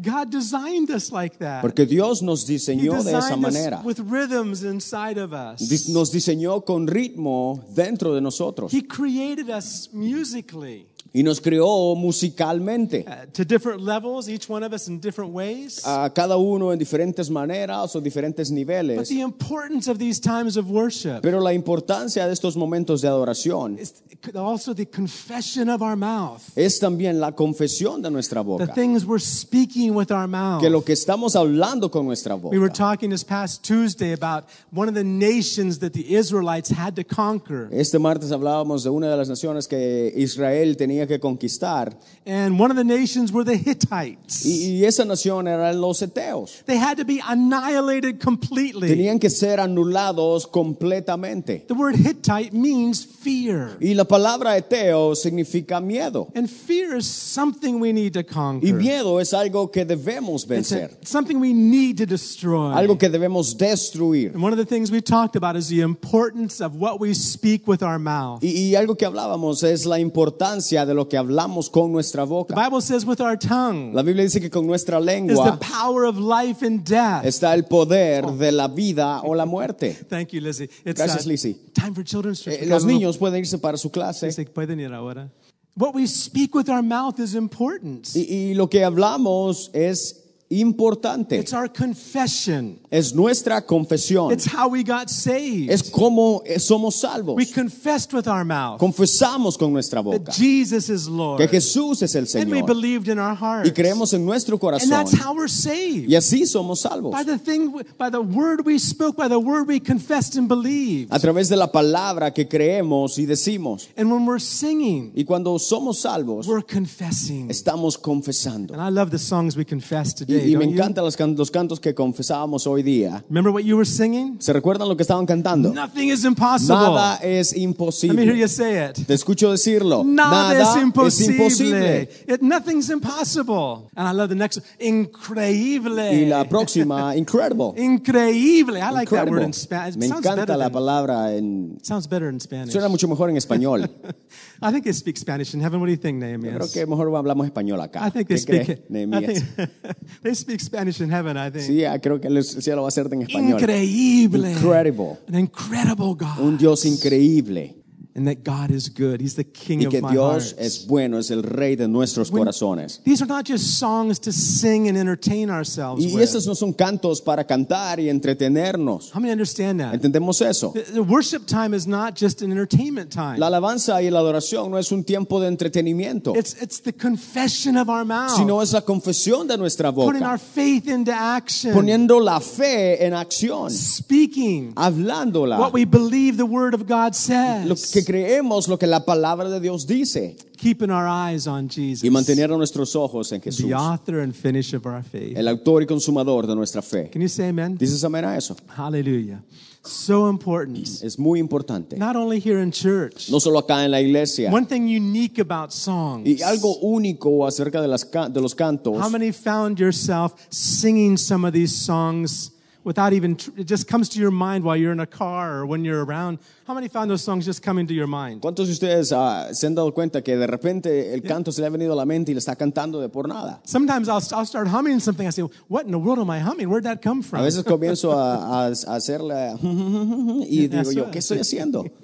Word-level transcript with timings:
God 0.00 0.30
designed 0.30 0.90
us 0.90 1.10
like 1.12 1.38
that. 1.38 1.60
Porque 1.60 1.84
Dios 1.86 2.22
nos 2.22 2.46
diseñó 2.46 3.02
de 3.02 3.10
esa 3.10 3.16
designed 3.20 3.44
us 3.46 3.52
manera. 3.54 3.82
with 3.84 3.98
rhythms 4.00 4.62
inside 4.62 5.18
of 5.20 5.32
us. 5.32 5.88
Nos 5.88 6.10
diseñó 6.10 6.64
con 6.64 6.86
ritmo 6.86 7.64
dentro 7.74 8.14
de 8.14 8.20
nosotros 8.20 8.72
He 8.72 8.82
created 8.82 9.50
us 9.50 9.88
musically 9.92 10.86
y 11.12 11.22
nos 11.22 11.40
creó 11.40 11.94
musicalmente. 11.96 13.04
uh, 13.06 13.26
to 13.32 13.44
different 13.44 13.82
levels, 13.82 14.28
each 14.28 14.48
one 14.48 14.64
of 14.64 14.72
us 14.72 14.88
in 14.88 15.00
different 15.00 15.32
ways. 15.32 15.82
A 15.84 16.10
cada 16.14 16.36
uno 16.36 16.72
en 16.72 16.78
diferentes 16.78 17.30
maneras 17.30 17.94
o 17.96 18.00
diferentes 18.00 18.48
but 18.50 18.54
niveles. 18.54 19.08
the 19.08 19.20
importance 19.20 19.88
of 19.90 19.98
these 19.98 20.20
times 20.20 20.56
of 20.56 20.70
worship 20.70 21.20
Pero 21.22 21.40
la 21.40 21.52
importancia 21.52 22.26
de 22.26 22.32
estos 22.32 22.56
momentos 22.56 23.00
de 23.00 23.08
adoración 23.08 23.78
is 23.78 23.94
also 24.34 24.74
the 24.74 24.86
confession 24.86 25.68
of 25.68 25.82
our 25.82 25.96
mouth, 25.96 26.42
es 26.54 26.78
también 26.78 27.18
la 27.20 27.32
confesión 27.32 28.02
de 28.02 28.10
nuestra 28.10 28.40
the 28.42 28.46
boca. 28.46 28.66
things 28.74 29.04
we're 29.04 29.18
speaking 29.18 29.94
with 29.94 30.10
our 30.12 30.28
mouth. 30.28 30.60
Que 30.60 30.70
lo 30.70 30.82
que 30.82 30.92
estamos 30.92 31.34
hablando 31.36 31.90
con 31.90 32.06
nuestra 32.06 32.36
We 32.36 32.58
were 32.58 32.68
boca. 32.68 32.74
talking 32.74 33.10
this 33.10 33.24
past 33.24 33.64
Tuesday 33.64 34.12
about 34.12 34.44
one 34.72 34.88
of 34.88 34.94
the 34.94 35.04
nations 35.04 35.78
that 35.80 35.92
the 35.92 36.14
Israelites 36.14 36.70
had 36.70 36.94
to 36.96 37.04
conquer. 37.04 37.68
Este 37.72 37.98
martes 37.98 38.30
hablábamos 38.30 38.84
de 38.84 38.90
una 38.90 39.08
de 39.10 39.16
las 39.16 39.28
naciones 39.28 39.66
que 39.66 40.12
Israel 40.16 40.76
tenía 40.76 40.99
que 41.06 41.18
conquistar 41.18 41.96
And 42.26 42.60
one 42.60 42.70
of 42.70 42.76
the 42.76 42.84
nations 42.84 43.32
were 43.32 43.44
the 43.44 43.56
Hittites. 43.56 44.44
y, 44.44 44.80
y 44.80 44.84
esa 44.84 45.04
nación 45.04 45.48
eran 45.48 45.80
los 45.80 46.00
eteos. 46.02 46.62
They 46.66 46.76
had 46.78 46.96
to 46.98 47.04
be 47.04 47.20
annihilated 47.26 48.20
completely. 48.20 48.88
Tenían 48.88 49.18
que 49.18 49.30
ser 49.30 49.58
anulados 49.58 50.46
completamente. 50.46 51.64
The 51.66 51.74
word 51.74 51.96
Hittite 51.96 52.52
means 52.52 53.04
fear. 53.04 53.76
Y 53.80 53.94
la 53.94 54.04
palabra 54.04 54.56
eteo 54.56 55.14
significa 55.14 55.80
miedo. 55.80 56.28
And 56.34 56.48
fear 56.48 56.96
is 56.96 57.06
something 57.06 57.80
we 57.80 57.92
need 57.92 58.12
to 58.14 58.20
Y 58.20 58.24
conquer. 58.24 58.74
miedo 58.74 59.20
es 59.20 59.32
algo 59.34 59.70
que 59.72 59.84
debemos 59.84 60.42
It's 60.44 60.70
vencer, 60.72 60.90
something 61.02 61.36
we 61.40 61.52
need 61.52 61.96
to 61.98 62.06
destroy. 62.06 62.72
algo 62.74 62.98
que 62.98 63.08
debemos 63.08 63.56
destruir. 63.56 64.32
And 64.34 64.42
one 64.42 64.52
of 64.52 64.58
the 64.58 64.66
things 64.66 64.90
we 64.90 65.00
talked 65.00 65.36
about 65.36 65.56
is 65.56 65.68
the 65.68 65.80
importance 65.80 66.60
of 66.60 66.76
what 66.76 67.00
we 67.00 67.14
speak 67.14 67.66
with 67.66 67.82
our 67.82 67.98
mouth. 67.98 68.42
Y, 68.42 68.70
y 68.70 68.74
algo 68.76 68.96
que 68.96 69.06
hablábamos 69.06 69.62
es 69.62 69.84
la 69.86 69.98
importancia 69.98 70.84
de 70.86 70.89
lo 70.94 71.08
que 71.08 71.16
hablamos 71.16 71.70
con 71.70 71.92
nuestra 71.92 72.24
The 72.24 72.28
boca. 72.30 72.54
Bible 72.54 72.80
says 72.80 73.04
with 73.04 73.20
our 73.20 73.36
tongue 73.38 73.92
La 73.94 74.02
Biblia 74.02 74.24
dice 74.24 74.40
que 74.40 74.50
con 74.50 74.66
nuestra 74.66 74.98
is 74.98 75.04
the 75.06 75.12
lengua 75.12 75.58
power 75.60 76.04
of 76.04 76.18
life 76.18 76.64
and 76.66 76.84
death. 76.84 77.24
está 77.24 77.54
el 77.54 77.64
poder 77.64 78.24
de 78.26 78.52
la 78.52 78.68
vida 78.68 79.20
o 79.22 79.34
la 79.34 79.46
muerte. 79.46 79.94
Thank 80.08 80.30
you, 80.32 80.40
Lizzie. 80.40 80.68
It's 80.84 81.00
Gracias, 81.00 81.26
uh, 81.26 81.28
Lizzie. 81.28 81.54
time 81.74 81.94
for 81.94 82.04
children's. 82.04 82.46
Eh, 82.46 82.66
Los 82.66 82.84
niños 82.84 83.18
pueden 83.18 83.40
irse 83.40 83.58
para 83.58 83.76
su 83.76 83.90
clase 83.90 84.26
Dice, 84.26 84.44
"Pueden 84.46 84.80
ir 84.80 84.92
ahora." 84.92 85.30
What 85.76 85.94
we 85.94 86.06
speak 86.06 86.54
with 86.54 86.68
our 86.68 86.82
mouth 86.82 87.18
is 87.20 87.34
important. 87.34 88.08
y, 88.14 88.20
y 88.50 88.54
lo 88.54 88.68
que 88.68 88.84
hablamos 88.84 89.70
es 89.72 90.19
importante. 90.50 91.38
It's 91.38 91.52
our 91.52 91.68
confession. 91.68 92.80
Es 92.90 93.14
nuestra 93.14 93.64
confesión. 93.64 94.32
It's 94.32 94.46
how 94.46 94.68
we 94.68 94.82
got 94.82 95.08
saved. 95.08 95.70
Es 95.70 95.84
como 95.90 96.42
eh, 96.44 96.58
somos 96.58 96.96
salvos. 96.96 97.36
We 97.36 97.46
confessed 97.46 98.12
with 98.12 98.26
our 98.26 98.44
mouth 98.44 98.80
Confesamos 98.80 99.56
con 99.56 99.72
nuestra 99.72 100.02
that 100.02 100.04
boca 100.04 100.32
Jesus 100.32 100.88
is 100.90 101.06
Lord. 101.08 101.38
que 101.38 101.46
Jesús 101.48 102.02
es 102.02 102.14
el 102.16 102.24
And 102.40 102.50
we 102.50 102.58
Señor 102.62 102.66
believed 102.66 103.08
in 103.08 103.18
our 103.20 103.34
hearts. 103.36 103.68
y 103.68 103.72
creemos 103.72 104.12
en 104.12 104.24
nuestro 104.26 104.54
And 104.56 104.60
corazón 104.60 104.90
that's 104.90 105.12
how 105.12 105.32
we're 105.34 105.48
saved. 105.48 106.08
y 106.10 106.16
así 106.16 106.44
somos 106.46 106.80
salvos. 106.80 107.12
By 107.12 107.22
the 107.24 107.38
thing, 107.38 107.70
by 107.96 108.10
the 108.10 108.20
word 108.20 108.66
we 108.66 108.78
spoke, 108.78 109.16
by 109.16 109.28
the 109.28 109.38
word 109.38 109.68
we 109.68 109.78
confessed 109.78 110.36
and 110.36 110.48
believed. 110.48 111.12
A 111.12 111.20
través 111.20 111.48
de 111.48 111.56
la 111.56 111.70
palabra 111.70 112.32
que 112.34 112.48
creemos 112.48 113.18
y 113.18 113.24
decimos. 113.26 113.88
And 113.96 114.10
when 114.10 114.26
we're 114.26 114.40
singing, 114.40 115.12
Y 115.14 115.22
cuando 115.24 115.56
somos 115.60 116.00
salvos, 116.00 116.48
we're 116.48 116.62
confessing. 116.66 117.48
estamos 117.50 117.96
confesando. 117.96 118.74
And 118.74 118.82
I 118.82 118.88
love 118.90 119.10
the 119.10 119.18
songs 119.18 119.56
we 119.56 119.64
confess 119.64 120.12
today. 120.12 120.39
Y 120.46 120.56
me 120.56 120.64
encantan 120.64 121.04
los, 121.04 121.16
can- 121.16 121.36
los 121.36 121.50
cantos 121.50 121.80
que 121.80 121.94
confesábamos 121.94 122.66
hoy 122.66 122.82
día. 122.82 123.24
Remember 123.28 123.52
what 123.52 123.62
you 123.62 123.76
were 123.76 123.84
singing? 123.88 124.36
¿Se 124.40 124.52
recuerdan 124.52 124.88
lo 124.88 124.96
que 124.96 125.02
estaban 125.02 125.26
cantando? 125.26 125.72
Nothing 125.72 126.10
is 126.10 126.24
impossible. 126.24 126.74
Nada 126.76 127.16
es 127.22 127.52
Let 127.52 127.56
me 127.58 127.62
hear 127.62 127.68
imposible. 127.70 128.38
you 128.38 128.48
say 128.48 128.88
it. 128.90 129.06
Te 129.06 129.14
escucho 129.14 129.50
decirlo. 129.50 130.02
Nada, 130.04 130.54
Nada 130.54 130.62
es 130.62 130.76
es 130.76 130.82
imposible. 130.82 131.36
imposible. 131.36 132.08
It, 132.28 132.40
nothing's 132.42 132.90
impossible. 132.90 133.88
And 133.94 134.08
I 134.08 134.12
love 134.12 134.28
the 134.28 134.34
next. 134.36 134.60
Increíble. 134.78 136.12
Y 136.22 136.26
la 136.26 136.48
próxima, 136.48 137.16
incredible. 137.16 137.72
Increíble. 137.76 138.80
I 138.80 138.90
like 138.92 139.10
that 139.10 139.28
word 139.28 139.42
in 139.42 139.52
Spanish. 139.52 139.96
Me 139.96 140.08
sounds 140.08 140.22
better 140.22 140.40
encanta 140.42 140.56
la 140.56 140.70
palabra 140.70 141.34
en... 141.36 141.78
Sounds 141.82 142.08
better 142.08 142.28
in 142.30 142.40
Spanish. 142.40 142.72
Suena 142.72 142.88
mucho 142.88 143.08
mejor 143.08 143.30
en 143.30 143.36
español. 143.36 143.88
I 144.62 144.70
think 144.72 144.84
they 144.84 144.92
speak 144.92 145.16
Spanish 145.16 145.54
in 145.54 145.60
heaven. 145.60 145.80
What 145.80 145.86
do 145.86 145.92
you 145.92 145.98
think, 145.98 146.20
Creo 146.20 146.70
que 146.72 146.86
mejor 146.86 147.14
hablamos 147.16 147.46
español 147.46 147.80
acá. 147.80 148.06
I 148.06 148.10
think 148.10 148.28
they 148.28 148.36
¿Qué 148.36 148.64
speak. 148.64 148.90
Nehemías? 148.90 149.42
they 150.30 150.34
speak 150.36 150.60
Spanish 150.60 151.00
in 151.00 151.10
heaven. 151.10 151.36
I 151.36 151.50
think. 151.50 151.64
Sí, 151.64 151.84
ah, 151.84 151.98
creo 151.98 152.20
que 152.20 152.28
el 152.28 152.42
cielo 152.44 152.82
va 152.82 152.88
a 152.88 152.90
ser 152.90 153.06
en 153.12 153.22
español. 153.22 153.60
Increíble. 153.60 154.52
Incredible. 154.52 155.18
An 155.28 155.38
incredible 155.38 156.14
God. 156.14 156.38
Un 156.40 156.56
Dios 156.56 156.84
increíble. 156.84 157.79
And 158.14 158.26
that 158.26 158.42
God 158.44 158.70
is 158.70 158.88
good. 158.88 159.20
He's 159.20 159.36
the 159.36 159.44
King 159.44 159.80
Y 159.80 159.86
of 159.86 159.90
que 159.92 160.00
my 160.02 160.10
Dios 160.12 160.52
heart. 160.52 160.60
es 160.60 160.86
bueno, 160.86 161.18
es 161.18 161.30
el 161.30 161.42
rey 161.42 161.76
de 161.76 161.86
nuestros 161.88 162.30
corazones. 162.30 163.00
These 163.04 163.22
are 163.22 163.28
not 163.28 163.46
just 163.46 163.78
songs 163.78 164.18
to 164.20 164.32
sing 164.32 164.88
and 164.88 164.96
entertain 164.98 165.48
ourselves 165.50 166.04
Y 166.04 166.12
with. 166.14 166.22
estos 166.22 166.46
no 166.46 166.54
son 166.54 166.72
cantos 166.72 167.20
para 167.22 167.44
cantar 167.46 168.00
y 168.00 168.08
entretenernos. 168.08 169.10
How 169.14 169.20
many 169.20 169.32
understand 169.32 169.80
that? 169.80 169.94
¿Entendemos 169.94 170.40
eso? 170.42 170.72
The, 170.72 170.82
the 170.92 171.02
worship 171.02 171.46
time 171.46 171.74
is 171.74 171.86
not 171.86 172.16
just 172.16 172.42
an 172.42 172.50
entertainment 172.50 173.12
time. 173.12 173.38
La 173.38 173.46
alabanza 173.46 174.02
y 174.02 174.10
la 174.10 174.18
adoración 174.18 174.70
no 174.70 174.78
es 174.78 174.90
un 174.92 175.04
tiempo 175.04 175.40
de 175.40 175.48
entretenimiento, 175.48 176.34
It's, 176.36 176.60
it's 176.60 176.80
the 176.80 176.92
confession 176.92 177.76
of 177.76 177.88
our 177.88 178.04
mouth. 178.04 178.36
sino 178.36 178.60
es 178.62 178.72
la 178.72 178.80
confesión 178.82 179.46
de 179.46 179.56
nuestra 179.56 179.92
putting 179.92 180.22
our 180.22 180.36
boca, 180.36 180.38
faith 180.38 180.88
into 180.88 181.12
action. 181.12 181.72
poniendo 181.72 182.18
la 182.20 182.40
fe 182.40 183.04
en 183.06 183.14
acción, 183.14 183.70
speaking 183.70 184.72
hablándola, 184.74 185.58
what 185.58 185.72
we 185.72 185.84
believe 185.84 186.36
the 186.36 186.44
Word 186.46 186.74
of 186.74 186.86
God 186.88 187.14
says. 187.14 187.66
lo 187.66 187.74
que 187.76 187.99
creemos, 188.04 188.68
lo 188.68 188.78
que 188.78 188.86
la 188.86 189.04
palabra 189.04 189.48
de 189.50 189.60
Dios 189.60 189.86
dice, 189.86 190.36
Keeping 190.56 190.90
our 190.90 191.06
eyes 191.08 191.46
on 191.46 191.68
Jesus. 191.68 192.04
y 192.04 192.10
mantener 192.10 192.50
nuestros 192.50 192.94
ojos 192.94 193.32
en 193.32 193.40
Jesús, 193.40 193.66
the 193.68 193.74
author 193.74 194.20
and 194.20 194.34
finish 194.34 194.74
of 194.74 194.84
our 194.86 195.02
faith. 195.02 195.36
el 195.36 195.48
autor 195.48 195.82
y 195.82 195.86
consumador 195.86 196.46
de 196.46 196.54
nuestra 196.54 196.82
fe. 196.82 197.08
Can 197.10 197.22
you 197.22 197.28
say 197.28 197.48
amen? 197.48 197.76
¿Dices 197.78 198.02
amén 198.04 198.24
a 198.24 198.36
eso? 198.36 198.56
Hallelujah. 198.76 199.42
So 199.82 200.28
important. 200.28 200.86
Es 201.02 201.18
muy 201.18 201.40
importante. 201.40 201.96
Not 201.96 202.14
only 202.14 202.38
here 202.38 202.62
in 202.62 202.70
church. 202.70 203.30
No 203.30 203.40
solo 203.40 203.58
acá 203.60 203.82
en 203.84 203.90
la 203.90 204.00
iglesia. 204.00 204.50
One 204.52 204.66
thing 204.66 204.82
unique 204.82 205.38
about 205.40 205.72
songs. 205.72 206.26
Y 206.28 206.42
algo 206.42 206.76
único 206.80 207.46
acerca 207.46 207.80
de, 207.80 207.88
las 207.88 208.04
ca- 208.04 208.28
de 208.28 208.40
los 208.42 208.54
cantos. 208.54 209.00
How 209.02 209.08
many 209.08 209.32
found 209.32 209.78
yourself 209.78 210.34
singing 210.50 211.16
some 211.16 211.46
of 211.46 211.54
these 211.54 211.74
songs 211.74 212.52
without 212.84 213.12
even, 213.12 213.36
tr- 213.36 213.50
it 213.56 213.66
just 213.66 213.86
comes 213.88 214.08
to 214.10 214.18
your 214.20 214.30
mind 214.30 214.64
while 214.64 214.76
you're 214.76 214.92
in 214.92 215.00
a 215.00 215.06
car 215.06 215.58
or 215.58 215.66
when 215.66 215.84
you're 215.84 216.04
around? 216.04 216.38
How 216.66 216.74
many 216.74 216.88
found 216.88 217.10
those 217.10 217.22
songs 217.22 217.44
just 217.44 217.62
coming 217.62 217.86
to 217.86 217.94
your 217.94 218.06
mind? 218.06 218.40
¿Cuántos 218.42 218.66
de 218.66 218.72
ustedes 218.72 219.12
ah, 219.12 219.48
se 219.52 219.66
han 219.66 219.74
dado 219.74 219.92
cuenta 219.92 220.22
que 220.22 220.36
de 220.36 220.46
repente 220.46 221.12
el 221.12 221.22
canto 221.22 221.50
se 221.52 221.60
le 221.60 221.66
ha 221.66 221.70
venido 221.70 221.92
a 221.92 221.96
la 221.96 222.04
mente 222.04 222.30
y 222.30 222.34
le 222.34 222.38
está 222.40 222.56
cantando 222.56 223.00
de 223.00 223.08
por 223.08 223.26
nada? 223.28 223.60
Sometimes 223.64 224.08
I'll, 224.08 224.22
I'll 224.38 224.46
start 224.46 224.68
humming 224.68 225.00
something. 225.00 225.26
I 225.26 225.30
say, 225.30 225.42
What 225.68 225.84
in 225.86 225.90
the 225.92 225.98
world 225.98 226.18
am 226.20 226.30
I 226.30 226.38
humming? 226.38 226.68
Where'd 226.68 226.84
that 226.84 227.02
come 227.02 227.22
from? 227.22 227.40
A 227.40 227.44
veces 227.44 227.64
comienzo 227.64 228.12
a, 228.12 228.66
a- 228.68 228.68
a 228.68 228.70
hacerle 228.96 229.56
y 230.48 230.68
digo 230.68 230.92
yo, 230.92 231.10
¿qué 231.10 231.18
estoy 231.18 231.38
haciendo? 231.38 231.84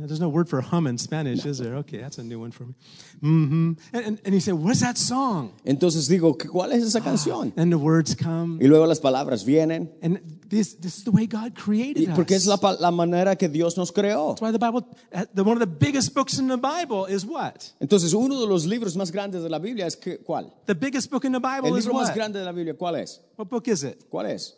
No, 0.00 0.06
there's 0.06 0.20
no 0.20 0.30
word 0.30 0.48
for 0.48 0.62
hum 0.62 0.86
in 0.86 0.96
Spanish, 0.96 1.44
is 1.44 1.58
there? 1.58 1.74
Okay, 1.76 1.98
that's 1.98 2.16
a 2.16 2.22
new 2.22 2.40
one 2.40 2.52
for 2.52 2.64
me. 2.64 2.74
hmm 3.20 3.72
And, 3.92 4.06
and, 4.06 4.20
and 4.24 4.34
you 4.34 4.40
say, 4.40 4.52
What's 4.52 4.80
that 4.80 4.96
song? 4.96 5.52
Entonces 5.66 6.08
digo, 6.08 6.38
¿cuál 6.38 6.72
es 6.72 6.82
esa 6.84 7.00
canción? 7.02 7.52
And 7.58 7.70
the 7.70 7.76
words 7.76 8.14
come. 8.14 8.58
Y 8.62 8.66
luego 8.66 8.86
las 8.86 8.98
palabras 8.98 9.44
vienen. 9.44 9.90
And 10.00 10.20
this, 10.48 10.74
this 10.74 10.96
is 10.96 11.04
the 11.04 11.10
way 11.10 11.26
God 11.26 11.52
Y 11.54 11.60
created 11.60 12.08
us. 12.08 12.16
porque 12.16 12.30
es 12.34 12.46
la, 12.46 12.56
la 12.80 12.90
manera 12.90 13.36
que 13.36 13.48
Dios 13.50 13.76
nos 13.76 13.92
creó. 13.92 14.30
That's 14.30 14.40
why 14.40 14.52
the 14.52 14.58
Bible, 14.58 14.86
uh, 15.12 15.26
the, 15.34 15.44
one 15.44 15.52
of 15.56 15.60
the 15.60 15.66
biggest 15.66 16.14
books 16.14 16.38
in 16.38 16.48
the 16.48 16.56
Bible 16.56 17.04
is 17.04 17.26
what? 17.26 17.70
Entonces, 17.78 18.14
uno 18.14 18.40
de 18.40 18.46
los 18.46 18.64
libros 18.64 18.96
más 18.96 19.12
grandes 19.12 19.42
de 19.42 19.50
la 19.50 19.58
Biblia 19.58 19.86
es 19.86 19.96
que, 19.96 20.18
¿cuál? 20.18 20.50
The 20.64 20.74
biggest 20.74 21.10
book 21.10 21.26
in 21.26 21.32
the 21.32 21.40
Bible 21.40 21.68
El 21.68 21.76
is 21.76 21.84
libro 21.84 22.00
más 22.00 22.08
what? 22.08 22.16
grande 22.16 22.38
de 22.38 22.46
la 22.46 22.52
Biblia, 22.52 22.72
¿cuál 22.74 22.96
es? 22.96 23.20
What 23.36 23.50
book 23.50 23.68
is 23.68 23.84
it? 23.84 24.08
¿Cuál 24.08 24.30
es? 24.30 24.54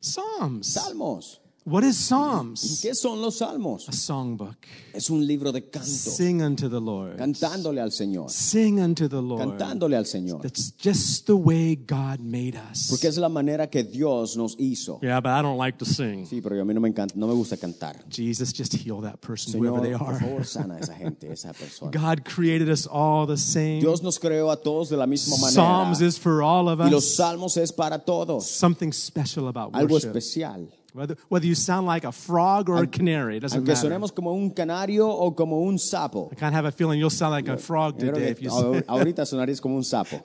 Psalms. 0.00 0.72
Salmos. 0.72 1.40
What 1.66 1.82
is 1.82 1.96
Psalms? 1.96 2.80
¿Qué 2.82 2.94
son 2.94 3.22
los 3.22 3.38
salmos? 3.38 3.88
A 3.88 3.92
songbook. 3.92 4.66
Es 4.92 5.08
un 5.08 5.26
libro 5.26 5.50
de 5.50 5.62
canto, 5.70 5.88
Sing 5.88 6.42
unto 6.42 6.68
the 6.68 6.78
Lord. 6.78 7.16
cantándole 7.16 7.80
al 7.80 7.90
Señor, 7.90 8.28
Sing 8.28 8.78
unto 8.80 9.08
the 9.08 9.22
Lord. 9.22 9.40
cantándole 9.56 9.96
al 9.96 10.04
Señor. 10.04 10.42
That's 10.42 10.74
just 10.78 11.24
the 11.26 11.32
way 11.34 11.74
God 11.74 12.20
made 12.20 12.54
us. 12.70 12.88
Porque 12.90 13.08
es 13.08 13.16
la 13.16 13.30
manera 13.30 13.70
que 13.70 13.82
Dios 13.82 14.36
nos 14.36 14.56
hizo. 14.58 14.98
Yeah, 15.00 15.20
but 15.22 15.30
I 15.30 15.40
don't 15.40 15.56
like 15.56 15.78
to 15.78 15.86
sing. 15.86 16.26
Sí, 16.26 16.42
pero 16.42 16.60
a 16.60 16.64
mí 16.66 16.74
no 16.74 16.80
me 16.82 16.88
encanta, 16.90 17.14
no 17.16 17.26
me 17.26 17.32
gusta 17.34 17.56
cantar. 17.56 18.04
Jesus, 18.10 18.52
just 18.52 18.74
heal 18.74 19.00
that 19.00 19.22
person, 19.22 19.58
whoever 19.58 19.78
Señor, 19.80 19.82
they 19.84 19.96
por 19.98 20.12
are. 20.12 20.20
favor, 20.20 20.44
sana 20.44 20.74
a 20.74 20.80
esa 20.80 20.92
gente, 20.94 21.32
esa 21.32 21.54
persona. 21.54 21.90
God 21.90 22.24
created 22.26 22.68
us 22.68 22.86
all 22.86 23.26
the 23.26 23.38
same. 23.38 23.80
Dios 23.80 24.02
nos 24.02 24.18
creó 24.18 24.50
a 24.50 24.56
todos 24.60 24.90
de 24.90 24.98
la 24.98 25.06
misma 25.06 25.36
manera. 25.38 25.54
Psalms 25.54 26.02
is 26.02 26.18
for 26.18 26.42
all 26.42 26.68
of 26.68 26.78
Y 26.80 26.90
los 26.90 27.04
us. 27.06 27.16
salmos 27.16 27.56
es 27.56 27.72
para 27.72 28.04
todos. 28.04 28.44
Something 28.46 28.92
special 28.92 29.48
about 29.48 29.72
Algo 29.72 29.94
worship. 29.94 30.14
especial. 30.14 30.68
Whether, 30.94 31.16
whether 31.28 31.44
you 31.44 31.56
sound 31.56 31.88
like 31.88 32.04
a 32.06 32.12
frog 32.12 32.68
or 32.70 32.76
a 32.80 32.86
canary, 32.86 33.38
it 33.38 33.40
doesn't 33.40 33.58
Aunque 33.58 33.72
matter. 33.74 33.88
sonemos 33.90 34.12
como 34.14 34.32
un 34.32 34.50
canario 34.50 35.08
o 35.08 35.32
como 35.34 35.60
un 35.66 35.76
sapo. 35.76 36.28
I 36.30 36.36
kind 36.36 36.50
of 36.50 36.54
have 36.54 36.66
a 36.66 36.70
feeling 36.70 37.00
you'll 37.00 37.10
sound 37.10 37.32
like 37.32 37.48
a 37.48 37.56
frog 37.58 37.94
Yo 37.98 38.06
creo 38.12 38.14
today 38.14 38.26
que 38.26 38.30
if 38.30 38.42
you 38.42 38.50
ahor- 38.50 38.84
ahorita 38.86 39.26
sonarías 39.26 39.60
como 39.60 39.74
un 39.76 39.82
sapo. 39.82 40.22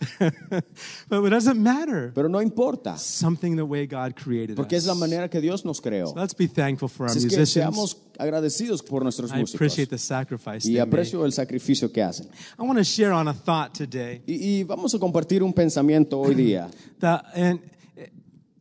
but 1.09 1.23
it 1.25 1.29
doesn't 1.31 1.57
matter. 1.59 2.11
Pero 2.13 2.27
no 2.29 2.39
importa, 2.39 2.97
Something 2.99 3.55
the 3.55 3.65
way 3.65 3.87
God 3.87 4.15
created 4.15 4.55
porque 4.55 4.73
es 4.75 4.85
la 4.85 4.93
manera 4.93 5.27
que 5.27 5.41
Dios 5.41 5.65
nos 5.65 5.81
creó. 5.81 6.13
Let's 6.15 6.35
be 6.35 6.47
thankful 6.47 6.87
for 6.87 7.05
our 7.07 7.09
Así 7.09 7.17
es 7.17 7.25
que 7.33 7.39
musicians. 7.39 7.49
seamos 7.75 7.97
agradecidos 8.19 8.83
por 8.83 9.01
nuestros 9.01 9.31
I 9.31 9.37
músicos. 9.39 9.55
appreciate 9.55 9.89
the 9.89 9.97
sacrifice 9.97 10.67
Y 10.67 10.73
they 10.73 10.79
make. 10.81 10.89
aprecio 10.89 11.25
el 11.25 11.31
sacrificio 11.31 11.91
que 11.91 12.03
hacen. 12.03 12.27
I 12.59 12.61
want 12.63 12.77
to 12.77 12.83
share 12.83 13.11
on 13.11 13.27
a 13.27 13.33
thought 13.33 13.73
today 13.73 14.21
Y, 14.27 14.59
y 14.59 14.63
vamos 14.65 14.93
a 14.93 14.99
compartir 14.99 15.41
un 15.41 15.51
pensamiento 15.53 16.19
hoy 16.19 16.35
día. 16.35 16.69
that 16.99 17.25
and 17.33 17.59
it 17.97 18.11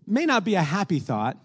may 0.06 0.24
not 0.24 0.42
be 0.42 0.54
a 0.54 0.62
happy 0.62 1.00
thought, 1.00 1.36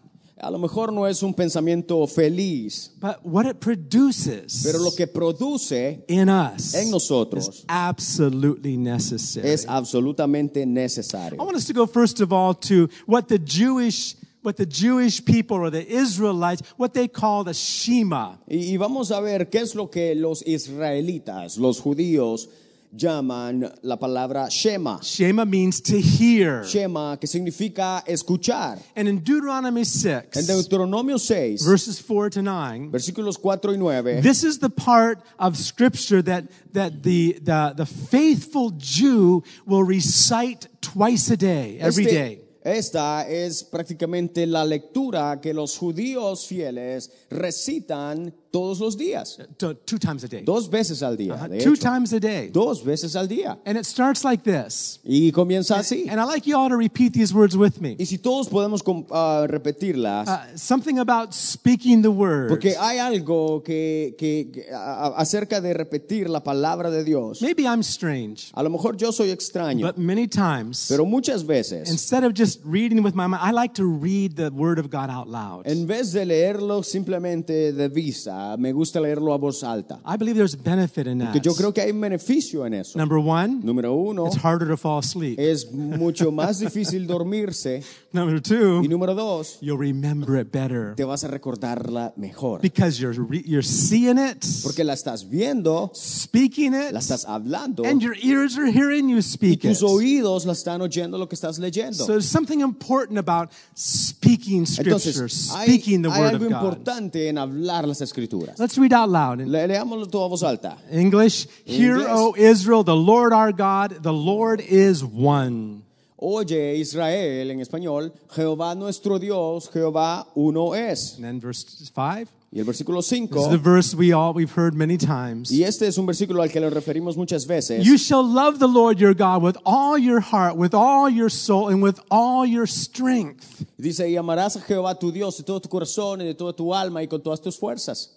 A 0.42 0.50
lo 0.50 0.58
mejor 0.58 0.92
no 0.92 1.06
es 1.08 1.22
un 1.22 1.34
pensamiento 1.34 2.08
feliz, 2.08 2.92
but 3.00 3.20
what 3.24 3.46
it 3.46 3.60
produces 3.60 4.64
pero 4.64 4.80
lo 4.80 4.92
que 4.92 5.06
produce 5.06 6.04
in 6.08 6.28
us 6.28 6.74
en 6.74 6.88
is 6.88 6.92
nosotros 6.92 7.64
absolutely 7.68 8.76
necessary. 8.76 9.48
es 9.48 9.66
absolutamente 9.68 10.66
necesario. 10.66 11.40
I 11.40 11.44
want 11.44 11.56
us 11.56 11.66
to 11.68 11.74
go 11.74 11.86
first 11.86 12.20
of 12.20 12.34
all 12.34 12.56
to 12.56 12.90
what 13.06 13.28
the 13.28 13.38
Jewish 13.38 14.16
what 14.42 14.58
the 14.58 14.66
Jewish 14.66 15.24
people 15.24 15.58
or 15.58 15.70
the 15.70 15.88
Israelites 15.88 16.62
what 16.78 16.94
they 16.94 17.08
call 17.08 17.44
the 17.44 17.54
Shema. 17.54 18.40
Y, 18.48 18.74
y 18.74 18.78
vamos 18.78 19.12
a 19.12 19.22
ver 19.22 19.50
qué 19.50 19.62
es 19.62 19.76
lo 19.76 19.90
que 19.90 20.16
los 20.16 20.42
israelitas, 20.46 21.58
los 21.58 21.80
judíos, 21.80 22.50
llaman 22.96 23.72
la 23.82 23.98
palabra 23.98 24.50
Shema. 24.50 25.00
Shema 25.02 25.46
means 25.46 25.82
to 25.82 26.00
hear. 26.00 26.64
Shema, 26.64 27.18
que 27.18 27.28
significa 27.28 28.04
escuchar. 28.08 28.80
And 28.96 29.08
in 29.08 29.20
Deuteronomy 29.20 29.82
En 29.82 29.86
6 29.86 30.48
Deuteronomio 30.48 31.20
6, 31.20 31.64
verses 31.66 32.00
4 32.00 32.30
to 32.32 32.42
9 32.42 32.92
versículos 32.92 33.38
4 33.38 33.74
y 33.74 33.78
9, 33.78 34.22
This 34.22 34.44
is 34.44 34.60
the 34.60 34.70
part 34.70 35.24
of 35.40 35.58
scripture 35.58 36.22
that, 36.22 36.46
that 36.74 37.04
the, 37.04 37.40
the, 37.42 37.74
the 37.76 37.86
faithful 37.86 38.72
Jew 38.78 39.44
will 39.66 39.84
recite 39.84 40.68
twice 40.82 41.30
a 41.32 41.38
day, 41.38 41.78
every 41.80 42.06
Este- 42.06 42.14
day. 42.14 42.40
Esta 42.66 43.28
es 43.28 43.62
prácticamente 43.66 44.46
la 44.48 44.64
lectura 44.64 45.42
que 45.42 45.54
los 45.54 45.78
judíos 45.78 46.48
fieles 46.48 47.12
recitan 47.30 48.34
todos 48.54 48.80
los 48.80 48.96
días, 48.96 49.40
Two, 49.58 49.74
two 49.74 49.98
times 49.98 50.24
a 50.24 50.28
day. 50.28 50.44
dos 50.44 50.70
veces 50.70 51.02
al 51.02 51.18
día. 51.18 51.36
de 51.50 51.58
two 51.64 51.74
hecho. 51.74 51.82
times 51.82 52.14
a 52.14 52.20
day. 52.20 52.50
dos 52.54 52.84
veces 52.86 53.16
al 53.16 53.28
día. 53.28 53.58
And 53.66 53.80
it 53.80 53.84
starts 53.86 54.24
like 54.24 54.44
this. 54.44 55.00
Y 55.04 55.32
comienza 55.32 55.76
así. 55.80 56.08
And 56.08 56.20
I 56.22 56.26
like 56.26 56.46
you 56.48 56.56
all 56.56 56.70
to 56.70 56.78
repeat 56.78 57.14
these 57.14 57.34
words 57.34 57.58
with 57.58 57.82
me. 57.82 57.96
Y 57.98 58.06
si 58.06 58.20
todos 58.20 58.48
podemos 58.50 58.84
ah, 59.12 59.48
repetirlas, 59.50 60.28
Uh, 60.30 60.56
something 60.56 61.00
about 61.00 61.34
speaking 61.34 62.04
the 62.04 62.12
word. 62.12 62.50
porque 62.50 62.76
hay 62.80 63.00
algo 63.00 63.64
que, 63.64 64.14
que- 64.20 64.52
que- 64.54 64.72
a- 64.72 65.16
acerca 65.18 65.60
de 65.60 65.74
repetir 65.74 66.30
la 66.30 66.44
palabra 66.44 66.92
de 66.92 67.04
Dios. 67.04 67.42
Maybe 67.42 67.64
I'm 67.64 67.80
strange, 67.82 68.52
A 68.54 68.62
lo 68.62 68.70
mejor 68.70 68.96
yo 68.98 69.12
soy 69.12 69.32
extraño, 69.32 69.88
but 69.88 69.98
many 69.98 70.28
times, 70.28 70.86
pero 70.88 71.06
muchas 71.06 71.44
veces, 71.44 71.90
instead 71.90 72.24
of 72.24 72.34
just 72.38 72.62
reading 72.64 73.02
with 73.04 73.16
my 73.16 73.26
mind, 73.26 73.42
I 73.42 73.52
like 73.52 73.74
to 73.82 73.84
read 73.84 74.36
the 74.36 74.52
word 74.52 74.78
of 74.78 74.92
God 74.92 75.10
out 75.10 75.28
loud. 75.28 75.66
en 75.66 75.88
vez 75.88 76.12
de 76.14 76.24
leerlo 76.24 76.84
simplemente 76.84 77.74
de 77.74 77.88
vista, 77.90 78.43
me 78.58 78.72
gusta 78.72 79.00
leerlo 79.00 79.34
a 79.34 79.38
voz 79.38 79.64
alta. 79.64 80.00
I 80.06 80.18
believe 80.18 80.36
there's 80.36 80.56
benefit 80.56 81.08
in 81.08 81.20
that. 81.20 81.34
yo 81.42 81.54
creo 81.56 81.74
que 81.74 81.82
hay 81.82 81.92
un 81.92 82.02
beneficio 82.02 82.66
en 82.66 82.74
eso. 82.76 82.98
Number 82.98 83.18
one, 83.18 83.62
Número 83.64 83.94
uno, 83.94 84.28
it's 84.28 84.38
harder 84.38 84.68
to 84.68 84.78
fall 84.78 85.00
asleep. 85.00 85.40
es 85.40 85.72
mucho 85.72 86.32
más 86.32 86.60
difícil 86.60 87.08
dormirse. 87.08 87.84
Number 88.14 88.40
two, 88.42 88.82
Y 88.84 88.88
número 88.88 89.16
dos, 89.16 89.58
you'll 89.62 89.78
remember 89.80 90.38
it 90.40 90.52
better 90.52 90.94
te 90.96 91.04
vas 91.04 91.24
a 91.24 91.28
recordarla 91.28 92.14
mejor. 92.16 92.62
because 92.62 93.00
you're 93.00 93.14
re- 93.14 93.44
you're 93.46 93.64
seeing 93.66 94.18
it, 94.20 94.46
Porque 94.64 94.84
la 94.84 94.94
estás 94.94 95.28
viendo, 95.28 95.92
speaking 95.96 96.74
it, 96.76 96.92
la 96.92 97.00
estás 97.00 97.26
hablando, 97.26 97.84
and 97.86 98.02
your 98.02 98.16
ears 98.22 98.56
are 98.58 98.70
hearing 98.72 99.10
you 99.10 99.18
y 99.18 99.22
speak 99.24 99.64
it. 99.66 99.70
tus 99.72 99.82
oídos 99.82 100.46
la 100.46 100.54
están 100.54 100.82
oyendo 100.82 101.18
lo 101.18 101.28
que 101.28 101.34
estás 101.36 101.58
leyendo. 101.58 101.96
So 102.06 102.06
there's 102.06 102.28
something 102.30 102.60
important 102.62 103.18
about 103.18 103.50
speaking 103.76 104.66
scripture, 104.66 104.92
Entonces, 104.92 105.50
hay, 105.52 105.68
speaking 105.68 106.02
the 106.04 106.10
hay 106.12 106.22
word 106.22 106.34
algo 106.36 106.46
of 106.46 106.52
God. 106.52 106.62
importante 106.62 107.28
en 107.30 107.38
hablar 107.38 107.88
las 107.88 108.02
escrituras. 108.02 108.33
Let's 108.58 108.78
read 108.78 108.94
out 108.94 109.10
loud 109.10 109.40
Le- 109.40 109.68
leámoslo 109.68 110.10
todo 110.10 110.26
a 110.26 110.30
voz 110.30 110.44
alta. 110.44 110.78
English. 110.92 111.48
Hear, 111.66 111.98
Inglés. 111.98 112.08
O 112.10 112.34
Israel, 112.36 112.84
the 112.84 112.96
Lord 112.96 113.34
our 113.34 113.52
God, 113.52 114.02
the 114.04 114.14
Lord 114.14 114.62
is 114.62 115.04
one. 115.04 115.84
Oye 116.18 116.80
Israel, 116.80 117.52
en 117.52 117.60
español, 117.60 118.14
Jehová 118.30 118.76
nuestro 118.78 119.20
Dios, 119.20 119.70
Jehová 119.74 120.26
uno 120.36 120.74
es. 120.74 121.16
And 121.16 121.26
then 121.26 121.40
verse 121.42 121.66
five. 121.94 122.30
Y 122.56 122.60
el 122.60 122.66
versículo 122.66 123.02
This 123.02 123.12
is 123.14 123.30
5, 123.32 123.50
the 123.50 123.58
verse 123.58 123.96
we 123.96 124.14
all 124.14 124.32
we've 124.32 124.52
heard 124.56 124.76
many 124.76 124.96
times. 124.96 125.50
y 125.52 125.64
este 125.64 125.88
es 125.88 125.98
un 125.98 126.06
versículo 126.06 126.44
al 126.44 126.50
que 126.52 126.60
le 126.62 126.70
referimos 126.70 127.18
muchas 127.18 127.48
veces. 127.48 127.84
You 127.84 127.98
shall 127.98 128.24
love 128.24 128.60
the 128.60 128.68
Lord 128.68 129.00
your 129.00 129.16
God 129.16 129.42
with 129.42 129.58
all 129.66 129.98
your 129.98 130.20
heart, 130.22 130.56
with 130.56 130.76
all 130.76 131.10
your 131.10 131.32
soul, 131.32 131.70
and 131.70 131.82
with 131.82 132.00
all 132.12 132.46
your 132.46 132.68
strength. 132.68 133.66
Dice, 133.78 134.08
y 134.08 134.16
amarás 134.18 134.56
a 134.56 134.62
Jehová 134.62 134.98
tu 135.00 135.12
Dios 135.12 135.36
de 135.38 135.44
todo 135.44 135.60
tu 135.60 135.68
corazón 135.68 136.22
y 136.22 136.26
de 136.26 136.36
toda 136.36 136.54
tu 136.54 136.74
alma 136.76 137.02
y 137.02 137.08
con 137.08 137.22
todas 137.24 137.42
tus 137.42 137.58
fuerzas. 137.58 138.12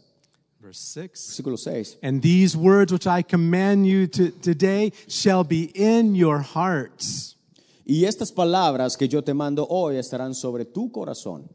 Verse 0.66 0.80
6. 0.80 1.28
Versículo 1.30 1.56
6. 1.56 1.98
And 2.02 2.20
these 2.20 2.56
words 2.56 2.92
which 2.92 3.06
I 3.06 3.22
command 3.22 3.86
you 3.86 4.08
to, 4.08 4.32
today 4.42 4.90
shall 5.06 5.44
be 5.44 5.70
in 5.76 6.16
your 6.16 6.40
hearts. 6.40 7.36
Y 7.84 8.04
estas 8.04 8.32
palabras 8.32 8.96
que 8.96 9.06
yo 9.06 9.22
te 9.22 9.32
mando 9.32 9.64
hoy 9.70 9.94
estarán 9.96 10.34
sobre 10.34 10.64
tu 10.64 10.90
corazón. 10.90 11.48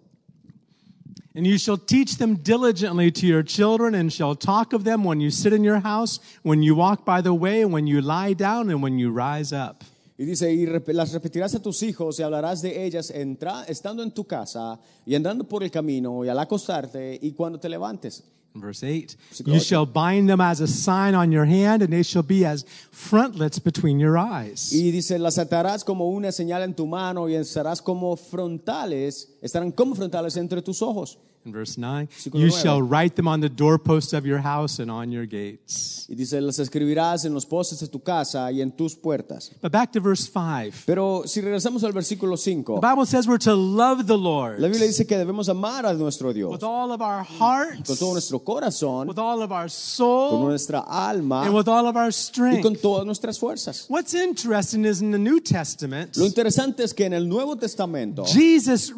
And 1.35 1.45
you 1.45 1.57
shall 1.57 1.77
teach 1.77 2.17
them 2.17 2.37
diligently 2.37 3.11
to 3.11 3.27
your 3.27 3.43
children, 3.43 3.95
and 3.95 4.11
shall 4.13 4.33
talk 4.33 4.71
of 4.71 4.85
them 4.85 5.03
when 5.03 5.19
you 5.19 5.29
sit 5.29 5.51
in 5.51 5.61
your 5.63 5.79
house, 5.81 6.19
when 6.43 6.63
you 6.63 6.73
walk 6.73 7.03
by 7.05 7.21
the 7.21 7.33
way, 7.33 7.65
when 7.65 7.87
you 7.87 7.99
lie 8.01 8.33
down, 8.33 8.69
and 8.69 8.81
when 8.81 8.97
you 8.97 9.11
rise 9.11 9.51
up. 9.51 9.83
Y 10.17 10.23
dice, 10.23 10.53
y 10.53 10.65
las 10.93 11.11
repetirás 11.11 11.53
a 11.55 11.59
tus 11.61 11.83
hijos 11.83 12.17
y 12.19 12.23
hablarás 12.23 12.61
de 12.61 12.85
ellas 12.85 13.11
entra- 13.11 13.65
estando 13.67 14.03
en 14.03 14.11
tu 14.11 14.23
casa 14.23 14.79
y 15.05 15.15
andando 15.15 15.43
por 15.45 15.63
el 15.63 15.71
camino 15.71 16.23
y 16.23 16.29
al 16.29 16.39
acostarte 16.39 17.19
y 17.21 17.31
cuando 17.31 17.59
te 17.59 17.67
levantes. 17.67 18.23
Verse 18.53 18.83
8 18.83 19.15
You 19.45 19.59
shall 19.59 19.85
bind 19.85 20.29
them 20.29 20.41
as 20.41 20.59
a 20.59 20.67
sign 20.67 21.15
on 21.15 21.31
your 21.31 21.45
hand, 21.45 21.81
and 21.81 21.91
they 21.91 22.03
shall 22.03 22.23
be 22.23 22.45
as 22.45 22.65
frontlets 22.91 23.59
between 23.59 23.99
your 23.99 24.17
eyes. 24.17 24.73
Y 24.73 24.91
dice, 24.91 25.17
las 25.19 25.37
atarás 25.37 25.85
como 25.85 26.09
una 26.09 26.31
señal 26.31 26.63
en 26.63 26.75
tu 26.75 26.85
mano 26.85 27.29
y 27.29 27.35
estarás 27.35 27.81
como 27.81 28.17
frontales, 28.17 29.29
estarán 29.41 29.71
como 29.71 29.95
frontales 29.95 30.35
entre 30.35 30.61
tus 30.61 30.81
ojos. 30.81 31.17
In 31.45 31.51
verse 31.51 31.77
9 31.79 32.07
Versículo 32.07 32.39
You 32.39 32.51
shall 32.51 32.81
write 32.81 33.15
them 33.15 33.27
on 33.27 33.41
the 33.41 33.49
doorposts 33.49 34.13
of 34.13 34.25
your 34.25 34.39
house 34.39 34.79
and 34.79 34.91
on 34.91 35.11
your 35.11 35.25
gates. 35.25 36.05
Y 36.09 36.15
dice, 36.15 36.39
las 36.41 36.59
escribirás 36.59 37.25
en 37.25 37.33
los 37.33 37.45
postes 37.45 37.79
de 37.79 37.87
tu 37.87 37.99
casa 37.99 38.51
y 38.51 38.61
en 38.61 38.71
tus 38.71 38.95
puertas. 38.95 39.51
But 39.61 39.71
back 39.71 39.91
to 39.93 40.01
verse 40.01 40.27
5. 40.27 40.83
Pero 40.85 41.23
si 41.25 41.41
regresamos 41.41 41.83
al 41.83 41.93
versículo 41.93 42.37
5, 42.37 42.79
The 42.81 42.87
Bible 42.87 43.05
says 43.05 43.27
we're 43.27 43.39
to 43.39 43.55
love 43.55 44.05
the 44.07 44.17
Lord 44.17 44.59
la 44.59 44.67
Biblia 44.67 44.87
dice 44.87 45.05
que 45.07 45.17
debemos 45.17 45.49
amar 45.49 45.85
a 45.85 45.93
nuestro 45.93 46.33
Dios 46.33 46.51
with 46.51 46.63
all 46.63 46.91
of 46.91 47.01
our 47.01 47.23
heart, 47.23 47.85
con 47.87 47.95
todo 47.97 48.13
nuestro 48.13 48.39
corazón, 48.39 49.07
with 49.07 49.17
all 49.17 49.41
of 49.41 49.51
our 49.51 49.63
con 49.63 49.69
soul, 49.69 50.43
nuestra 50.43 50.79
alma 50.87 51.43
and 51.43 51.55
with 51.55 51.67
all 51.67 51.87
of 51.87 51.95
our 51.95 52.09
y 52.09 52.61
con 52.61 52.73
strength. 52.75 52.81
todas 52.81 53.05
nuestras 53.05 53.39
fuerzas. 53.39 53.85
What's 53.89 54.13
interesting 54.13 54.85
is 54.85 55.01
in 55.01 55.11
the 55.11 55.17
New 55.17 55.39
Testament, 55.39 56.15
Lo 56.17 56.25
interesante 56.25 56.83
es 56.83 56.93
que 56.93 57.05
en 57.05 57.13
el 57.13 57.27
Nuevo 57.27 57.55
Testamento 57.55 58.25
Jesus 58.25 58.91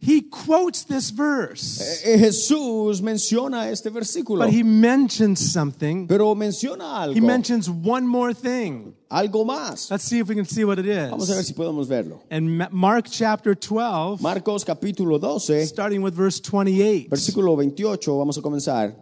he 0.00 0.22
quotes 0.30 0.84
this 0.84 1.10
verse, 1.10 1.80
eh, 2.04 2.18
Jesús 2.18 3.00
menciona 3.02 3.70
este 3.70 3.90
versículo, 3.90 4.44
but 4.44 4.50
he 4.50 4.62
mentions 4.62 5.52
something. 5.52 6.06
pero 6.06 6.34
menciona 6.34 7.12
He 7.14 7.20
mentions 7.20 7.68
one 7.68 8.06
more 8.06 8.32
thing. 8.34 8.94
algo 9.10 9.44
más. 9.44 9.90
Let's 9.90 10.04
see 10.04 10.18
if 10.18 10.28
we 10.28 10.34
can 10.34 10.44
see 10.44 10.64
what 10.64 10.78
it 10.78 10.86
is. 10.86 11.10
Vamos 11.10 11.30
a 11.30 11.34
ver 11.34 11.42
si 11.42 11.52
podemos 11.54 11.86
verlo. 11.86 12.20
In 12.30 12.66
Mark 12.70 13.06
chapter 13.10 13.54
12, 13.54 14.20
Marcos 14.20 14.64
capítulo 14.64 15.20
12, 15.20 15.66
starting 15.66 16.02
with 16.02 16.14
verse 16.14 16.40
28, 16.40 17.10
versículo 17.10 17.56
28, 17.56 18.06
vamos 18.16 18.36
a 18.36 18.42
comenzar. 18.42 18.94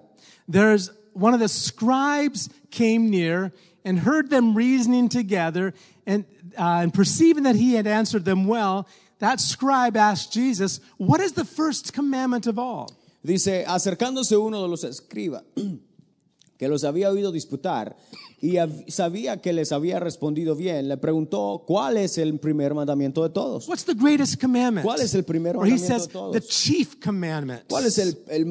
there's 0.49 0.91
one 1.13 1.35
of 1.35 1.41
the 1.41 1.49
scribes 1.49 2.49
came 2.71 3.11
near 3.11 3.53
and 3.85 3.99
heard 3.99 4.29
them 4.31 4.55
reasoning 4.55 5.09
together, 5.09 5.73
and, 6.07 6.25
uh, 6.59 6.81
and 6.83 6.93
perceiving 6.93 7.45
that 7.45 7.57
he 7.57 7.75
had 7.75 7.87
answered 7.87 8.25
them 8.25 8.47
well, 8.47 8.87
that 9.19 9.41
scribe 9.41 9.97
asked 9.97 10.33
Jesus, 10.33 10.81
What 10.97 11.21
is 11.21 11.33
the 11.33 11.45
first 11.45 11.93
commandment 11.93 12.47
of 12.47 12.59
all? 12.59 12.91
Dice, 13.23 13.65
acercándose 13.67 14.37
uno 14.37 14.63
de 14.63 14.69
los 14.69 14.85
escribas, 14.85 15.43
que 16.59 16.69
los 16.69 16.85
había 16.85 17.11
oído 17.11 17.33
disputar, 17.33 17.97
y 18.41 18.57
sabía 18.91 19.39
que 19.41 19.53
les 19.53 19.73
había 19.73 19.99
respondido 20.01 20.55
bien, 20.55 20.89
le 20.89 20.97
preguntó 20.97 21.65
cuál 21.67 21.97
es 21.97 22.19
el 22.19 22.39
primer 22.39 22.73
mandamiento 22.75 23.23
de 23.23 23.31
todos. 23.31 23.69
What's 23.69 23.85
the 23.85 23.95
greatest 23.95 24.41
commandment? 24.41 24.85
¿Cuál 24.87 25.01
es 25.01 25.15
el 25.15 25.25
primer 25.25 25.57
Or 25.57 25.67
he 25.67 25.71
mandamiento 25.71 25.95
says 25.95 26.07
de 26.09 26.13
todos? 26.13 26.33
the 26.33 26.41
chief 26.41 26.97
commandment. 27.05 27.63
¿Cuál 27.69 27.87
es 27.87 27.99
el, 27.99 28.17
el, 28.29 28.47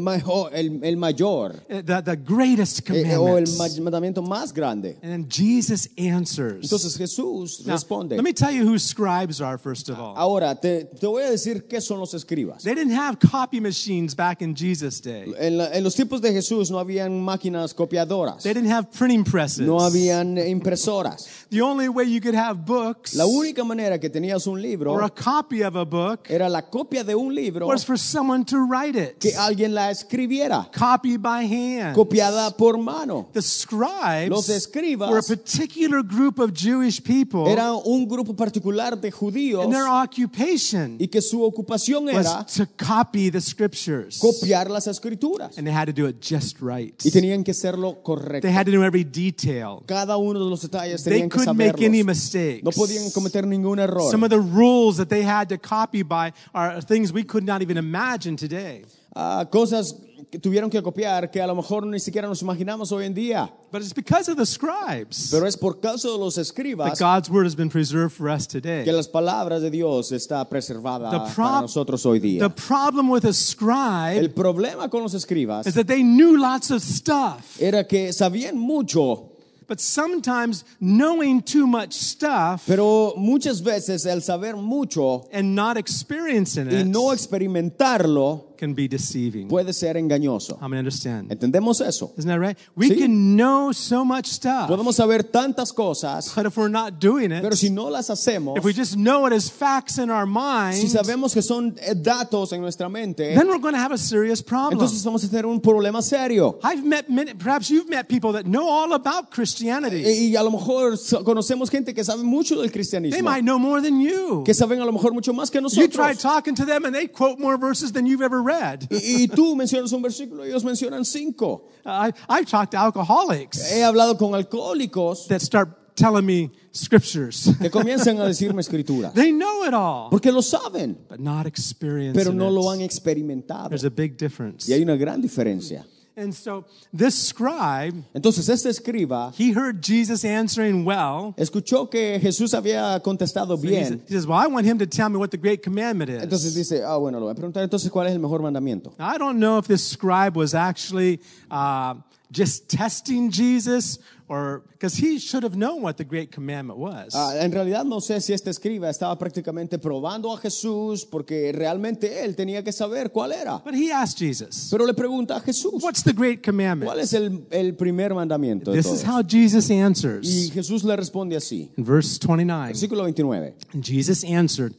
el, 0.54 0.80
el 0.84 0.98
mayor 0.98 1.56
Uh, 1.70 1.82
The, 1.84 2.02
the 2.04 2.16
greatest 2.18 2.90
eh, 2.90 3.04
eh, 3.12 3.16
o 3.18 3.38
el 3.38 3.46
commandment. 3.46 3.58
ma- 3.78 3.84
mandamiento 3.84 4.22
más 4.22 4.54
grande? 4.54 4.98
And 5.02 5.12
then 5.12 5.28
Jesus 5.30 5.88
answers. 5.98 6.64
Entonces 6.64 6.98
Jesús 6.98 7.66
Now, 7.66 7.76
responde. 7.76 8.16
let 8.16 8.24
me 8.24 8.34
tell 8.34 8.52
you 8.52 8.66
who 8.68 8.78
scribes 8.78 9.40
are, 9.42 9.58
first 9.58 9.90
of 9.90 9.98
all. 10.00 10.14
Ahora, 10.18 10.56
te, 10.60 10.86
te 10.86 11.08
voy 11.08 11.24
a 11.24 11.32
decir 11.32 11.66
qué 11.68 11.80
son 11.82 12.00
los 12.00 12.14
escribas. 12.14 12.64
They 12.64 12.76
didn't 12.76 12.94
have 12.96 13.18
copy 13.20 13.60
machines 13.62 14.16
back 14.16 14.42
in 14.42 14.54
Jesus' 14.56 15.02
day. 15.02 15.32
En, 15.40 15.58
la- 15.58 15.72
en 15.74 15.84
los 15.84 15.96
tiempos 15.96 16.22
de 16.22 16.32
Jesús 16.34 16.70
no 16.72 16.80
habían 16.80 17.22
máquinas 17.22 17.74
copiadoras, 17.74 18.44
They 18.44 18.54
didn't 18.54 18.72
have 18.72 18.90
printing 18.92 19.24
presses. 19.24 19.66
no 19.68 19.77
habían 19.82 20.38
impresoras. 20.38 21.28
The 21.50 21.62
only 21.62 21.88
way 21.90 22.06
you 22.06 22.20
could 22.22 22.36
have 22.36 22.66
books 22.66 23.14
La 23.16 23.26
única 23.26 23.64
manera 23.64 24.00
que 24.00 24.10
tenías 24.10 24.46
un 24.48 24.62
libro 24.62 24.92
or 24.92 25.04
a 25.04 25.10
copy 25.10 25.64
of 25.64 25.76
a 25.76 25.86
book 25.86 26.28
era 26.30 26.50
la 26.50 26.62
copia 26.64 27.04
de 27.04 27.16
un 27.16 27.34
libro 27.34 27.68
was 27.68 27.86
for 27.86 27.98
someone 27.98 28.44
to 28.46 28.58
write 28.66 28.96
it. 28.98 29.18
que 29.20 29.34
alguien 29.36 29.74
la 29.74 29.90
escribiera, 29.92 30.70
Copied 30.78 31.20
by 31.22 31.44
hand. 31.46 31.96
copiada 31.96 32.52
por 32.58 32.78
mano. 32.78 33.30
The 33.34 33.42
scribes 33.42 34.30
Los 34.30 34.50
escribas 34.50 35.10
were 35.10 35.20
a 35.20 35.24
particular 35.24 36.04
group 36.04 36.40
of 36.40 36.52
Jewish 36.54 37.02
people 37.02 37.48
Era 37.48 37.74
un 37.74 38.08
grupo 38.08 38.36
particular 38.36 38.98
de 39.00 39.12
judíos 39.12 39.64
and 39.64 39.74
their 39.74 39.88
occupation 39.88 40.98
y 41.00 41.08
que 41.08 41.22
su 41.22 41.42
ocupación 41.44 42.10
era 42.10 42.20
was 42.20 42.46
to 42.56 42.66
copy 42.78 43.30
the 43.30 43.42
scriptures. 43.42 44.20
copiar 44.20 44.70
las 44.70 44.88
escrituras 44.88 45.58
And 45.58 45.66
they 45.66 45.74
had 45.74 45.86
to 45.88 45.94
do 45.94 46.08
it 46.08 46.18
just 46.22 46.58
right. 46.62 46.94
y 47.06 47.12
tenían 47.12 47.44
que 47.44 47.52
hacerlo 47.52 48.02
correcto. 48.04 48.46
They 48.48 48.56
had 48.56 48.66
to 48.66 48.72
know 48.72 48.84
every 48.84 49.04
detail. 49.04 49.84
Cada 49.86 50.18
uno 50.18 50.40
de 50.44 50.50
los 50.50 50.62
detalles 50.62 51.04
They 51.04 51.14
tenían 51.14 51.30
que 51.30 51.37
couldn't 51.38 51.58
make 51.58 51.82
any 51.82 52.04
mistakes. 52.04 52.64
No 52.64 52.72
podían 52.72 53.12
cometer 53.14 53.46
ningún 53.46 53.80
error. 53.80 54.10
Some 54.12 54.24
of 54.24 54.30
the 54.30 54.40
rules 54.40 54.98
that 54.98 55.10
they 55.10 55.24
had 55.24 55.50
to 55.50 55.58
copy 55.58 56.04
by 56.04 56.34
are 56.54 56.82
things 56.82 57.12
we 57.12 57.24
could 57.24 57.44
not 57.44 57.62
even 57.62 57.78
imagine 57.78 58.36
today. 58.36 58.84
Ah, 59.16 59.46
cosas 59.50 59.94
que 60.30 60.40
tuvieron 60.40 60.70
que 60.70 60.82
copiar 60.82 61.32
que 61.32 61.42
a 61.42 61.48
lo 61.48 61.56
mejor 61.56 61.86
ni 61.86 62.00
siquiera 62.00 62.28
nos 62.28 62.42
imaginamos 62.42 62.92
hoy 62.92 63.06
en 63.06 63.14
día. 63.14 63.50
But 63.72 63.82
it's 63.82 63.94
because 63.94 64.30
of 64.30 64.38
the 64.38 64.46
scribes 64.46 65.30
Pero 65.32 65.46
es 65.46 65.56
por 65.58 65.80
causa 65.80 66.08
de 66.10 66.18
los 66.18 66.36
that 66.36 66.42
escribas 66.42 67.00
God's 67.00 67.30
word 67.30 67.46
has 67.46 67.56
been 67.56 67.70
preserved 67.70 68.14
for 68.14 68.30
us 68.30 68.46
today. 68.46 68.84
que 68.84 68.92
las 68.92 69.08
palabras 69.08 69.62
de 69.62 69.70
Dios 69.70 70.12
está 70.12 70.48
preservada 70.50 71.10
The 71.12 71.34
para 71.36 71.62
nosotros 71.62 72.06
hoy 72.06 72.20
The 72.20 72.50
problem 72.50 73.10
with 73.10 73.26
a 73.26 73.34
scribe 73.34 74.18
El 74.18 74.30
problema 74.30 74.90
con 74.90 75.02
los 75.02 75.14
escribas 75.14 75.66
is 75.66 75.74
that 75.76 75.88
they 75.88 76.04
knew 76.04 76.38
lots 76.38 76.72
of 76.72 76.82
stuff, 76.82 77.60
era 77.60 77.86
que 77.86 78.12
sabían 78.14 78.58
mucho, 78.58 79.32
but 79.68 79.80
sometimes 79.80 80.64
knowing 80.80 81.42
too 81.42 81.68
much 81.68 81.94
stuff 81.94 82.64
pero 82.68 83.14
muchas 83.18 83.62
veces 83.62 84.06
el 84.06 84.22
saber 84.22 84.56
mucho 84.56 85.28
and 85.32 85.56
not 85.56 85.78
experiencing 85.78 86.68
y 86.68 86.82
it 86.82 86.88
no 86.88 87.12
experimentarlo 87.14 88.47
can 88.58 88.74
be 88.74 88.88
deceiving. 88.88 89.48
puede 89.48 89.74
ser 89.74 89.96
engañoso. 89.98 90.58
How 90.62 90.68
many 90.68 90.80
understand? 90.80 91.32
¿Entendemos 91.32 91.82
eso? 91.82 92.12
Isn't 92.18 92.28
that 92.30 92.40
right? 92.40 92.58
We 92.76 92.88
Sí. 92.90 92.98
can 93.00 93.36
know 93.36 93.72
so 93.72 94.04
much 94.04 94.28
stuff, 94.28 94.68
Podemos 94.70 94.96
saber 94.96 95.24
tantas 95.24 95.72
cosas, 95.74 96.34
but 96.36 96.46
if 96.46 96.58
we're 96.58 96.70
not 96.70 97.00
doing 97.00 97.32
it, 97.32 97.42
pero 97.42 97.56
si 97.56 97.70
no 97.70 97.90
las 97.90 98.10
hacemos, 98.10 98.58
if 98.58 98.64
we 98.66 98.74
just 98.74 98.96
know 98.96 99.26
it 99.28 99.34
as 99.34 99.50
facts 99.50 99.98
in 99.98 100.10
our 100.10 100.26
si 100.26 100.32
mind, 100.32 100.90
sabemos 100.90 101.34
que 101.34 101.42
son 101.42 101.76
eh, 101.82 101.94
datos 101.96 102.52
en 102.54 102.62
nuestra 102.62 102.90
mente, 102.90 103.36
then 103.36 103.48
we're 103.48 103.60
going 103.60 103.74
to 103.74 103.80
have 103.80 103.92
a 103.94 103.98
serious 103.98 104.42
problem. 104.42 104.74
entonces 104.80 105.04
vamos 105.04 105.24
a 105.24 105.28
tener 105.30 105.46
un 105.46 105.60
problema 105.62 106.02
serio. 106.02 106.60
I've 106.64 106.84
met 106.84 107.10
many, 107.10 107.34
perhaps 107.34 107.70
you've 107.70 107.90
met 107.90 108.08
people 108.08 108.34
that 108.34 108.44
know 108.46 108.68
all 108.68 108.94
about 108.94 109.32
Christianity. 109.32 110.04
Y 110.32 110.36
a 110.36 110.44
lo 110.44 110.52
mejor 110.52 110.98
so- 110.98 111.24
conocemos 111.24 111.70
gente 111.70 111.94
que 111.94 112.04
sabe 112.04 112.24
mucho 112.24 112.56
del 112.56 112.66
They 112.70 112.72
cristianismo, 112.74 113.22
might 113.24 113.44
know 113.44 113.60
more 113.60 113.82
than 113.82 114.00
you. 114.02 114.44
que 114.44 114.54
saben 114.54 114.82
a 114.82 114.86
lo 114.86 114.92
mejor 114.92 115.14
mucho 115.14 115.34
más 115.34 115.50
que 115.52 115.60
You 115.62 115.88
try 115.88 116.14
nosotros. 116.14 116.22
talking 116.22 116.56
to 116.56 116.66
them 116.66 116.86
and 116.86 116.94
they 116.96 117.08
quote 117.08 117.40
more 117.40 117.58
verses 117.58 117.92
than 117.92 118.06
you've 118.06 118.22
ever 118.22 118.42
read. 118.48 118.88
Y, 118.90 119.24
y 119.24 119.28
tú 119.28 119.56
mencionas 119.56 119.92
un 119.92 120.02
versículo, 120.02 120.44
ellos 120.44 120.64
mencionan 120.64 121.04
cinco. 121.04 121.68
I, 121.86 122.12
I've 122.30 122.46
talked 122.50 122.72
to 122.72 122.78
alcoholics 122.78 123.72
He 123.72 123.84
hablado 123.84 124.18
con 124.18 124.34
alcohólicos 124.34 125.28
that 125.28 125.42
start 125.42 125.96
telling 125.96 126.26
me 126.26 126.52
scriptures. 126.74 127.50
que 127.62 127.70
comienzan 127.70 128.20
a 128.20 128.26
decirme 128.26 128.62
escritura, 128.62 129.12
They 129.14 129.32
know 129.32 129.66
it 129.66 129.74
all, 129.74 130.10
porque 130.10 130.32
lo 130.32 130.42
saben, 130.42 130.98
but 131.10 131.20
not 131.20 131.46
experiencing 131.46 132.14
pero 132.14 132.34
no 132.34 132.50
lo 132.50 132.70
han 132.72 132.82
experimentado. 132.82 133.70
There's 133.70 133.86
a 133.86 133.90
big 133.90 134.18
difference. 134.18 134.70
Y 134.70 134.74
hay 134.74 134.84
una 134.84 134.96
gran 134.96 135.22
diferencia. 135.22 135.86
And 136.18 136.34
so 136.34 136.66
this 136.92 137.14
scribe, 137.16 137.94
Entonces 138.16 138.50
este 138.50 138.66
escriba 138.70 139.32
he 139.38 139.52
heard 139.54 139.84
Jesus 139.84 140.26
answering 140.26 140.84
well. 140.84 141.36
escuchó 141.38 141.90
que 141.92 142.20
Jesús 142.20 142.56
había 142.56 143.00
contestado 143.04 143.56
He 143.56 143.68
bien. 143.70 144.02
he 144.08 144.14
says, 144.14 144.26
Well, 144.26 144.40
I 144.40 144.48
want 144.48 144.66
him 144.66 144.80
to 144.80 144.88
tell 144.88 145.10
me 145.10 145.18
what 145.18 145.30
the 145.30 145.38
great 145.38 145.62
commandment 145.62 146.10
is." 146.10 146.24
Entonces 146.24 146.56
dice, 146.56 146.82
ah, 146.84 146.98
bueno, 146.98 147.20
lo 147.20 147.28
voy 147.28 147.34
a 147.34 147.36
preguntar 147.36 147.64
entonces 147.64 147.92
cuál 147.92 148.08
es 148.08 148.14
el 148.14 148.20
mejor 148.20 148.42
mandamiento. 148.42 148.94
I 149.00 149.20
don't 149.20 149.38
know 149.40 149.60
if 149.60 149.68
this 149.68 149.88
scribe 149.88 150.36
was 150.36 150.56
actually 150.56 151.20
uh, 151.52 151.94
just 152.32 152.68
testing 152.68 153.30
Jesus 153.30 154.00
or 154.30 154.64
because 154.74 154.96
he 154.98 155.20
should 155.20 155.44
have 155.44 155.56
known 155.56 155.82
what 155.82 155.96
the 155.98 156.04
great 156.04 156.32
commandment 156.32 156.78
was. 156.78 157.14
Ah, 157.16 157.34
en 157.40 157.52
realidad 157.52 157.86
no 157.86 158.02
sé 158.02 158.22
si 158.22 158.34
este 158.34 158.50
escriba 158.50 158.90
estaba 158.90 159.18
prácticamente 159.18 159.80
probando 159.80 160.34
a 160.34 160.38
Jesús 160.38 161.06
porque 161.06 161.52
realmente 161.54 162.24
él 162.26 162.36
tenía 162.36 162.62
que 162.64 162.72
saber 162.74 163.12
cuál 163.12 163.32
era. 163.32 163.62
but 163.64 163.74
he 163.74 163.92
asked 163.92 164.18
Jesus, 164.18 164.68
Pero 164.70 164.86
le 164.86 164.94
pregunta 164.94 165.38
a 165.38 165.40
Jesús, 165.40 165.82
What's 165.82 166.04
the 166.04 166.14
great 166.14 166.44
commandment? 166.44 166.90
¿cuál 166.92 167.00
es 167.00 167.14
el, 167.14 167.46
el 167.52 167.76
primer 167.76 168.14
mandamiento 168.14 168.74
This 168.74 168.88
is 168.88 169.04
how 169.04 169.22
Jesus 169.24 169.72
answers. 169.72 170.28
Y. 170.28 170.50
Jesús 170.52 170.84
le 170.84 170.96
responde 170.96 171.38
así. 171.38 171.72
In 171.78 171.86
verse 171.86 172.20
29, 172.20 172.74
Versículo 172.74 173.04
29. 173.04 173.56
Jesus 173.82 174.24
answered, 174.26 174.74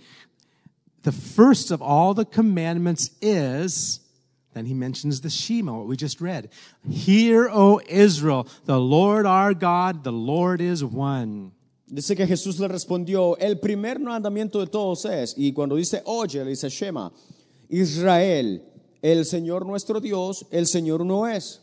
The 1.05 1.13
first 1.13 1.71
of 1.71 1.81
all 1.81 2.13
the 2.13 2.27
commandments 2.27 3.13
is, 3.23 4.01
then 4.59 4.67
he 4.67 4.75
mentions 4.75 5.21
the 5.21 5.31
Shema, 5.31 5.73
what 5.73 5.87
we 5.87 5.97
just 5.97 6.21
read. 6.21 6.51
Hear, 6.91 7.49
O 7.49 7.81
Israel, 7.89 8.49
the 8.65 8.79
Lord 8.79 9.25
our 9.25 9.55
God, 9.55 10.03
the 10.05 10.13
Lord 10.13 10.61
is 10.61 10.85
one. 10.85 11.53
Dice 11.91 12.15
que 12.17 12.27
Jesús 12.27 12.59
le 12.59 12.69
respondió, 12.69 13.37
el 13.39 13.57
primer 13.57 13.99
mandamiento 13.99 14.59
de 14.59 14.67
todos 14.67 15.07
es, 15.07 15.35
y 15.39 15.53
cuando 15.53 15.77
dice 15.77 16.03
oye, 16.05 16.45
le 16.45 16.51
dice 16.51 16.69
Shema, 16.69 17.11
Israel, 17.71 18.63
el 19.01 19.25
Señor 19.25 19.65
nuestro 19.65 20.01
Dios, 20.01 20.45
el 20.51 20.67
Señor 20.67 21.01
uno 21.01 21.27
es. 21.27 21.61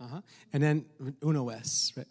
Uh-huh. 0.00 0.22
And 0.52 0.62
then 0.62 0.86
uno 1.22 1.50
es, 1.50 1.92
right? 1.94 2.08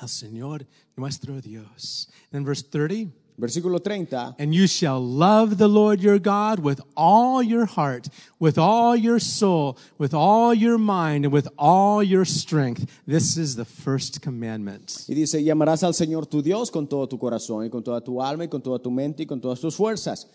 El 0.00 0.08
Señor 0.08 0.66
nuestro 0.96 1.40
Dios. 1.40 2.08
And 2.30 2.32
then 2.32 2.44
verse 2.44 2.62
30, 2.62 3.12
Versículo 3.38 3.78
30. 3.78 4.36
and 4.38 4.54
you 4.54 4.66
shall 4.66 4.98
love 4.98 5.58
the 5.58 5.68
Lord 5.68 6.00
your 6.00 6.18
God 6.18 6.58
with 6.60 6.80
all 6.96 7.42
your 7.42 7.66
heart, 7.66 8.08
with 8.38 8.56
all 8.56 8.96
your 8.96 9.18
soul, 9.18 9.76
with 9.98 10.14
all 10.14 10.54
your 10.54 10.78
mind, 10.78 11.26
and 11.26 11.32
with 11.32 11.46
all 11.58 12.02
your 12.02 12.24
strength. 12.24 12.86
This 13.06 13.36
is 13.36 13.56
the 13.56 13.66
first 13.66 14.22
commandment. 14.22 15.04
Y 15.06 15.14
dice, 15.14 15.40
y 15.40 15.50
amarás 15.50 15.82
al 15.82 15.92
Señor 15.92 16.26
tu 16.26 16.40
Dios 16.40 16.70
con 16.70 16.86
todo 16.86 17.06
tu 17.06 17.18
corazón 17.18 17.66
y 17.66 17.68
con 17.68 17.82
toda 17.82 18.00
tu 18.00 18.22
alma 18.22 18.44
y 18.44 18.48
con 18.48 18.62
toda 18.62 18.78
tu 18.78 18.90
mente 18.90 19.24
y 19.24 19.26
con 19.26 19.40
todas 19.40 19.60
tus 19.60 19.76
fuerzas. 19.76 20.26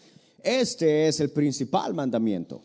Este 0.44 1.08
es 1.08 1.20
el 1.20 1.30
principal 1.32 1.94
mandamiento. 1.94 2.62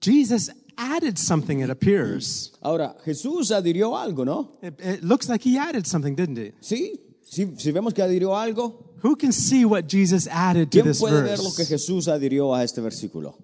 Jesus 0.00 0.50
added 0.76 1.18
something, 1.18 1.60
it 1.60 1.70
appears. 1.70 2.52
Ahora, 2.62 2.96
Jesús 3.04 3.50
adhirió 3.50 3.96
algo, 3.96 4.24
¿no? 4.24 4.58
It, 4.62 4.80
it 4.80 5.02
looks 5.02 5.28
like 5.28 5.42
he 5.42 5.58
added 5.58 5.86
something, 5.86 6.14
didn't 6.14 6.38
he? 6.38 6.52
Sí, 6.60 6.98
sí, 7.22 7.54
si 7.58 7.70
vemos 7.72 7.92
que 7.92 8.02
adhirió 8.02 8.36
algo, 8.36 8.89
Who 9.02 9.16
can 9.16 9.32
see 9.32 9.64
what 9.64 9.86
Jesus 9.88 10.26
added 10.28 10.70
to 10.72 10.78
¿quién 10.78 10.84
this 10.84 11.00
puede 11.00 11.22
ver 11.22 11.38
lo 11.38 11.50
que 11.50 11.64
verse? 11.64 11.70
Jesús 11.74 12.08
adhirió 12.08 12.54
a 12.54 12.62
este 12.64 12.80
versículo? 12.80 13.34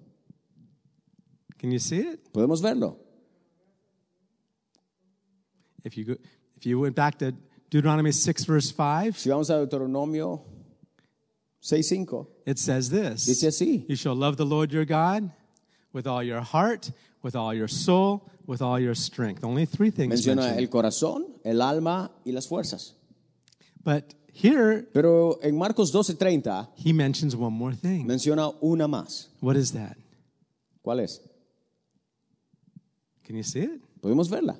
Can 1.57 1.71
you 1.71 1.79
see 1.79 1.99
it? 1.99 2.31
Podemos 2.31 2.61
verlo. 2.61 2.97
If 5.83 5.97
you 5.97 6.05
go, 6.05 6.15
if 6.57 6.65
you 6.65 6.79
went 6.79 6.95
back 6.95 7.17
to 7.19 7.33
Deuteronomy 7.69 8.11
6 8.11 8.45
verse 8.45 8.71
5, 8.71 9.17
Si 9.17 9.29
vamos 9.29 9.49
a 9.49 9.53
Deuteronomio 9.65 10.41
6.5, 11.63 12.27
it 12.45 12.59
says 12.59 12.89
this. 12.89 13.25
dice 13.25 13.47
así. 13.47 13.85
You 13.89 13.95
shall 13.95 14.15
love 14.15 14.37
the 14.37 14.45
Lord 14.45 14.71
your 14.71 14.85
God 14.85 15.31
with 15.93 16.05
all 16.07 16.21
your 16.23 16.41
heart, 16.41 16.91
with 17.23 17.35
all 17.35 17.53
your 17.53 17.67
soul, 17.67 18.29
with 18.45 18.61
all 18.61 18.79
your 18.79 18.95
strength. 18.95 19.43
Only 19.43 19.65
three 19.65 19.89
things 19.89 20.13
Menciona 20.25 20.43
mentioned. 20.43 20.59
el 20.59 20.67
corazón, 20.69 21.25
el 21.43 21.61
alma 21.61 22.11
y 22.25 22.31
las 22.31 22.47
fuerzas. 22.47 22.93
But 23.83 24.13
here 24.41 24.85
Pero 24.93 25.39
en 25.41 25.57
Marcos 25.57 25.91
12.30 25.93 26.69
he 26.77 26.93
mentions 26.93 27.35
one 27.35 27.53
more 27.53 27.75
thing. 27.75 28.05
menciona 28.05 28.51
una 28.61 28.87
más. 28.87 29.27
What 29.41 29.55
is 29.55 29.71
that? 29.73 29.97
¿Cuál 30.83 31.01
es? 31.01 31.21
Can 33.25 33.35
you 33.35 33.43
see 33.43 33.61
it? 33.61 33.81
Podemos 34.01 34.29
verla. 34.29 34.57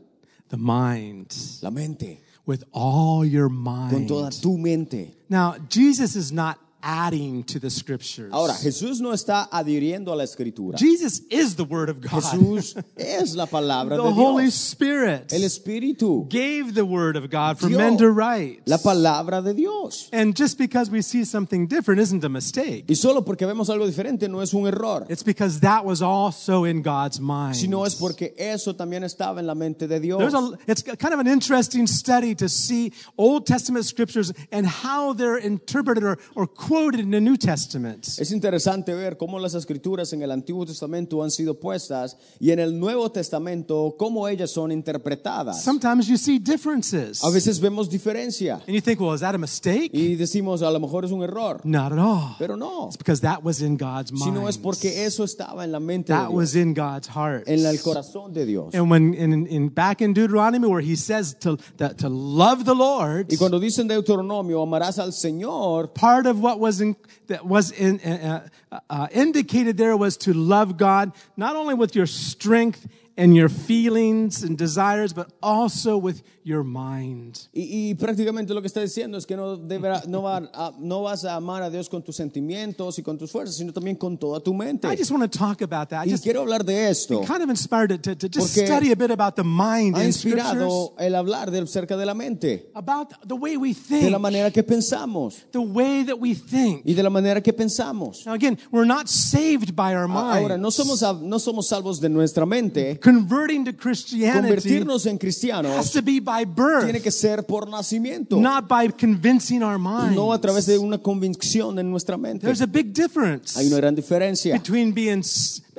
The 0.50 0.58
mind. 0.58 1.34
La 1.62 1.70
mente. 1.72 2.22
With 2.46 2.64
all 2.72 3.26
your 3.26 3.50
mind. 3.50 3.92
Con 3.92 4.08
toda 4.08 4.30
tu 4.32 4.58
mente. 4.58 5.14
Now, 5.30 5.56
Jesus 5.70 6.16
is 6.16 6.32
not 6.32 6.58
adding 6.82 7.44
to 7.44 7.60
the 7.60 7.70
scriptures. 7.70 8.32
Ahora, 8.32 8.54
Jesús 8.54 9.02
no 9.02 9.12
está 9.12 9.48
adhiriendo 9.52 10.12
a 10.12 10.16
la 10.16 10.24
escritura. 10.24 10.78
Jesus 10.78 11.22
is 11.30 11.56
the 11.56 11.64
word 11.64 11.90
of 11.90 12.02
God. 12.02 12.24
Jesús 12.24 12.76
es 12.98 13.36
la 13.36 13.46
palabra 13.46 13.98
the 13.98 14.04
de 14.04 14.12
Holy 14.14 14.44
Dios. 14.46 14.56
Spirit 14.56 15.34
El 15.34 15.42
Espíritu, 15.42 16.28
gave 16.30 16.74
the 16.74 16.86
word 16.86 17.16
of 17.16 17.30
God 17.30 17.60
for 17.60 17.70
men 17.70 17.98
to 17.98 18.10
write. 18.12 18.62
la 18.66 18.78
palabra 18.78 19.44
de 19.44 19.54
Dios. 19.54 20.10
And 20.12 20.36
just 20.36 20.58
because 20.58 20.90
we 20.90 21.02
see 21.02 21.24
something 21.24 21.68
different 21.68 22.02
isn't 22.02 22.24
a 22.24 22.30
mistake. 22.30 22.86
Y 22.88 22.96
solo 22.96 23.22
porque 23.22 23.46
vemos 23.46 23.70
algo 23.70 23.86
diferente 23.86 24.30
no 24.30 24.42
es 24.42 24.54
un 24.54 24.68
error, 24.68 25.06
It's 25.10 25.24
because 25.24 25.62
that 25.62 25.86
was 25.86 26.02
also 26.02 26.64
in 26.64 26.82
God's 26.82 27.20
mind. 27.20 27.56
sino 27.56 27.84
es 27.86 27.96
porque 27.96 28.34
eso 28.38 28.74
también 28.74 29.04
estaba 29.04 29.40
en 29.40 29.48
la 29.48 29.56
mente 29.56 29.88
de 29.88 30.00
Dios. 30.00 30.20
There's 30.20 30.34
a, 30.34 30.58
it's 30.68 30.82
kind 30.84 31.14
of 31.14 31.20
an 31.20 31.28
interesting 31.28 31.88
study 31.88 32.36
to 32.36 32.48
see 32.48 32.94
Old 33.18 33.46
Testament 33.46 33.86
scriptures 33.86 34.32
and 34.52 34.66
how 34.66 35.14
they're 35.14 35.38
interpreted 35.38 36.04
or, 36.04 36.18
or 36.36 36.48
quoted 36.68 37.00
in 37.00 37.12
the 37.12 37.22
New 37.22 37.38
Testament. 37.38 38.06
Es 38.20 38.32
interesante 38.32 38.94
ver 38.94 39.18
cómo 39.18 39.40
las 39.40 39.54
escrituras 39.54 40.12
en 40.14 40.22
el 40.22 40.32
Antiguo 40.32 40.66
Testamento 40.66 41.24
han 41.24 41.32
sido 41.32 41.60
puestas 41.60 42.18
y 42.40 42.52
en 42.52 42.60
el 42.60 42.78
Nuevo 42.80 43.10
Testamento 43.12 43.96
cómo 43.98 44.28
ellas 44.28 44.52
son 44.52 44.72
interpretadas. 44.72 45.64
Sometimes 45.64 46.08
you 46.08 46.18
see 46.18 46.40
differences. 46.40 47.24
A 47.24 47.30
veces 47.30 47.60
vemos 47.60 47.90
diferencia 47.90 48.56
And 48.68 48.76
you 48.76 48.82
think, 48.82 49.00
well, 49.00 49.14
is 49.14 49.22
that 49.22 49.36
a 49.36 49.38
mistake? 49.38 49.90
y 49.94 50.16
decimos 50.16 50.62
a 50.62 50.72
lo 50.72 50.80
mejor 50.80 51.06
es 51.06 51.12
un 51.12 51.24
error, 51.24 51.62
Not 51.64 51.94
at 51.94 52.00
all. 52.00 52.36
pero 52.38 52.56
no, 52.58 52.88
It's 52.88 52.98
because 52.98 53.22
that 53.22 53.44
was 53.44 53.62
in 53.62 53.78
God's 53.78 54.12
sino 54.18 54.48
es 54.48 54.58
mind. 54.58 54.64
porque 54.64 55.06
eso 55.06 55.24
estaba 55.24 55.64
en 55.64 55.72
la 55.72 55.80
mente 55.80 56.12
de 56.14 56.20
That 56.20 56.32
was 56.32 56.56
in 56.56 56.74
God's 56.74 57.08
heart. 57.08 57.48
en 57.48 57.66
el 57.66 57.80
corazón 57.82 58.34
de 58.34 58.46
Dios. 58.46 58.74
And 58.76 58.90
when 58.92 59.14
in, 59.14 59.48
in 59.48 59.70
back 59.70 60.02
in 60.02 60.14
Deuteronomy 60.14 60.68
where 60.68 60.82
he 60.84 60.96
says 60.96 61.36
to 61.42 61.58
that 61.78 61.98
to 62.00 62.10
love 62.10 62.66
the 62.66 62.76
Lord, 62.76 63.32
Y 63.32 63.38
cuando 63.38 63.60
dicen 63.60 63.88
Deuteronomio, 63.88 64.62
amarás 64.62 65.00
al 65.00 65.14
Señor, 65.14 65.94
part 65.94 66.26
of 66.28 66.42
what 66.42 66.57
was 66.60 66.82
in, 66.82 66.96
that 67.28 67.46
was 67.46 67.72
in, 67.72 68.00
uh, 68.02 68.50
uh, 68.72 68.80
uh, 68.90 69.08
indicated 69.12 69.78
there 69.78 69.96
was 69.98 70.18
to 70.18 70.34
love 70.34 70.78
God 70.78 71.12
not 71.36 71.56
only 71.56 71.74
with 71.74 71.96
your 71.96 72.06
strength 72.06 72.88
and 73.18 73.36
your 73.36 73.50
feelings 73.50 74.44
and 74.44 74.58
desires, 74.58 75.14
but 75.14 75.28
also 75.42 75.98
with 75.98 76.22
your 76.44 76.64
mind. 76.64 77.50
y, 77.52 77.90
y 77.90 77.96
prácticamente 77.96 78.54
lo 78.54 78.62
que 78.62 78.68
está 78.68 78.80
diciendo 78.82 79.18
es 79.18 79.26
que 79.26 79.36
no, 79.36 79.58
deberá- 79.58 80.06
no, 80.08 80.22
va 80.22 80.38
a- 80.54 80.74
no 80.80 81.02
vas 81.02 81.26
a 81.26 81.36
amar 81.36 81.62
a 81.64 81.70
Dios 81.70 81.90
con 81.90 82.02
tus 82.04 82.16
sentimientos 82.16 82.98
y 83.00 83.04
con 83.04 83.18
tus 83.18 83.32
fuerzas, 83.32 83.58
sino 83.58 83.74
también 83.74 83.98
con 83.98 84.18
toda 84.18 84.40
tu 84.40 84.54
mente. 84.54 84.88
I 84.88 84.96
just 84.96 85.12
want 85.12 85.30
to 85.30 85.38
talk 85.38 85.62
about 85.62 85.90
that. 85.90 86.06
I 86.06 86.10
Y 86.10 86.12
just 86.12 86.24
quiero 86.24 86.42
hablar 86.42 86.64
de 86.64 86.90
esto. 86.90 87.22
kind 87.22 87.42
of 87.42 87.50
inspired 87.50 87.90
to, 88.02 88.16
to, 88.16 88.28
just 88.30 88.56
Porque 88.56 88.66
study 88.66 88.92
a 88.92 88.96
bit 88.96 89.12
about 89.12 89.36
the 89.36 89.44
mind 89.44 89.96
Ha 89.96 90.02
in 90.04 90.08
inspirado 90.08 90.94
el 91.00 91.16
hablar 91.16 91.52
de 91.52 91.66
cerca 91.68 91.98
de 91.98 92.06
la 92.06 92.14
mente, 92.14 92.70
about 92.76 93.10
the 93.28 93.36
way 93.36 93.58
we 93.58 93.74
de 93.74 94.10
la 94.10 94.18
think, 94.18 94.20
manera 94.22 94.52
que 94.52 94.64
pensamos 94.64 95.36
the 95.52 95.60
way 95.60 96.04
that 96.06 96.18
we 96.20 96.34
think. 96.36 96.82
y 96.86 96.94
de 96.94 97.04
la 97.04 97.10
manera 97.10 97.42
que 97.42 97.52
pensamos. 97.52 98.26
Now 98.26 98.34
again, 98.34 98.58
we're 98.72 98.86
not 98.88 99.08
saved 99.10 99.76
by 99.76 99.96
our 99.96 100.08
mind. 100.08 100.44
Ahora, 100.44 100.58
no 100.58 100.70
somos, 100.72 101.02
no 101.22 101.40
somos 101.40 101.68
salvos 101.68 102.00
de 102.00 102.10
nuestra 102.10 102.46
mente. 102.46 103.00
Converting 103.08 103.64
to 103.64 103.74
Christianity 103.74 104.48
Convertirnos 104.56 105.06
en 105.06 105.14
has 105.14 105.20
cristianos 105.20 105.92
to 105.94 106.02
be 106.02 106.20
by 106.20 106.44
birth, 106.44 106.84
tiene 106.84 107.00
que 107.02 107.10
ser 107.12 107.44
por 107.44 107.66
nacimiento, 107.70 108.38
not 108.38 108.68
by 108.68 108.90
convincing 108.90 109.64
our 109.64 109.78
minds. 109.80 110.14
no 110.16 110.34
a 110.34 110.42
través 110.42 110.66
de 110.66 110.78
una 110.78 110.98
convicción 110.98 111.80
en 111.80 111.90
nuestra 111.90 112.18
mente. 112.18 112.46
There's 112.46 112.62
a 112.62 112.68
big 112.68 112.94
difference 112.94 113.58
Hay 113.58 113.68
una 113.68 113.78
gran 113.78 113.96
diferencia 113.96 114.54
between 114.56 114.94
being 114.94 115.24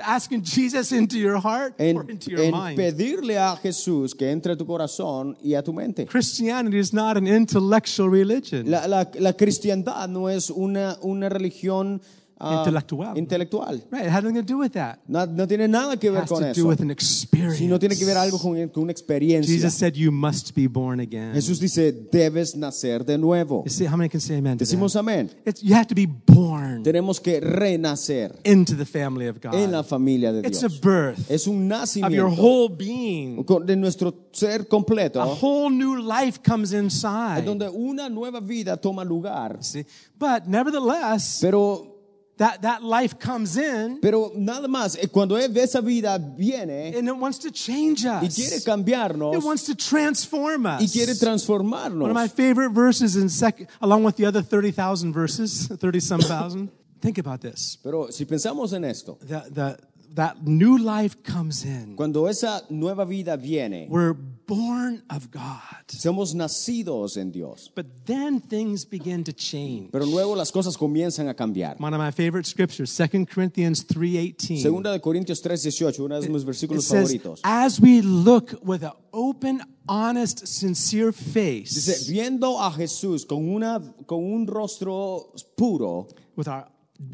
asking 0.02 0.42
Jesus 0.42 0.92
into 0.92 1.18
your 1.18 1.38
heart 1.38 1.74
en, 1.78 1.96
or 1.98 2.10
into 2.10 2.30
your 2.30 2.40
en 2.40 2.50
mind. 2.52 2.76
pedirle 2.76 3.36
a 3.36 3.56
Jesús 3.56 4.14
que 4.14 4.30
entre 4.30 4.54
a 4.54 4.56
tu 4.56 4.64
corazón 4.64 5.36
y 5.42 5.54
a 5.54 5.62
tu 5.62 5.72
mente. 5.74 6.06
Christianity 6.06 6.78
is 6.78 6.94
not 6.94 7.16
an 7.18 7.26
intellectual 7.26 8.08
religion. 8.08 8.70
La, 8.70 8.86
la- 8.86 9.10
la 9.18 9.32
cristiandad 9.34 10.08
no 10.08 10.30
es 10.30 10.48
una, 10.50 10.96
una 11.02 11.28
religión 11.28 12.00
ah, 12.40 12.58
Intelectual. 12.64 13.16
intelectual. 13.16 13.82
Right, 13.90 14.06
it 14.06 14.10
has 14.10 14.22
nothing 14.22 14.34
to 14.36 14.42
do 14.42 14.58
with 14.58 14.72
that. 14.72 14.98
No, 15.08 15.26
no 15.26 15.46
tiene 15.46 15.68
nada 15.68 15.96
que 15.96 16.08
It 16.08 16.12
ver 16.12 16.22
has 16.22 16.28
con 16.28 16.40
to 16.40 16.46
do 16.46 16.50
eso. 16.52 16.68
with 16.68 16.80
an 16.80 16.90
experience. 16.90 17.58
sino 17.58 17.78
tiene 17.78 17.96
que 17.96 18.04
ver 18.04 18.16
algo 18.16 18.38
con, 18.38 18.68
con 18.68 18.82
una 18.84 18.92
experiencia. 18.92 19.52
Jesus 19.52 19.74
said 19.74 19.94
you 19.94 20.10
must 20.12 20.54
be 20.54 20.66
born 20.66 21.00
again. 21.00 21.32
Jesús 21.34 21.58
dice, 21.60 21.92
debes 21.92 22.56
nacer 22.56 23.04
de 23.04 23.18
nuevo. 23.18 23.64
See, 23.66 23.86
how 23.86 23.96
many 23.96 24.08
can 24.08 24.20
say 24.20 24.36
amen 24.38 24.58
to 24.58 24.64
Decimos 24.64 24.94
amén. 24.96 25.30
You 25.62 25.74
have 25.74 25.86
to 25.88 25.94
be 25.94 26.06
born 26.06 26.82
Tenemos 26.82 27.20
que 27.20 27.40
renacer 27.40 28.34
into 28.44 28.74
the 28.76 28.84
family 28.84 29.26
of 29.26 29.40
God. 29.40 29.54
en 29.54 29.72
la 29.72 29.82
familia 29.82 30.32
de 30.32 30.46
It's 30.46 30.62
a 30.62 30.68
Dios. 30.68 30.80
birth 30.80 31.30
Es 31.30 31.46
un 31.46 31.54
of 31.72 31.78
your 32.12 32.28
nacimiento 32.30 32.36
whole 32.42 32.68
being. 32.68 33.44
de 33.66 33.76
nuestro 33.76 34.14
ser 34.32 34.66
completo, 34.68 35.20
A 35.20 35.26
whole 35.26 35.70
new 35.70 35.96
life 35.96 36.40
comes 36.42 36.72
inside. 36.72 37.42
donde 37.44 37.68
una 37.68 38.08
nueva 38.08 38.40
vida 38.40 38.76
toma 38.76 39.04
lugar. 39.04 39.58
See? 39.62 39.84
But 40.18 40.46
nevertheless, 40.46 41.38
Pero, 41.40 41.97
that, 42.38 42.62
that 42.62 42.82
life 42.82 43.18
comes 43.18 43.56
in 43.56 44.00
pero 44.00 44.32
nada 44.34 44.66
más, 44.68 44.96
eh, 44.96 45.08
cuando 45.08 45.36
esa 45.36 45.80
vida 45.80 46.18
viene 46.18 46.94
and 46.96 47.06
it 47.08 47.16
wants 47.16 47.38
to 47.38 47.50
change 47.50 48.04
us. 48.06 48.22
y 48.22 48.28
quiere 48.28 48.60
cambiarnos 48.64 49.34
It 49.36 49.44
wants 49.44 49.64
to 49.64 49.74
transform 49.74 50.66
us. 50.66 50.80
y 50.80 50.86
quiere 50.88 51.14
transformarnos. 51.14 52.00
One 52.02 52.10
of 52.10 52.16
my 52.16 52.28
favorite 52.28 52.70
verses 52.70 53.16
in 53.16 53.28
second, 53.28 53.68
along 53.80 54.04
with 54.04 54.16
the 54.16 54.24
other 54.26 54.42
30,000 54.42 55.12
verses, 55.12 55.66
30 55.80 56.00
some 56.00 56.20
thousand. 56.20 56.70
Think 57.00 57.18
about 57.18 57.40
this. 57.40 57.78
Pero 57.82 58.10
si 58.10 58.24
pensamos 58.24 58.72
en 58.72 58.84
esto, 58.84 59.18
The, 59.20 59.42
the, 59.50 59.78
that 60.14 60.36
new 60.44 60.78
life 60.78 61.16
comes 61.22 61.64
in. 61.64 61.94
cuando 61.96 62.26
esa 62.28 62.62
nueva 62.70 63.04
vida 63.04 63.36
viene, 63.36 63.86
We're 63.90 64.14
born 64.14 65.02
of 65.10 65.30
God. 65.30 65.86
somos 65.88 66.34
nacidos 66.34 67.16
en 67.16 67.30
Dios. 67.30 67.70
But 67.74 67.86
then 68.06 68.40
things 68.40 68.84
begin 68.84 69.22
to 69.24 69.32
change. 69.32 69.90
Pero 69.92 70.06
luego 70.06 70.34
las 70.34 70.50
cosas 70.50 70.76
comienzan 70.76 71.28
a 71.28 71.34
cambiar. 71.34 71.76
One 71.78 71.94
of 71.94 72.00
my 72.00 72.10
favorite 72.10 72.46
scriptures, 72.46 72.90
2 72.90 73.26
Corinthians 73.26 73.84
3:18. 73.86 74.62
Segunda 74.62 74.90
de 74.92 75.00
Corintios 75.00 75.42
3:18, 75.42 75.98
uno 76.00 76.20
de 76.20 76.28
mis 76.28 76.42
It 76.42 76.46
versículos 76.48 76.84
says, 76.84 77.10
favoritos. 77.12 77.40
as 77.44 77.80
we 77.80 78.00
look 78.02 78.58
with 78.64 78.82
an 78.82 78.92
open, 79.12 79.60
honest, 79.88 80.46
sincere 80.46 81.12
face, 81.12 81.74
Dice, 81.74 82.10
viendo 82.10 82.58
a 82.60 82.70
Jesús 82.72 83.24
con, 83.26 83.48
una, 83.48 83.80
con 84.06 84.22
un 84.24 84.46
rostro 84.46 85.32
puro, 85.56 86.08
with 86.36 86.48
our 86.48 86.66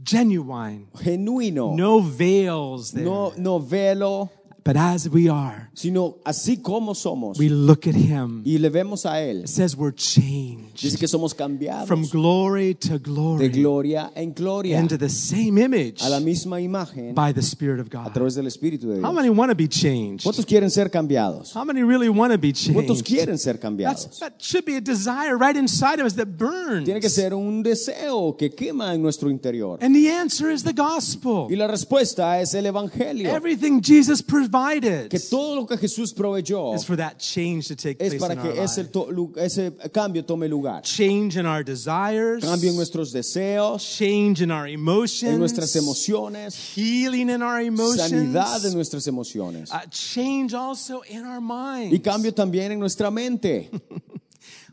genuine, 0.03 0.87
genuino, 0.95 1.75
no 1.77 2.01
veils 2.01 2.93
there, 2.93 3.05
no, 3.05 3.33
no 3.37 3.59
velo, 3.59 4.31
but 4.65 4.77
as 4.77 5.09
we 5.09 5.29
are, 5.29 5.69
sino 5.75 6.17
así 6.25 6.63
como 6.63 6.95
somos. 6.95 7.39
we 7.39 7.49
look 7.49 7.87
at 7.87 7.95
Him. 7.95 8.43
Y 8.45 8.59
le 8.59 8.71
vemos 8.71 9.05
a 9.05 9.21
Él. 9.21 9.43
It 9.43 9.49
says 9.49 9.77
we're 9.77 9.95
changed 9.95 10.81
Dice 10.81 10.97
que 10.97 11.07
somos 11.07 11.35
cambiados 11.35 11.87
from 11.87 12.05
glory 12.07 12.75
to 12.75 12.99
glory. 12.99 13.49
de 13.49 13.61
gloria 13.61 14.11
en 14.15 14.33
gloria 14.33 14.79
into 14.79 14.97
the 14.97 15.09
same 15.09 15.59
image 15.59 16.03
a 16.03 16.09
la 16.09 16.21
misma 16.21 16.61
imagen 16.61 17.15
by 17.15 17.33
the 17.33 17.43
Spirit 17.43 17.79
of 17.79 17.91
God. 17.91 18.07
a 18.07 18.13
través 18.13 18.35
del 18.35 18.47
Espíritu 18.47 18.89
de 18.89 18.95
Dios. 18.99 19.05
How 19.05 19.13
many 19.13 19.29
want 19.31 19.51
to 19.51 19.57
be 19.57 19.69
changed? 19.69 20.25
¿Cuántos 20.25 20.47
quieren 20.47 20.71
ser 20.71 20.91
cambiados? 20.91 21.55
How 21.55 21.65
many 21.65 21.83
really 21.83 22.09
want 22.09 22.33
to 22.33 22.39
be 22.39 22.53
changed? 22.53 22.75
¿Cuántos 22.75 23.03
quieren 23.03 23.39
ser 23.39 23.55
That's, 23.55 23.63
cambiados? 23.63 24.19
that 24.21 24.41
should 24.41 24.65
be 24.65 24.77
a 24.77 24.81
desire 24.81 25.37
right 25.37 25.57
inside 25.57 26.01
of 26.01 26.07
us 26.07 26.15
that 26.15 26.39
burns. 26.39 26.85
Tiene 26.85 27.01
que 27.01 27.11
ser 27.11 27.35
un 27.35 27.63
deseo 27.63 28.37
que 28.37 28.51
quema 28.51 28.95
en 28.95 29.03
nuestro 29.03 29.29
interior. 29.29 29.79
And 29.83 29.95
the 29.95 30.11
answer 30.11 30.51
is 30.51 30.63
the 30.65 30.73
gospel. 30.73 31.49
Y 31.51 31.57
la 31.57 31.67
respuesta 31.67 32.41
es 32.41 32.55
el 32.55 32.67
Evangelio. 32.67 33.29
Everything 33.35 33.81
Jesus 33.83 34.23
provided 34.55 35.11
Que 35.11 35.19
todo 35.19 35.57
lo 35.57 35.67
que 35.67 35.77
Jesús 35.77 36.13
proveyó 36.13 36.75
is 36.75 36.85
for 36.85 36.97
that 36.97 37.19
change 37.19 37.69
to 37.69 37.77
take 37.77 38.01
es 38.01 38.15
place 38.15 38.21
para 38.21 38.35
in 38.35 38.39
our 38.39 38.65
ese, 38.65 38.89
ese 39.37 39.73
cambio 39.93 40.23
tome 40.23 40.49
lugar. 40.49 40.83
Change 40.83 41.37
in 41.37 41.47
our 41.47 41.63
desires, 41.65 42.45
Cambio 42.45 42.71
en 42.71 42.77
nuestros 42.77 43.13
deseos, 43.13 43.83
change 43.83 44.43
in 44.43 44.51
our 44.51 44.67
en 44.67 44.75
emotions, 44.75 45.39
nuestras 45.39 45.75
emociones, 45.77 46.55
healing 46.75 47.31
in 47.31 47.43
our 47.43 47.61
emotions, 47.61 48.11
sanidad 48.11 48.65
en 48.65 48.75
nuestras 48.75 49.07
emociones. 49.07 49.71
uh, 49.73 49.81
change 49.91 50.55
also 50.55 51.03
in 51.03 51.25
our 51.25 51.41
Y 51.41 51.89
minds. 51.91 52.01
cambio 52.03 52.33
también 52.33 52.73
en 52.73 52.79
nuestra 52.79 53.11
mente. 53.11 53.71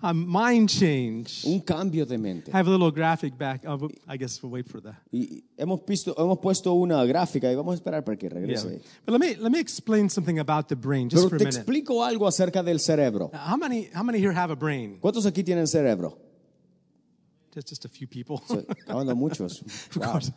A 0.04 0.14
mind 0.14 0.68
change. 0.70 1.44
Un 1.46 1.60
cambio 1.62 2.06
de 2.06 2.18
mente. 2.18 2.50
I 2.52 2.58
have 2.58 2.68
a 2.68 2.72
little 2.72 2.92
graphic 2.92 3.38
back. 3.38 3.64
Oh, 3.68 3.90
I 4.08 4.18
guess 4.18 4.42
we'll 4.42 4.52
wait 4.52 4.68
for 4.68 4.82
that. 4.82 4.96
Y 5.12 5.44
hemos, 5.58 5.82
visto, 5.86 6.16
hemos 6.18 6.40
puesto 6.40 6.74
una 6.74 7.04
gráfica 7.06 7.52
y 7.52 7.56
vamos 7.56 7.74
a 7.74 7.76
esperar 7.76 8.04
para 8.04 8.18
que 8.18 8.28
Yeah. 8.28 8.40
regrese. 8.40 8.82
But 9.06 9.14
let 9.14 9.20
me 9.20 9.36
let 9.42 9.52
me 9.52 9.60
explain 9.60 10.10
something 10.10 10.40
about 10.40 10.68
the 10.70 10.76
brain 10.76 11.10
just 11.10 11.24
Pero 11.24 11.30
for 11.30 11.36
a 11.36 11.40
te 11.40 11.46
minute. 11.46 11.60
explico 11.60 12.04
algo 12.04 12.28
acerca 12.28 12.64
del 12.64 12.80
cerebro. 12.80 13.30
How 13.34 13.58
many 13.58 13.90
how 13.94 14.04
many 14.04 14.20
here 14.20 14.34
have 14.34 14.52
a 14.52 14.56
brain? 14.56 14.98
¿Cuántos 15.00 15.26
aquí 15.26 15.44
tienen 15.44 15.68
cerebro? 15.68 16.18
Just 17.54 17.68
just 17.68 17.86
a 17.86 17.90
few 17.90 18.08
people. 18.08 18.42
So, 18.48 18.56
Hablando 18.88 19.16
muchos. 19.16 19.62
Of 19.62 19.98
Wow. 19.98 20.12
course. 20.14 20.32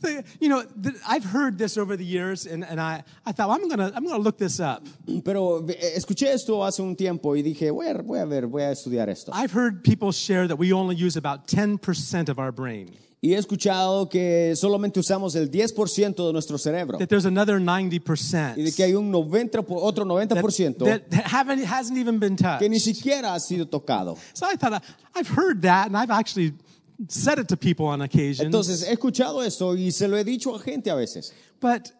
The- 0.00 0.22
You 0.40 0.48
know, 0.48 0.62
the, 0.62 0.94
I've 1.06 1.24
heard 1.24 1.58
this 1.58 1.76
over 1.76 1.96
the 1.96 2.04
years, 2.04 2.46
and, 2.46 2.64
and 2.64 2.80
I, 2.80 3.02
I 3.26 3.32
thought, 3.32 3.48
well, 3.48 3.58
I'm 3.60 3.68
gonna 3.68 3.92
I'm 3.94 4.04
gonna 4.06 4.22
look 4.22 4.38
this 4.38 4.60
up. 4.60 4.86
Pero 5.24 5.66
eh, 5.68 5.96
escuché 5.96 6.28
esto 6.32 6.62
hace 6.64 6.80
un 6.80 6.94
tiempo 6.96 7.34
y 7.34 7.42
dije, 7.42 7.70
voy 7.72 7.88
a, 7.88 7.94
voy 8.02 8.18
a 8.20 8.26
ver, 8.26 8.46
voy 8.46 8.62
a 8.62 8.70
estudiar 8.72 9.08
esto. 9.08 9.32
I've 9.34 9.52
heard 9.52 9.82
people 9.82 10.12
share 10.12 10.46
that 10.48 10.56
we 10.58 10.72
only 10.72 10.94
use 10.96 11.16
about 11.16 11.46
10% 11.48 12.28
of 12.28 12.38
our 12.38 12.52
brain. 12.52 12.94
Y 13.22 13.34
he 13.34 13.36
escuchado 13.38 14.08
que 14.08 14.54
solamente 14.56 14.98
usamos 14.98 15.34
el 15.34 15.50
10% 15.50 16.26
de 16.26 16.32
nuestro 16.32 16.56
cerebro 16.56 16.96
That 16.96 17.08
there's 17.08 17.26
another 17.26 17.60
90% 17.60 18.56
y 18.56 18.62
de 18.62 18.72
que 18.72 18.82
hay 18.82 18.94
un 18.94 19.10
90, 19.10 19.60
po- 19.62 19.82
otro 19.82 20.06
90% 20.06 20.78
that, 20.78 21.02
that 21.10 21.26
haven't 21.26 21.62
hasn't 21.64 21.98
even 21.98 22.18
been 22.18 22.34
touched. 22.34 22.60
que 22.60 22.68
ni 22.70 22.78
siquiera 22.80 23.34
ha 23.34 23.40
sido 23.40 23.66
tocado. 23.66 24.16
So 24.32 24.46
I 24.46 24.56
thought 24.56 24.82
I've 25.14 25.28
heard 25.28 25.60
that, 25.62 25.88
and 25.88 25.96
I've 25.98 26.10
actually 26.10 26.54
said 27.08 27.38
it 27.38 27.48
to 27.48 27.56
people 27.58 27.86
on 27.86 28.00
occasion. 28.00 28.46
Entonces, 28.46 28.82
he 28.88 28.92
escuchado 28.92 29.42
esto 29.44 29.74
y 29.74 29.90
se 29.90 30.08
lo 30.08 30.16
he 30.16 30.24
dicho 30.24 30.54
a 30.54 30.58
gente 30.58 30.88
a 30.90 30.94
veces. 30.94 31.32
but 31.60 31.92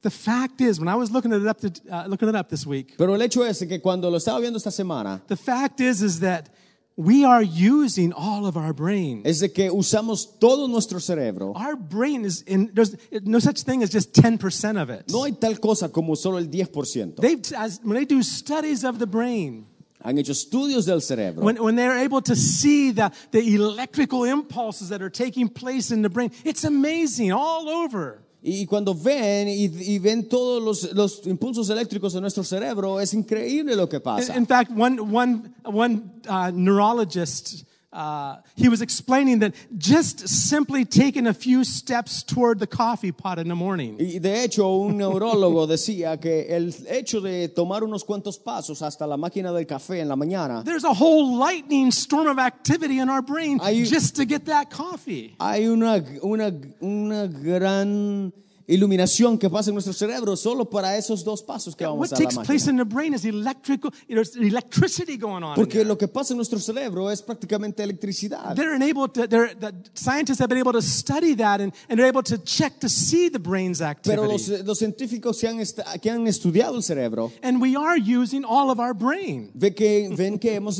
the 0.00 0.10
fact 0.10 0.60
is, 0.62 0.78
when 0.78 0.88
I 0.88 0.94
was 0.96 1.10
looking 1.10 1.32
it 1.32 1.46
up, 1.46 1.60
to, 1.60 1.72
uh, 1.90 2.06
looking 2.08 2.28
it 2.28 2.34
up 2.34 2.48
this 2.48 2.66
week, 2.66 2.94
Pero 2.96 3.14
el 3.14 3.20
hecho 3.20 3.42
es 3.42 3.58
que 3.58 3.80
cuando 3.80 4.10
lo 4.10 4.16
estaba 4.16 4.40
viendo 4.40 4.56
esta 4.56 4.70
semana, 4.70 5.20
the 5.28 5.36
fact 5.36 5.80
is, 5.80 6.00
is 6.02 6.20
that 6.20 6.48
we 6.96 7.24
are 7.24 7.42
using 7.42 8.12
all 8.12 8.46
of 8.46 8.56
our 8.56 8.72
brain. 8.72 9.22
es 9.24 9.40
de 9.40 9.48
que 9.48 9.70
usamos 9.70 10.38
todo 10.38 10.68
nuestro 10.68 10.98
cerebro. 11.00 11.52
Our 11.54 11.76
brain 11.76 12.24
is 12.24 12.42
in, 12.42 12.70
there's 12.72 12.96
no 13.10 13.40
such 13.40 13.62
thing 13.62 13.82
as 13.82 13.90
just 13.90 14.12
10% 14.12 14.80
of 14.80 14.90
it. 14.90 15.04
No 15.10 15.24
hay 15.24 15.32
tal 15.32 15.56
cosa 15.56 15.88
como 15.88 16.14
solo 16.14 16.36
el 16.36 16.46
10%. 16.46 17.16
They've, 17.16 17.40
as, 17.56 17.80
when 17.82 17.94
they 17.94 18.04
do 18.04 18.22
studies 18.22 18.84
of 18.84 18.98
the 18.98 19.06
brain, 19.06 19.66
Han 20.04 20.18
hecho 20.18 20.32
estudios 20.32 20.86
del 20.86 21.00
cerebro. 21.00 21.42
when, 21.42 21.56
when 21.62 21.76
they're 21.76 21.98
able 21.98 22.20
to 22.20 22.36
see 22.36 22.90
the, 22.90 23.10
the 23.30 23.54
electrical 23.54 24.24
impulses 24.24 24.90
that 24.90 25.00
are 25.00 25.10
taking 25.10 25.48
place 25.48 25.90
in 25.90 26.02
the 26.02 26.10
brain, 26.10 26.30
it's 26.44 26.62
amazing 26.62 27.32
all 27.32 27.68
over. 27.68 28.20
Y 28.46 28.66
cuando 28.66 28.94
ven 28.94 29.48
y, 29.48 29.64
y 29.64 29.98
ven 29.98 30.28
todos 30.28 30.62
los, 30.62 30.92
los 30.92 31.26
impulsos 31.26 31.70
eléctricos 31.70 32.12
de 32.12 32.20
nuestro 32.20 32.44
cerebro, 32.44 33.00
es 33.00 33.14
increíble 33.14 33.74
lo 33.74 33.88
que 33.88 33.96
In, 33.96 34.02
pasa. 34.02 34.36
in 34.36 34.46
fact, 34.46 34.70
one, 34.76 35.00
one, 35.00 35.50
one 35.64 36.02
uh, 36.28 36.50
neurologist, 36.52 37.64
uh, 37.94 38.36
he 38.56 38.68
was 38.68 38.82
explaining 38.82 39.38
that 39.38 39.54
just 39.78 40.26
simply 40.28 40.84
taking 40.84 41.26
a 41.28 41.32
few 41.32 41.62
steps 41.64 42.22
toward 42.24 42.58
the 42.58 42.66
coffee 42.66 43.12
pot 43.12 43.38
in 43.38 43.48
the 43.48 43.54
morning, 43.54 43.96
Y 44.00 44.18
de 44.18 44.42
hecho, 44.44 44.68
un 44.68 44.98
neurólogo 44.98 45.66
decía 45.68 46.20
que 46.20 46.48
el 46.54 46.74
hecho 46.88 47.20
de 47.20 47.48
tomar 47.48 47.84
unos 47.84 48.04
cuantos 48.04 48.38
pasos 48.38 48.82
hasta 48.82 49.06
la 49.06 49.16
máquina 49.16 49.52
del 49.52 49.66
café 49.66 50.00
en 50.00 50.08
la 50.08 50.16
mañana, 50.16 50.64
there's 50.64 50.84
a 50.84 50.92
whole 50.92 51.36
lightning 51.38 51.90
storm 51.92 52.26
of 52.26 52.38
activity 52.38 52.98
in 52.98 53.08
our 53.08 53.22
brain 53.22 53.58
Hay- 53.60 53.84
just 53.84 54.16
to 54.16 54.24
get 54.26 54.46
that 54.46 54.70
coffee. 54.70 55.36
hay 55.38 55.66
una, 55.68 56.02
una, 56.22 56.52
una 56.82 57.26
gran 57.28 58.32
iluminación 58.66 59.38
que 59.38 59.50
pasa 59.50 59.70
en 59.70 59.74
nuestro 59.74 59.92
cerebro 59.92 60.36
solo 60.36 60.64
para 60.68 60.96
esos 60.96 61.22
dos 61.24 61.42
pasos 61.42 61.76
que 61.76 61.84
vamos 61.84 61.98
What 62.10 62.18
a 62.18 62.22
la 62.22 62.28
takes 62.30 62.34
place 62.46 62.66
máquina. 62.66 62.70
in 62.70 62.76
the 62.78 62.84
brain 62.94 63.14
is 63.14 63.24
electrical, 63.24 63.90
there's 64.08 64.34
electricity 64.36 65.16
going 65.18 65.42
on. 65.42 65.50
in 65.50 65.54
Porque 65.56 65.78
there. 65.78 65.84
lo 65.84 65.96
que 65.98 66.08
pasa 66.08 66.32
en 66.32 66.38
nuestro 66.38 66.58
cerebro 66.58 67.10
es 67.10 67.22
prácticamente 67.22 67.82
electricidad. 67.82 68.54
They're 68.54 68.74
able 68.82 69.08
to, 69.08 69.26
they're, 69.28 69.54
the 69.54 69.72
scientists 69.94 70.38
have 70.40 70.48
been 70.48 70.58
able 70.58 70.72
to 70.72 70.82
study 70.82 71.34
that 71.36 71.60
and, 71.60 71.72
and 71.88 71.98
they're 71.98 72.08
able 72.08 72.22
to 72.22 72.38
check 72.38 72.80
to 72.80 72.88
see 72.88 73.28
the 73.28 73.38
brain's 73.38 73.78
Pero 73.80 73.90
activity. 74.24 74.32
los, 74.32 74.48
los 74.64 74.78
científicos 74.78 75.38
que 75.40 75.48
han, 75.48 75.58
que 76.00 76.10
han 76.10 76.26
estudiado 76.26 76.76
el 76.76 76.82
cerebro 76.82 77.32
and 77.42 77.60
we 77.60 77.76
are 77.76 77.96
using 77.98 78.44
all 78.44 78.70
of 78.70 78.78
our 78.80 78.94
brain. 78.94 79.50
ve 79.54 79.74
que, 79.74 80.08
ven 80.16 80.38
que 80.38 80.54
hemos 80.54 80.78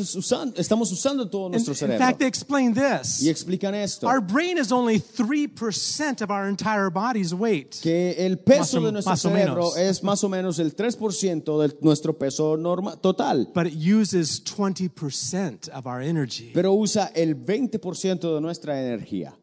estamos 0.57 0.90
usando 0.92 1.29
todo 1.29 1.47
In, 1.47 1.53
nuestro 1.53 1.73
in 1.73 1.77
cerebro. 1.79 1.99
fact, 1.99 2.18
they 2.18 2.27
explain 2.29 2.73
this. 2.73 3.20
Y 3.23 3.29
explican 3.29 3.75
esto. 3.75 4.07
Our 4.09 4.20
brain 4.23 4.57
is 4.59 4.73
only 4.73 4.99
3% 5.01 6.23
of 6.23 6.31
our 6.31 6.49
entire 6.49 6.90
body's 6.90 7.35
weight. 7.35 7.74
Que 7.83 8.27
el 8.27 8.39
peso 8.39 8.81
de 8.81 8.93
nuestro 8.93 9.17
cerebro 9.17 9.77
es 9.77 10.03
más 10.03 10.23
o 10.25 10.29
menos 10.29 10.59
el 10.59 10.75
3% 10.77 11.61
de 11.67 11.77
nuestro 11.81 12.17
peso 12.19 12.57
normal, 12.57 12.99
total, 13.01 13.51
But 13.55 13.67
it 13.67 13.75
uses 13.77 14.43
20% 14.45 15.71
of 15.75 15.87
our 15.87 16.03
energy. 16.03 16.51
pero 16.55 16.73
usa 16.73 17.11
el 17.15 17.37
20% 17.37 18.35
de 18.35 18.41
nuestra 18.41 18.81
energía. 18.81 19.35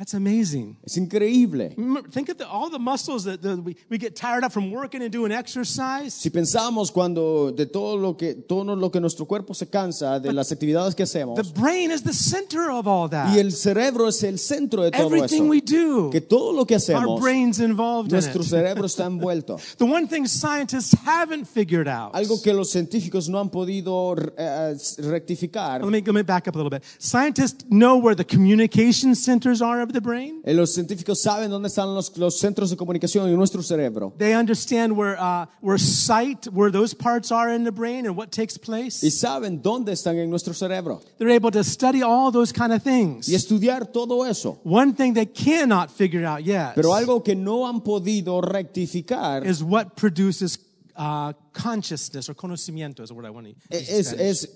That's 0.00 0.14
amazing. 0.14 0.78
Es 0.82 0.96
increíble. 0.96 1.74
Think 2.10 2.30
of 2.30 2.38
the, 2.38 2.48
all 2.48 2.70
the 2.70 2.78
muscles 2.78 3.24
that, 3.24 3.42
that 3.42 3.62
we, 3.62 3.76
we 3.90 3.98
get 3.98 4.16
tired 4.16 4.44
of 4.44 4.50
from 4.50 4.70
working 4.70 5.02
and 5.02 5.12
doing 5.12 5.30
exercise. 5.30 6.14
Si 6.14 6.30
pensamos 6.30 6.90
cuando 6.90 7.52
de 7.52 7.66
todo 7.66 7.98
lo 7.98 8.16
que 8.16 8.32
todo 8.32 8.64
lo 8.74 8.90
que 8.90 8.98
nuestro 8.98 9.26
cuerpo 9.26 9.52
se 9.52 9.66
cansa 9.66 10.18
de 10.18 10.32
las 10.32 10.50
actividades 10.52 10.94
que 10.94 11.02
hacemos 11.02 11.36
The 11.36 11.52
brain 11.60 11.90
is 11.90 12.02
the 12.02 12.14
center 12.14 12.70
of 12.70 12.86
all 12.88 13.10
that. 13.10 13.34
y 13.34 13.40
el 13.40 13.52
cerebro 13.52 14.08
es 14.08 14.22
el 14.22 14.38
centro 14.38 14.84
de 14.84 14.90
todo 14.90 15.06
Everything 15.14 15.42
eso, 15.42 15.50
we 15.50 15.60
do, 15.60 16.08
que 16.10 16.22
todo 16.22 16.54
lo 16.54 16.64
que 16.64 16.76
hacemos. 16.76 17.04
our 17.04 17.20
brain's 17.20 17.60
involved 17.60 18.10
in 18.10 18.16
nuestro 18.16 18.40
it. 18.40 18.48
cerebro 18.48 18.84
está 18.86 19.04
envuelto. 19.04 19.58
The 19.76 19.84
one 19.84 20.06
thing 20.08 20.24
scientists 20.26 20.96
haven't 21.04 21.44
figured 21.46 21.86
out. 21.88 22.14
Algo 22.14 22.40
que 22.42 22.54
los 22.54 22.70
científicos 22.70 23.28
no 23.28 23.38
han 23.38 23.50
podido 23.50 24.16
eh, 24.38 24.74
rectificar. 24.96 25.82
Let 25.82 25.90
me, 25.90 26.00
let 26.00 26.14
me 26.14 26.22
back 26.22 26.48
up 26.48 26.54
a 26.54 26.58
little 26.58 26.70
bit. 26.70 26.84
Scientists 26.98 27.66
know 27.68 27.98
where 27.98 28.14
the 28.14 28.24
communication 28.24 29.14
centers 29.14 29.60
are 29.60 29.89
of 29.90 29.94
the 29.94 30.00
brain. 30.00 30.40
Eh, 30.44 30.54
Los 30.54 30.72
científicos 30.74 31.20
saben 31.20 31.50
dónde 31.50 31.68
están 31.68 31.94
los, 31.94 32.16
los 32.16 32.38
centros 32.38 32.70
de 32.70 32.76
comunicación 32.76 33.28
en 33.28 33.36
nuestro 33.36 33.62
cerebro. 33.62 34.12
They 34.16 34.34
understand 34.34 34.96
where, 34.96 35.16
uh, 35.20 35.46
where 35.60 35.78
sight, 35.78 36.46
where 36.52 36.70
those 36.72 36.94
parts 36.94 37.30
are 37.30 37.52
in 37.54 37.64
the 37.64 37.72
brain 37.72 38.06
and 38.06 38.16
what 38.16 38.30
takes 38.30 38.56
y 38.56 38.60
place. 38.64 39.10
saben 39.10 39.60
dónde 39.62 39.92
están 39.92 40.16
en 40.16 40.30
nuestro 40.30 40.54
cerebro 40.54 41.02
They're 41.18 41.34
able 41.34 41.50
to 41.50 41.62
study 41.62 42.02
all 42.02 42.30
those 42.32 42.52
kind 42.52 42.72
of 42.72 42.80
y 42.86 42.90
things. 42.90 43.28
estudiar 43.28 43.92
todo 43.92 44.24
eso. 44.24 44.58
One 44.64 44.94
thing 44.94 45.12
they 45.14 45.26
cannot 45.26 45.90
figure 45.90 46.24
out 46.24 46.44
yet 46.44 46.74
Pero 46.74 46.94
algo 46.94 47.22
que 47.22 47.34
no 47.34 47.66
han 47.66 47.82
podido 47.82 48.40
rectificar 48.40 49.44
is 49.46 49.62
what 49.62 49.96
produces 49.96 50.58
uh, 50.96 51.32
consciousness 51.52 52.28
or 52.28 52.34
conocimiento 52.34 53.00
is 53.02 53.10
word 53.12 53.26
I 53.26 53.30
want 53.30 53.46
to 53.46 53.52
use. 53.52 53.88
in 53.90 53.98
es, 53.98 54.12
es 54.12 54.48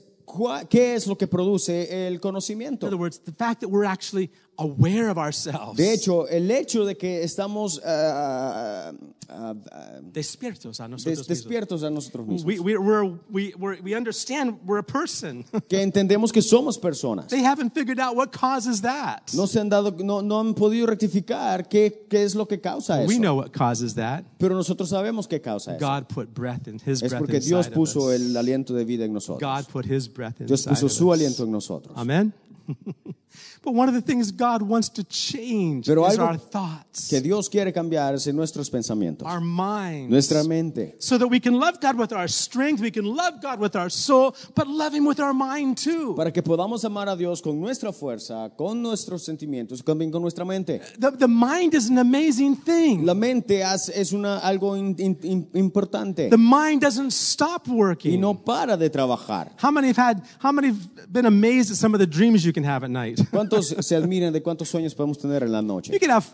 qué 0.70 0.94
es 0.94 1.07
lo 1.07 1.16
que 1.16 1.27
produce 1.27 1.88
el 2.07 2.14
In 2.14 2.18
conocimiento. 2.20 2.87
other 2.87 2.97
words, 2.97 3.18
the 3.18 3.33
fact 3.33 3.61
that 3.61 3.68
we're 3.68 3.85
actually 3.85 4.31
aware 4.57 5.09
of 5.11 5.19
ourselves. 5.19 5.77
De 5.77 5.93
hecho, 5.93 6.27
el 6.29 6.51
hecho 6.51 6.85
de 6.85 6.97
que 6.97 7.23
estamos 7.23 7.81
ah, 7.85 8.93
ah, 9.29 9.55
ah, 9.73 10.01
despiertos 10.03 10.81
a 10.81 10.85
des- 10.85 10.90
nosotros 10.90 11.19
mismos. 11.19 11.27
despiertos 11.29 11.83
a 11.83 11.90
nosotros 11.90 12.27
mismos, 12.27 12.45
We, 12.45 12.59
we, 12.61 12.77
we're, 12.79 13.05
we, 13.31 13.55
we're, 13.59 13.81
we 13.83 13.95
understand 13.97 14.59
we're 14.64 14.79
a 14.79 14.83
person. 14.83 15.45
que 15.69 15.81
entendemos 15.83 16.33
que 16.33 16.40
somos 16.43 16.79
personas. 16.79 17.29
they 17.29 17.43
haven't 17.43 17.75
figured 17.75 17.99
out 17.99 18.17
what 18.17 18.31
causes 18.33 18.83
that. 18.83 19.33
No 19.35 19.47
se 19.47 19.59
han 19.61 19.69
dado, 19.69 19.90
no, 19.99 20.21
no 20.21 20.40
han 20.40 20.55
podido 20.55 20.87
rectificar 20.87 21.69
qué, 21.69 22.07
qué 22.09 22.23
es 22.23 22.35
lo 22.35 22.47
que 22.47 22.61
causa 22.61 22.99
we 23.07 23.14
eso. 23.14 23.21
know 23.23 23.35
what 23.37 23.51
causes 23.53 23.95
that. 23.95 24.25
Pero 24.38 24.55
nosotros 24.55 24.90
sabemos 24.90 25.27
qué 25.27 25.40
causa 25.40 25.77
eso. 25.77 25.81
God 25.87 26.07
put 26.09 26.33
breath 26.35 26.69
in 26.69 26.75
His 26.77 27.03
Es 27.03 27.11
breath 27.11 27.19
porque 27.21 27.40
Dios 27.40 27.69
puso 27.69 28.07
us. 28.09 28.14
el 28.21 28.37
aliento 28.37 28.75
de 28.75 28.85
vida 28.85 29.05
en 29.05 29.12
nosotros. 29.12 29.40
God 29.40 29.67
put 29.73 29.85
His 29.87 30.07
breath 30.09 30.38
Dios 30.38 30.67
inside 30.67 30.71
puso 30.75 30.87
of 30.87 30.93
su 30.93 31.09
us. 31.11 31.14
aliento 31.19 31.45
en 31.45 31.51
nosotros. 31.51 31.97
Amen. 31.97 32.33
but 33.62 33.73
one 33.75 33.88
of 33.88 33.94
the 33.94 34.01
things 34.03 34.31
God 34.33 34.62
wants 34.62 34.88
to 34.90 35.03
change 35.05 35.87
Pero 35.87 36.07
is 36.07 36.16
algo 36.18 36.27
our 36.27 36.37
thoughts, 36.38 37.09
que 37.09 37.20
Dios 37.20 37.49
quiere 37.49 37.73
cambiar 37.73 38.14
es 38.14 38.27
en 38.27 38.37
nuestros 38.37 38.68
pensamientos, 38.70 39.27
our 39.27 39.40
minds. 39.40 40.11
nuestra 40.11 40.44
mente, 40.44 40.97
so 40.99 41.18
that 41.18 41.27
we 41.29 41.40
can 41.40 41.55
love 41.59 41.81
God 41.81 41.97
with 41.99 42.12
our 42.12 42.29
strength, 42.29 42.81
we 42.81 42.90
can 42.90 43.05
love 43.05 43.40
God 43.42 43.59
with 43.61 43.75
our 43.77 43.90
soul, 43.90 44.35
but 44.55 44.66
love 44.66 44.94
Him 44.94 45.07
with 45.07 45.20
our 45.20 45.33
mind 45.35 45.77
too. 45.79 46.14
para 46.16 46.31
que 46.33 46.42
podamos 46.42 46.85
amar 46.85 47.09
a 47.09 47.16
Dios 47.16 47.40
con 47.40 47.61
nuestra 47.61 47.92
fuerza, 47.92 48.51
con 48.57 48.83
nuestros 48.83 49.23
sentimientos, 49.25 49.83
también 49.83 50.11
con 50.12 50.23
nuestra 50.23 50.44
mente. 50.44 50.81
The, 50.99 51.11
the 51.12 51.29
mind 51.29 51.75
is 51.75 51.88
an 51.90 51.99
amazing 51.99 52.57
thing. 52.57 53.05
La 53.05 53.14
mente 53.14 53.62
haz- 53.62 53.88
es 53.94 54.12
una, 54.12 54.38
algo 54.40 54.77
in- 54.77 54.94
in- 54.99 55.18
in- 55.23 55.49
importante 55.55 56.29
The 56.31 56.37
mind 56.38 56.83
doesn't 56.83 57.11
stop 57.12 57.66
y 57.68 57.73
working. 57.73 58.20
no 58.20 58.35
para 58.35 58.77
de 58.77 58.90
trabajar. 58.90 59.51
How 59.62 59.70
many 59.70 59.88
have 59.88 59.97
had? 59.97 60.23
How 60.38 60.53
many 60.53 60.68
have 60.68 61.12
been 61.12 61.27
amazed 61.27 61.70
at 61.70 61.77
some 61.77 61.94
of 61.94 62.01
the 62.01 62.07
dreams 62.07 62.44
you 62.44 62.53
can 62.53 62.64
have 62.64 62.85
at 62.85 62.90
night? 62.90 63.20
¿Cuántos 63.30 63.74
se 63.78 63.96
admiran 63.96 64.32
de 64.32 64.42
cuántos 64.42 64.68
sueños 64.68 64.94
podemos 64.94 65.18
tener 65.18 65.42
en 65.42 65.52
la 65.52 65.62
noche? 65.62 65.92
You 65.92 65.98
can 65.98 66.10
have, 66.10 66.26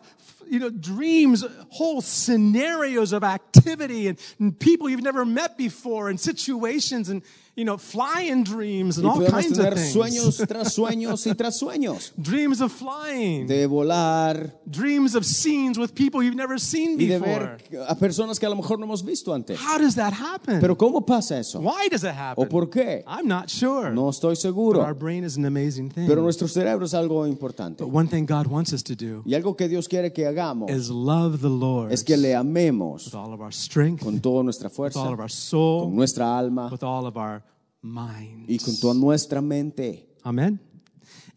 you 0.50 0.58
know, 0.58 0.70
dreams, 0.70 1.44
whole 1.70 2.00
scenarios 2.00 3.12
of 3.12 3.22
activity 3.22 4.08
and, 4.08 4.18
and 4.38 4.58
people 4.58 4.88
you've 4.88 5.02
never 5.02 5.24
met 5.24 5.56
before, 5.56 6.10
and 6.10 6.18
situations, 6.18 7.08
and 7.08 7.22
you 7.56 7.64
know, 7.64 7.76
flying 7.76 8.42
dreams 8.44 8.96
and 8.96 9.06
Y 9.06 9.10
all 9.12 9.26
kinds 9.26 9.58
of 9.58 9.64
tener 9.64 9.76
things. 9.76 9.92
sueños 9.92 10.36
tras 10.48 10.72
sueños 10.74 11.26
y 11.26 11.34
tras 11.34 11.58
sueños. 11.58 12.12
Dreams 12.16 12.60
of 12.60 12.72
flying, 12.72 13.46
De 13.46 13.66
volar 13.66 14.52
dreams 14.66 15.14
of 15.14 15.24
scenes 15.26 15.76
with 15.78 15.92
people 15.94 16.22
you've 16.22 16.36
never 16.36 16.58
seen 16.58 16.98
y 16.98 17.06
de 17.06 17.18
before. 17.18 17.58
ver 17.70 17.84
a 17.88 17.94
personas 17.96 18.38
que 18.38 18.46
a 18.46 18.48
lo 18.50 18.56
mejor 18.56 18.78
no 18.78 18.86
hemos 18.86 19.04
visto 19.04 19.34
antes. 19.34 19.58
How 19.60 19.78
does 19.78 19.94
that 19.96 20.12
happen? 20.12 20.60
Pero 20.60 20.76
¿cómo 20.76 21.04
pasa 21.04 21.38
eso? 21.38 21.60
Why 21.60 21.88
does 21.90 22.02
it 22.04 22.14
happen? 22.14 22.44
¿O 22.44 22.48
por 22.48 22.70
qué? 22.70 23.02
I'm 23.06 23.26
not 23.26 23.48
sure. 23.50 23.90
No 23.90 24.08
estoy 24.08 24.30
But 24.30 24.36
our 24.36 24.52
seguro. 24.52 24.94
brain 24.94 25.24
is 25.24 25.36
an 25.36 25.44
amazing 25.44 25.90
thing. 25.90 26.06
Pero 26.06 26.22
nuestro 26.22 26.46
cerebro 26.48 26.86
es 26.86 26.94
algo 26.94 27.26
importante. 27.26 27.82
But 27.84 27.92
one 27.92 28.08
thing 28.08 28.24
God 28.26 28.46
wants 28.46 28.72
us 28.72 28.82
to 28.84 28.94
do 28.94 29.22
Y 29.26 29.34
algo 29.34 29.56
que 29.56 29.68
Dios 29.68 29.88
quiere 29.88 30.12
que 30.12 30.24
hagamos 30.26 30.70
is 30.70 30.88
love 30.88 31.40
the 31.40 31.48
Lord 31.50 31.92
es 31.92 32.02
que 32.04 32.16
le 32.16 32.34
amemos 32.34 33.06
with 33.06 33.14
all 33.14 33.34
of 33.34 33.40
our 33.40 33.52
strength, 33.52 34.02
con 34.04 34.20
toda 34.20 34.42
nuestra 34.44 34.68
with 34.68 34.76
fuerza, 34.76 35.00
all 35.00 35.12
of 35.12 35.18
our 35.20 35.28
con 35.28 35.28
soul, 35.28 35.90
nuestra 35.90 36.24
alma 36.38 36.68
with 36.70 36.82
all 36.82 37.06
of 37.06 37.16
our 37.16 37.42
minds. 37.82 38.48
y 38.48 38.58
con 38.58 38.76
toda 38.80 38.94
nuestra 38.94 39.40
mente. 39.40 40.06
Amen. 40.24 40.58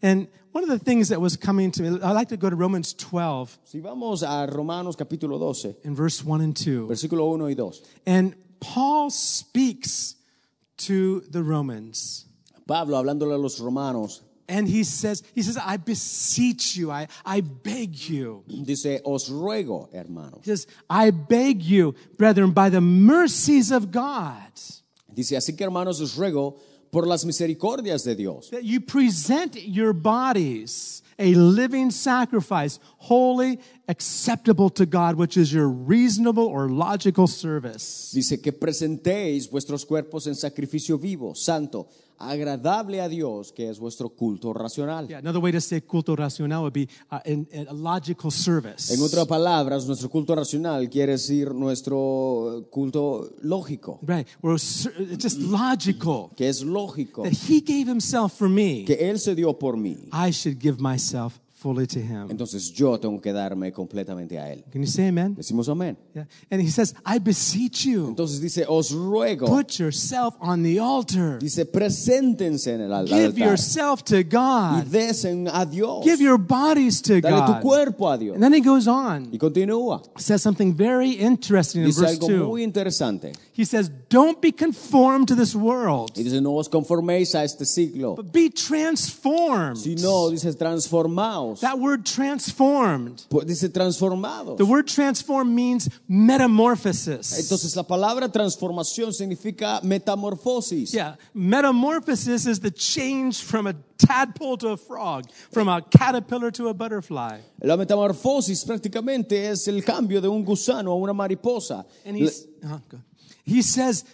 And 0.02 0.28
one 0.52 0.62
of 0.62 0.68
the 0.70 0.78
things 0.78 1.08
that 1.08 1.20
was 1.20 1.36
coming 1.36 1.70
to 1.72 1.82
me, 1.82 2.00
I 2.02 2.12
like 2.12 2.28
to 2.28 2.36
go 2.36 2.48
to 2.50 2.56
Romans 2.56 2.92
12 2.94 3.58
Si 3.64 3.80
vamos 3.80 4.22
a 4.22 4.46
Romanos 4.50 4.96
capítulo 4.96 5.38
12, 5.38 5.76
in 5.84 5.94
verse 5.94 6.22
1 6.22 6.40
and 6.42 6.56
2. 6.56 6.86
versículo 6.88 7.30
1 7.30 7.44
y 7.44 7.54
2. 7.54 7.82
And 8.06 8.34
Paul 8.60 9.10
speaks 9.10 10.16
to 10.78 11.20
the 11.30 11.42
Romans. 11.42 12.26
Pablo 12.66 12.96
hablándole 13.02 13.34
a 13.34 13.38
los 13.38 13.58
romanos 13.60 14.20
And 14.46 14.68
he 14.68 14.84
says, 14.84 15.22
he 15.34 15.40
says, 15.40 15.56
I 15.56 15.78
beseech 15.78 16.76
you, 16.76 16.90
I, 16.90 17.08
I 17.24 17.40
beg 17.40 17.96
you. 17.96 18.44
dice, 18.46 19.00
os 19.02 19.30
ruego, 19.30 19.88
hermanos. 19.94 20.40
He 20.44 20.50
says, 20.50 20.66
I 20.90 21.10
beg 21.12 21.62
you, 21.62 21.94
brethren, 22.18 22.50
by 22.50 22.68
the 22.68 22.82
mercies 22.82 23.70
of 23.72 23.90
God. 23.90 24.52
Dice, 25.14 25.36
así 25.36 25.56
que 25.56 25.64
hermanos 25.64 26.00
os 26.00 26.16
ruego 26.16 26.56
por 26.90 27.06
las 27.06 27.24
misericordias 27.24 28.04
de 28.04 28.14
Dios. 28.14 28.50
that 28.50 28.64
you 28.64 28.80
present 28.80 29.56
your 29.56 29.92
bodies 29.92 31.02
a 31.18 31.34
living 31.34 31.90
sacrifice, 31.90 32.78
holy, 32.98 33.60
acceptable 33.88 34.68
to 34.70 34.86
God, 34.86 35.16
which 35.16 35.36
is 35.36 35.52
your 35.52 35.68
reasonable 35.68 36.46
or 36.46 36.68
logical 36.68 37.26
service. 37.26 38.10
Dice 38.12 38.40
que 38.42 38.52
presentéis 38.52 39.48
vuestros 39.48 39.84
cuerpos 39.84 40.26
en 40.26 40.34
sacrificio 40.34 40.98
vivo, 40.98 41.34
santo, 41.34 41.88
agradable 42.18 43.00
a 43.00 43.08
Dios, 43.08 43.52
que 43.52 43.68
es 43.68 43.78
vuestro 43.78 44.08
culto 44.10 44.52
racional. 44.52 45.08
Yeah, 45.08 45.18
another 45.18 45.40
way 45.42 45.52
to 45.52 45.60
say 45.60 45.80
culto 45.80 46.14
racional 46.16 46.62
would 46.62 46.72
be 46.72 46.88
uh, 47.10 47.18
in, 47.24 47.46
in 47.52 47.66
a 47.68 47.72
logical 47.72 48.30
service. 48.30 48.92
En 48.94 49.00
otras 49.02 49.26
palabras, 49.26 49.86
nuestro 49.86 50.08
culto 50.08 50.34
racional 50.34 50.88
quiere 50.88 51.12
decir 51.12 51.54
nuestro 51.54 52.66
culto 52.70 53.30
lógico, 53.42 53.98
Right, 54.02 54.26
where 54.42 54.54
it's 54.54 54.86
it's 54.98 55.22
just 55.24 55.38
logical 55.40 56.30
que 56.36 56.48
es 56.48 56.62
lógico, 56.62 57.22
that 57.24 57.32
He 57.48 57.60
gave 57.60 57.88
Himself 57.88 58.32
for 58.36 58.48
me. 58.48 58.84
que 58.84 58.94
Él 59.10 59.18
se 59.18 59.34
dio 59.34 59.52
por 59.58 59.76
mí. 59.76 60.08
I 60.12 60.30
should 60.30 60.58
give 60.60 60.80
myself 60.80 61.38
fully 61.64 61.86
to 61.86 61.98
Him. 61.98 62.26
Entonces 62.30 62.70
yo 62.74 62.98
tengo 63.00 63.18
que 63.22 63.32
darme 63.32 63.72
completamente 63.72 64.38
a 64.38 64.52
Él. 64.52 64.62
Can 64.70 64.82
you 64.82 64.86
say 64.86 65.08
Amen? 65.08 65.34
Decimos 65.34 65.66
amén. 65.70 65.96
Yeah. 66.14 66.26
And 66.50 66.60
He 66.60 66.68
says, 66.70 66.94
I 67.06 67.18
beseech 67.18 67.86
you, 67.86 68.08
Entonces 68.08 68.38
dice, 68.42 68.66
os 68.68 68.92
ruego, 68.92 69.46
put 69.46 69.78
yourself 69.78 70.34
on 70.40 70.62
the 70.62 70.78
altar, 70.78 71.38
dice, 71.38 71.64
preséntense 71.64 72.74
en 72.74 72.82
el 72.82 72.92
al- 72.92 73.06
give 73.06 73.38
yourself 73.38 74.02
to 74.04 74.16
y 74.18 74.22
God, 74.24 74.84
desen 74.90 75.48
a 75.50 75.64
Dios. 75.64 76.04
give 76.04 76.22
your 76.22 76.36
bodies 76.38 77.00
to 77.00 77.20
Dale 77.22 77.46
tu 77.46 77.52
God. 77.54 77.62
cuerpo 77.62 78.10
a 78.10 78.18
Dios. 78.18 78.34
And 78.34 78.42
then 78.42 78.52
He 78.52 78.60
goes 78.60 78.86
on. 78.86 79.28
Y 79.32 79.38
continúa. 79.38 80.02
says 80.16 80.42
something 80.42 80.74
very 80.76 81.12
interesting 81.12 81.80
in 81.82 81.86
Dice 81.88 81.98
verse 82.00 82.18
algo 82.18 82.26
2. 82.28 82.46
muy 82.46 82.62
interesante. 82.62 83.32
He 83.56 83.64
says, 83.64 83.88
Don't 84.08 84.42
be 84.42 84.50
conformed 84.50 85.28
to 85.28 85.36
this 85.36 85.54
world, 85.54 86.10
Y 86.16 86.24
dice, 86.24 86.40
no 86.40 86.56
os 86.58 86.68
conforméis 86.68 87.36
a 87.36 87.44
este 87.44 87.64
siglo, 87.64 88.16
but 88.16 88.32
be 88.32 88.50
transformed. 88.50 89.78
sino, 89.78 90.28
dice, 90.30 90.56
transformaos. 90.56 91.60
That 91.60 91.78
word 91.78 92.04
transformed. 92.04 93.24
Pues 93.30 93.46
Dice, 93.46 93.68
transformados. 93.68 94.56
The 94.56 94.64
word 94.66 94.88
transform 94.88 95.54
means 95.54 95.88
metamorphosis. 96.08 97.38
Entonces 97.38 97.76
la 97.76 97.84
palabra 97.84 98.28
transformación 98.28 99.12
significa 99.12 99.80
metamorfosis. 99.84 100.92
Yeah, 100.92 101.14
metamorphosis 101.32 102.46
is 102.46 102.58
the 102.58 102.72
change 102.72 103.42
from 103.44 103.68
a 103.68 103.74
tadpole 103.98 104.56
to 104.58 104.70
a 104.70 104.76
frog, 104.76 105.30
from 105.52 105.68
a 105.68 105.80
caterpillar 105.80 106.50
to 106.50 106.68
a 106.68 106.74
butterfly. 106.74 107.38
La 107.62 107.76
metamorfosis 107.76 108.64
prácticamente 108.64 109.48
es 109.48 109.68
el 109.68 109.82
cambio 109.82 110.20
de 110.20 110.28
un 110.28 110.44
gusano 110.44 110.90
a 110.90 110.96
una 110.96 111.14
mariposa. 111.14 111.84
And 112.04 112.16
he's, 112.16 112.46
uh-huh, 112.64 112.78
go. 112.88 112.98
He 113.44 113.62
says 113.62 114.04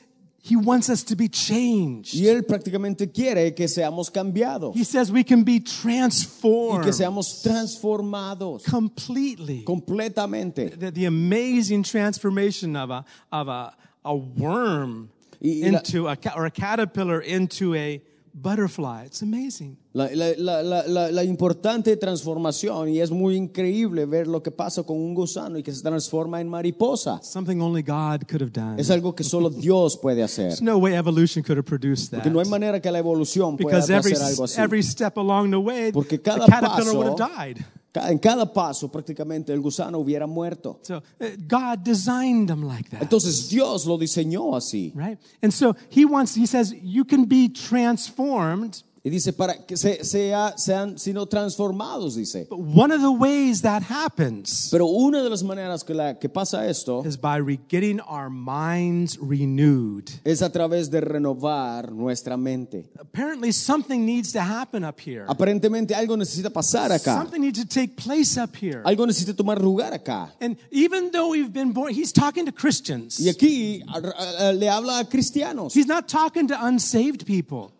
he 0.42 0.56
wants 0.56 0.88
us 0.88 1.02
to 1.04 1.14
be 1.16 1.28
changed. 1.28 2.14
Y 2.14 2.26
él 2.26 2.42
prácticamente 2.46 3.12
quiere 3.12 3.54
que 3.54 3.66
seamos 3.68 4.10
cambiados 4.10 4.74
He 4.74 4.84
says 4.84 5.12
we 5.12 5.22
can 5.22 5.44
be 5.44 5.56
y 5.56 5.60
transformed 5.60 6.84
que 6.84 6.92
seamos 6.92 7.42
transformados 7.42 8.64
completely. 8.64 9.62
completamente. 9.64 10.70
the, 10.78 10.90
the 10.90 11.04
amazing 11.06 11.82
transformation 11.82 12.74
of 12.76 12.90
a 12.90 13.04
of 13.30 13.48
a, 13.48 13.74
a 14.04 14.14
worm 14.14 15.10
Y- 15.42 15.60
y 15.64 15.70
la- 15.70 15.78
into 15.78 16.06
a 16.08 16.16
or 16.36 16.46
a 16.46 16.50
caterpillar 16.50 17.20
into 17.20 17.74
a 17.74 18.00
butterfly. 18.32 19.04
It's 19.06 19.22
amazing. 19.22 19.76
La, 19.92 20.08
la- 20.14 20.62
la- 20.62 21.10
la- 21.10 21.24
importante 21.24 21.96
transformación 21.96 22.88
y 22.88 23.00
es 23.00 23.10
muy 23.10 23.34
increíble 23.36 24.06
ver 24.06 24.26
lo 24.28 24.40
que 24.42 24.50
pasa 24.50 24.82
con 24.84 24.96
un 24.96 25.14
gusano 25.14 25.58
y 25.58 25.62
que 25.62 25.72
se 25.72 25.82
transforma 25.82 26.40
en 26.40 26.48
mariposa. 26.48 27.20
Something 27.22 27.60
only 27.60 27.82
God 27.82 28.22
could 28.28 28.40
have 28.42 28.52
done. 28.52 28.80
Es 28.80 28.90
algo 28.90 29.14
que 29.14 29.24
solo 29.24 29.50
Dios 29.50 29.96
puede 29.96 30.22
hacer. 30.22 30.48
There's 30.48 30.62
no 30.62 30.78
way 30.78 30.94
evolution 30.94 31.42
could 31.42 31.58
have 31.58 31.66
produced 31.66 32.10
that. 32.10 32.18
Porque 32.18 32.30
no 32.30 32.40
hay 32.40 32.48
manera 32.48 32.80
que 32.80 32.90
la 32.90 32.98
evolución 33.00 33.56
pueda 33.56 33.78
because 33.78 33.92
every 33.92 34.12
hacer 34.12 34.26
algo 34.26 34.44
así. 34.44 34.60
every 34.60 34.82
step 34.82 35.16
along 35.18 35.50
the 35.50 35.56
way, 35.56 35.90
Porque 35.92 36.18
the 36.18 36.22
cada 36.22 36.46
caterpillar 36.46 36.94
would 36.96 37.20
have 37.20 37.36
died. 37.36 37.58
En 37.92 38.18
cada 38.18 38.52
paso 38.52 38.88
prácticamente 38.88 39.52
el 39.52 39.60
gusano 39.60 39.98
hubiera 39.98 40.26
muerto. 40.26 40.78
So 40.82 40.98
uh, 40.98 41.24
God 41.48 41.82
designed 41.82 42.48
them 42.48 42.62
like 42.62 42.88
that. 42.90 43.02
Entonces 43.02 43.48
Dios 43.48 43.84
lo 43.84 43.98
diseñó 43.98 44.54
así. 44.54 44.92
Right? 44.94 45.18
And 45.42 45.52
so 45.52 45.74
he 45.88 46.04
wants, 46.04 46.36
he 46.36 46.46
says, 46.46 46.72
you 46.82 47.04
can 47.04 47.24
be 47.24 47.48
transformed. 47.48 48.84
Y 49.02 49.08
dice, 49.08 49.32
para 49.32 49.64
que 49.64 49.78
se- 49.78 50.04
sea, 50.04 50.52
sean 50.58 50.98
sino 50.98 51.24
transformados, 51.26 52.16
dice. 52.16 52.46
But 52.50 52.58
one 52.58 52.92
of 52.92 53.00
the 53.00 53.10
ways 53.10 53.62
that 53.62 53.82
happens 53.82 54.68
Pero 54.70 54.84
una 54.88 55.22
de 55.22 55.30
las 55.30 55.42
maneras 55.42 55.82
que, 55.84 55.94
la, 55.94 56.18
que 56.18 56.28
pasa 56.28 56.68
esto 56.68 57.02
is 57.06 57.16
by 57.18 57.38
re- 57.38 57.58
getting 57.70 57.98
our 58.00 58.28
minds 58.28 59.16
renewed. 59.18 60.10
es 60.22 60.42
a 60.42 60.50
través 60.52 60.90
de 60.90 61.00
renovar 61.00 61.92
nuestra 61.92 62.36
mente. 62.36 62.90
Apparently, 62.98 63.52
something 63.52 64.04
needs 64.04 64.32
to 64.32 64.40
happen 64.40 64.84
up 64.84 65.00
here. 65.00 65.24
Aparentemente 65.28 65.94
algo 65.94 66.14
necesita 66.16 66.50
pasar 66.50 66.92
acá. 66.92 67.14
Something 67.22 67.40
needs 67.40 67.58
to 67.58 67.66
take 67.66 67.96
place 67.96 68.36
up 68.36 68.54
here. 68.54 68.82
Algo 68.84 69.06
necesita 69.06 69.34
tomar 69.34 69.62
lugar 69.62 69.94
acá. 69.94 70.32
And 70.42 70.58
even 70.70 71.10
though 71.10 71.30
we've 71.30 71.52
been 71.52 71.72
born, 71.72 71.94
he's 71.94 72.12
talking 72.12 72.44
to 72.44 72.52
Christians. 72.52 73.18
Y 73.18 73.30
aquí 73.30 73.82
a- 73.88 73.98
a- 73.98 74.50
a- 74.50 74.52
le 74.52 74.68
habla 74.68 75.00
a 75.00 75.04
cristianos. 75.06 75.72
He's 75.72 75.86
not 75.86 76.06
talking 76.06 76.48
to 76.48 76.54
unsaved 76.66 77.24
people. 77.26 77.72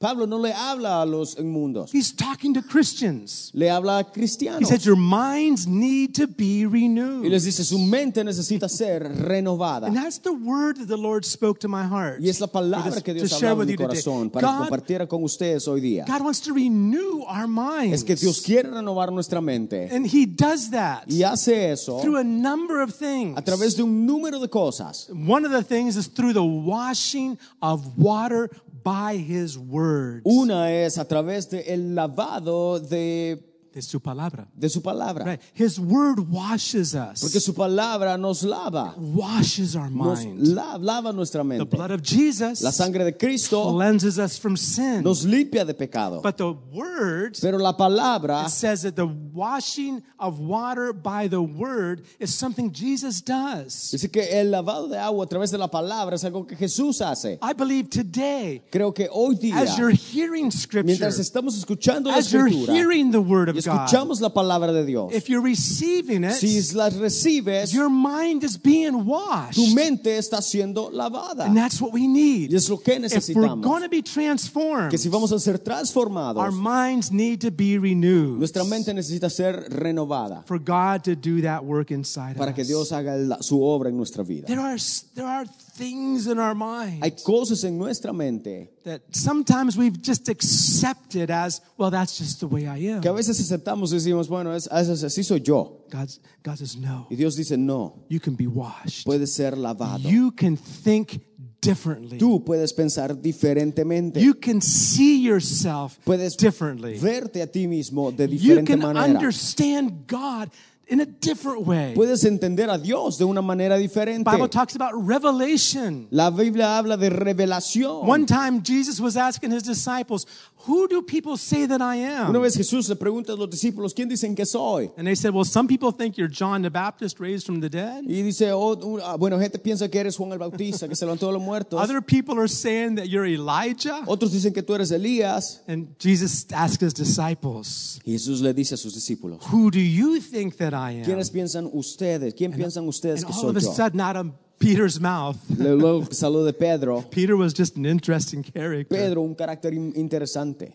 Pablo 0.00 0.26
no 0.28 0.38
le 0.38 0.52
habla 0.52 1.02
a 1.02 1.06
los 1.06 1.34
inmundos. 1.40 1.90
He's 1.92 2.12
talking 2.14 2.54
to 2.54 2.62
Christians. 2.62 3.50
Le 3.52 3.68
habla 3.68 3.98
a 3.98 4.00
He 4.02 4.12
cristianos. 4.20 4.68
said, 4.68 4.84
Your 4.84 4.94
minds 4.94 5.66
need 5.66 6.14
to 6.14 6.28
be 6.28 6.60
Y 6.60 6.66
renewed. 6.66 7.28
les 7.28 7.42
dice, 7.44 7.64
su 7.64 7.78
mente 7.80 8.22
necesita 8.22 8.68
ser 8.68 9.00
renovada. 9.02 9.88
And 9.88 9.96
that's 9.96 10.18
the 10.20 10.32
word 10.32 10.76
that 10.76 10.86
the 10.86 10.96
Lord 10.96 11.24
spoke 11.24 11.58
to 11.62 11.68
my 11.68 11.82
heart. 11.84 12.20
Y 12.20 12.28
es 12.28 12.40
la 12.40 12.46
palabra 12.46 13.02
que 13.02 13.12
to 13.12 13.26
Dios 13.26 13.42
with 13.42 13.42
en 13.42 13.66
mi 13.66 13.74
corazón 13.76 14.30
para 14.30 14.46
God, 14.46 14.58
compartiera 14.68 15.08
con 15.08 15.24
ustedes 15.24 15.66
hoy 15.66 15.80
día. 15.80 16.04
God 16.06 16.22
wants 16.22 16.40
to 16.42 16.52
renew 16.54 17.24
our 17.24 17.48
minds. 17.48 17.94
Es 17.94 18.04
que 18.04 18.14
Dios 18.14 18.40
quiere 18.40 18.70
renovar 18.70 19.10
nuestra 19.10 19.40
mente. 19.40 19.88
And 19.90 20.06
He 20.06 20.26
does 20.26 20.70
that 20.70 21.06
Y 21.08 21.24
hace 21.24 21.72
eso 21.72 22.00
through 22.00 22.18
a 22.18 22.24
number 22.24 22.82
of 22.82 22.94
things. 22.94 23.36
a 23.36 23.42
través 23.42 23.74
de 23.74 23.82
un 23.82 24.06
número 24.06 24.38
de 24.40 24.46
cosas. 24.48 25.08
One 25.10 25.44
of 25.44 25.50
the 25.50 25.64
things 25.64 25.96
is 25.96 26.06
through 26.06 26.34
the 26.34 26.44
washing 26.44 27.36
of 27.60 27.98
water 27.98 28.48
by 28.88 29.16
His 29.16 29.58
word. 29.58 30.22
Una 30.24 30.72
es 30.72 30.96
a 30.96 31.06
través 31.06 31.50
del 31.50 31.64
el 31.66 31.94
lavado 31.94 32.80
de, 32.80 33.38
De 33.78 33.82
su 33.82 34.00
palabra. 34.00 34.48
de 34.58 34.68
su 34.68 34.80
palabra. 34.82 35.24
Right. 35.24 35.40
His 35.54 35.78
word 35.78 36.18
washes 36.30 36.94
us. 36.96 37.20
Porque 37.20 37.38
su 37.40 37.52
palabra 37.54 38.18
nos 38.18 38.42
lava, 38.42 38.94
washes 38.96 39.76
our 39.76 39.88
nos 39.88 40.24
mind. 40.24 40.48
la- 40.48 40.76
lava 40.78 41.12
nuestra 41.12 41.42
The 41.42 41.44
mente. 41.48 41.76
blood 41.76 41.92
of 41.92 42.02
Jesus 42.02 42.60
La 42.60 42.70
sangre 42.72 43.04
de 43.04 43.12
Cristo 43.12 43.72
cleanses 43.72 44.18
us 44.18 44.36
from 44.36 44.56
sin. 44.56 45.02
nos 45.04 45.24
limpia 45.24 45.64
de 45.64 45.74
pecado. 45.74 46.20
But 46.22 46.38
the 46.38 46.52
word 46.72 47.38
Pero 47.40 47.58
la 47.58 47.72
palabra 47.76 48.46
it 48.46 48.50
says 48.50 48.82
that 48.82 48.96
the 48.96 49.06
washing 49.06 50.02
of 50.18 50.40
water 50.40 50.92
by 50.92 51.28
the 51.28 51.40
word 51.40 52.02
is 52.18 52.34
something 52.34 52.72
Jesus 52.72 53.20
does. 53.20 53.90
dice 53.92 54.10
que 54.10 54.22
el 54.40 54.50
lavado 54.50 54.88
de 54.88 54.98
agua 54.98 55.24
a 55.24 55.28
través 55.28 55.52
de 55.52 55.58
la 55.58 55.68
palabra 55.68 56.16
es 56.16 56.24
algo 56.24 56.46
que 56.48 56.56
Jesús 56.56 57.00
hace. 57.00 57.38
I 57.42 57.52
believe 57.52 57.88
today, 57.90 58.62
Creo 58.72 58.92
que 58.92 59.08
hoy 59.12 59.36
día, 59.36 59.56
as 59.58 59.78
you're 59.78 59.90
hearing 59.94 60.50
scripture, 60.50 60.82
mientras 60.84 61.18
estamos 61.20 61.56
escuchando 61.56 62.10
la 62.10 62.16
as 62.16 62.32
you're 62.32 62.48
escritura 62.48 62.74
hearing 62.74 63.10
the 63.12 63.20
word 63.20 63.48
of 63.48 63.54
God, 63.54 63.67
escuchamos 63.72 64.20
la 64.20 64.30
palabra 64.32 64.72
de 64.72 64.84
Dios, 64.84 65.12
if 65.14 65.28
you're 65.28 65.42
receiving 65.42 66.24
it, 66.24 66.32
si 66.32 66.60
las 66.74 66.94
recibes, 66.96 67.72
your 67.72 67.88
mind 67.90 68.42
is 68.44 68.56
being 68.60 69.04
washed. 69.06 69.54
tu 69.54 69.74
mente 69.74 70.16
está 70.18 70.40
siendo 70.42 70.90
lavada. 70.90 71.44
And 71.46 71.56
that's 71.56 71.80
what 71.80 71.92
we 71.92 72.06
need. 72.06 72.50
Y 72.52 72.56
es 72.56 72.68
lo 72.68 72.78
que 72.78 72.92
If 72.94 72.98
we're 72.98 73.08
necesitamos. 73.08 73.62
going 73.62 73.82
to 73.82 73.88
be 73.88 74.02
transformed, 74.02 74.90
Que 74.90 74.98
si 74.98 75.08
vamos 75.08 75.32
a 75.32 75.38
ser 75.38 75.54
our 75.54 75.58
transformados, 75.62 76.52
minds 76.54 77.10
need 77.12 77.40
to 77.40 77.50
be 77.50 77.78
renewed 77.78 78.38
nuestra 78.38 78.64
mente 78.64 78.92
necesita 78.94 79.28
ser 79.30 79.68
renovada 79.70 80.42
for 80.46 80.58
God 80.58 81.02
to 81.04 81.14
do 81.14 81.40
that 81.42 81.64
work 81.64 81.90
inside 81.90 82.36
para 82.36 82.50
of 82.50 82.54
que 82.56 82.62
us. 82.62 82.68
Dios 82.68 82.92
haga 82.92 83.16
la- 83.16 83.42
su 83.42 83.62
obra 83.62 83.88
en 83.88 83.96
nuestra 83.96 84.22
vida. 84.24 84.46
There 84.46 84.60
are, 84.60 84.76
there 85.14 85.26
are 85.26 85.46
things 85.78 86.26
in 86.26 86.38
our 86.38 86.54
mind 86.54 87.02
Hay 87.02 87.12
cosas 87.24 87.62
en 87.64 87.78
nuestra 87.78 88.12
mente 88.12 88.70
that 88.84 89.00
sometimes 89.12 89.76
we've 89.76 90.00
just 90.02 90.28
accepted 90.28 91.30
as, 91.30 91.60
well, 91.76 91.90
that's 91.90 92.18
just 92.18 92.40
the 92.40 92.46
way 92.46 92.66
I 92.66 92.78
am. 92.94 93.00
que 93.00 93.08
a 93.10 93.12
veces 93.14 93.40
aceptamos 93.40 93.92
y 93.92 93.96
decimos, 93.96 94.28
bueno, 94.28 94.52
es, 94.54 94.66
es- 94.70 95.04
así 95.04 95.22
soy 95.24 95.40
yo. 95.40 95.84
God's, 95.90 96.20
God 96.42 96.56
says, 96.58 96.76
no, 96.76 97.06
Y 97.10 97.16
Dios 97.16 97.36
dice, 97.36 97.56
no, 97.56 98.04
you 98.08 98.20
can 98.20 98.34
be 98.34 98.46
washed. 98.46 99.06
puedes 99.06 99.32
ser 99.32 99.52
lavado. 99.56 100.00
You 100.00 100.32
can 100.32 100.56
think 100.56 101.22
differently. 101.60 102.18
Tú 102.18 102.44
puedes 102.44 102.72
pensar 102.72 103.14
diferentemente. 103.20 104.20
You 104.20 104.34
can 104.34 104.60
see 104.60 105.20
yourself 105.22 105.98
Puedes 106.04 106.36
differently. 106.36 106.98
verte 106.98 107.42
a 107.42 107.46
ti 107.46 107.66
mismo 107.66 108.10
de 108.16 108.24
You 108.28 108.38
diferente 108.38 108.66
can 108.66 108.78
manera. 108.80 109.04
understand 109.04 110.06
God 110.06 110.50
in 110.88 111.00
a 111.00 111.06
different 111.06 111.66
way. 111.66 111.94
Puedes 111.94 112.24
entender 112.24 112.70
a 112.70 112.78
Dios 112.78 113.18
de 113.18 113.24
una 113.24 113.42
manera 113.42 113.76
diferente. 113.76 114.24
Bible 114.24 114.48
talks 114.48 114.74
about 114.74 114.92
revelation. 114.94 116.06
La 116.10 116.30
Biblia 116.30 116.78
habla 116.78 116.96
de 116.96 117.10
revelación. 117.10 118.06
One 118.06 118.26
time 118.26 118.62
Jesus 118.62 119.00
was 119.00 119.16
asking 119.16 119.52
his 119.52 119.62
disciples, 119.62 120.26
"Who 120.66 120.88
do 120.88 121.02
people 121.02 121.36
say 121.36 121.66
that 121.66 121.80
I 121.80 121.96
am?" 121.96 122.30
Una 122.30 122.38
am?" 122.38 122.42
vez 122.42 122.56
Jesús 122.56 122.88
le 122.88 122.96
pregunta 122.96 123.32
a 123.32 123.36
los 123.36 123.50
discípulos, 123.50 123.92
¿quién 123.94 124.08
dicen 124.08 124.34
que 124.34 124.46
soy? 124.46 124.90
And 124.96 125.06
they 125.06 125.14
said, 125.14 125.34
"Well, 125.34 125.44
some 125.44 125.68
people 125.68 125.92
think 125.92 126.16
you're 126.16 126.32
John 126.32 126.62
the 126.62 126.70
Baptist 126.70 127.20
raised 127.20 127.44
from 127.44 127.60
the 127.60 127.68
dead. 127.68 128.04
Y 128.04 128.22
dice, 128.22 128.50
oh, 128.52 128.98
ah, 129.02 129.16
bueno, 129.16 129.38
gente 129.38 129.58
piensa 129.58 129.90
que 129.90 130.00
eres 130.00 130.16
Juan 130.16 130.32
el 130.32 130.38
Bautista, 130.38 130.88
que 130.88 130.96
se 130.96 131.04
levantó 131.04 131.26
de 131.26 131.34
los 131.34 131.42
muertos. 131.42 131.80
Other 131.80 132.00
people 132.00 132.38
are 132.38 132.48
saying 132.48 132.96
that 132.96 133.08
you're 133.08 133.26
Elijah." 133.26 134.02
Otros 134.06 134.32
dicen 134.32 134.54
que 134.54 134.62
tú 134.62 134.74
eres 134.74 134.90
Elías. 134.90 135.60
And 135.68 135.88
Jesus 135.98 136.46
asked 136.52 136.82
his 136.82 136.94
disciples, 136.94 138.00
Jesús 138.04 138.40
le 138.40 138.54
dice 138.54 138.74
a 138.74 138.76
sus 138.76 138.94
discípulos, 138.94 139.42
"Who 139.52 139.70
do 139.70 139.80
you 139.80 140.20
think 140.20 140.56
that 140.56 140.72
I 140.72 140.77
am?" 140.86 141.04
¿quiénes 141.04 141.30
piensan 141.30 141.68
ustedes? 141.72 142.34
¿Quién 142.34 142.52
piensan 142.52 142.86
ustedes 142.88 143.22
And 143.22 143.26
que 143.26 143.34
all 143.34 143.40
soy 143.40 143.50
of 143.50 143.56
a 143.56 143.60
yo? 143.60 143.72
sudden, 143.72 144.00
out 144.00 144.16
of 144.16 144.26
Peter's 144.58 145.00
mouth, 145.00 145.36
Luego 145.58 146.04
salud 146.10 146.44
de 146.46 146.52
Pedro. 146.52 147.02
Peter 147.10 147.36
was 147.36 147.52
just 147.54 147.76
an 147.76 147.86
interesting 147.86 148.42
character. 148.42 148.96
Pedro, 148.96 149.22
un 149.22 149.34
carácter 149.34 149.72
in- 149.72 149.92
interesante. 149.94 150.74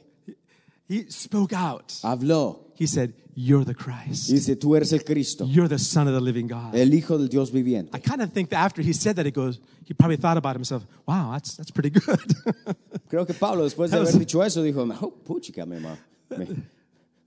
He 0.87 1.05
spoke 1.09 1.53
out. 1.53 1.93
Habló 2.03 2.59
He 2.75 2.87
said, 2.87 3.13
You're 3.35 3.63
the 3.65 3.73
Christ. 3.73 4.29
dice, 4.29 4.55
tú 4.55 4.75
eres 4.75 4.91
el 4.93 4.99
Cristo, 5.03 5.45
You're 5.47 5.67
the 5.67 5.79
Son 5.79 6.07
of 6.07 6.13
the 6.13 6.21
living 6.21 6.47
God. 6.47 6.75
el 6.75 6.93
Hijo 6.93 7.17
del 7.17 7.27
Dios 7.29 7.51
viviente. 7.51 7.89
I 7.95 7.99
kind 7.99 8.21
of 8.21 8.31
think 8.31 8.49
that 8.49 8.57
after 8.63 8.81
he 8.83 8.93
said 8.93 9.15
that, 9.15 9.25
he 9.25 9.31
goes, 9.31 9.59
he 9.85 9.93
probably 9.93 10.17
thought 10.17 10.37
about 10.37 10.55
himself, 10.55 10.85
wow, 11.07 11.31
that's, 11.31 11.55
that's 11.55 11.71
pretty 11.71 11.89
good. 11.89 12.03
Creo 13.09 13.25
que 13.25 13.33
Pablo, 13.33 13.63
después 13.63 13.89
de 13.91 13.97
haber 13.97 14.11
dicho 14.19 14.43
eso, 14.43 14.61
dijo, 14.61 14.81
oh, 15.01 15.13
puchica, 15.25 15.65
me, 15.65 15.79
ma- 15.79 15.97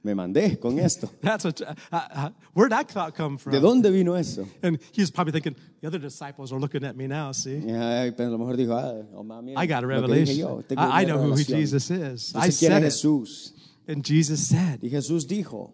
me, 0.07 0.15
mandé 0.15 0.59
con 0.59 0.79
esto. 0.79 1.11
that's 1.21 1.45
what, 1.45 1.61
uh, 1.61 1.75
uh, 1.93 2.31
where'd 2.55 2.73
that 2.73 2.89
thought 2.89 3.15
come 3.15 3.37
from? 3.37 3.53
¿De 3.53 3.61
dónde 3.61 3.91
vino 3.93 4.15
eso? 4.15 4.47
And 4.63 4.79
he's 4.93 5.11
probably 5.11 5.33
thinking, 5.33 5.57
the 5.81 5.87
other 5.89 5.99
disciples 5.99 6.53
are 6.53 6.61
looking 6.61 6.85
at 6.85 6.97
me 6.97 7.07
now, 7.07 7.33
see? 7.33 7.57
Y, 7.57 8.11
pero 8.17 8.29
a 8.29 8.33
lo 8.33 8.39
mejor 8.39 8.57
dijo, 8.57 8.73
ah, 8.73 9.05
oh, 9.15 9.55
I 9.57 9.67
got 9.67 9.85
a 9.85 9.87
revelation. 9.87 10.37
yo, 10.37 10.65
I, 10.77 11.03
I 11.03 11.05
know 11.05 11.19
who. 11.19 11.37
Jesus 11.43 11.91
is. 11.91 12.33
Yo 12.35 12.41
I 12.41 12.51
said 12.51 12.83
it. 12.83 12.87
Jesús. 12.87 13.53
And 13.89 14.05
Jesus 14.05 14.49
said, 14.49 14.81
Y 14.83 14.89
Jesús 14.89 15.27
dijo, 15.27 15.73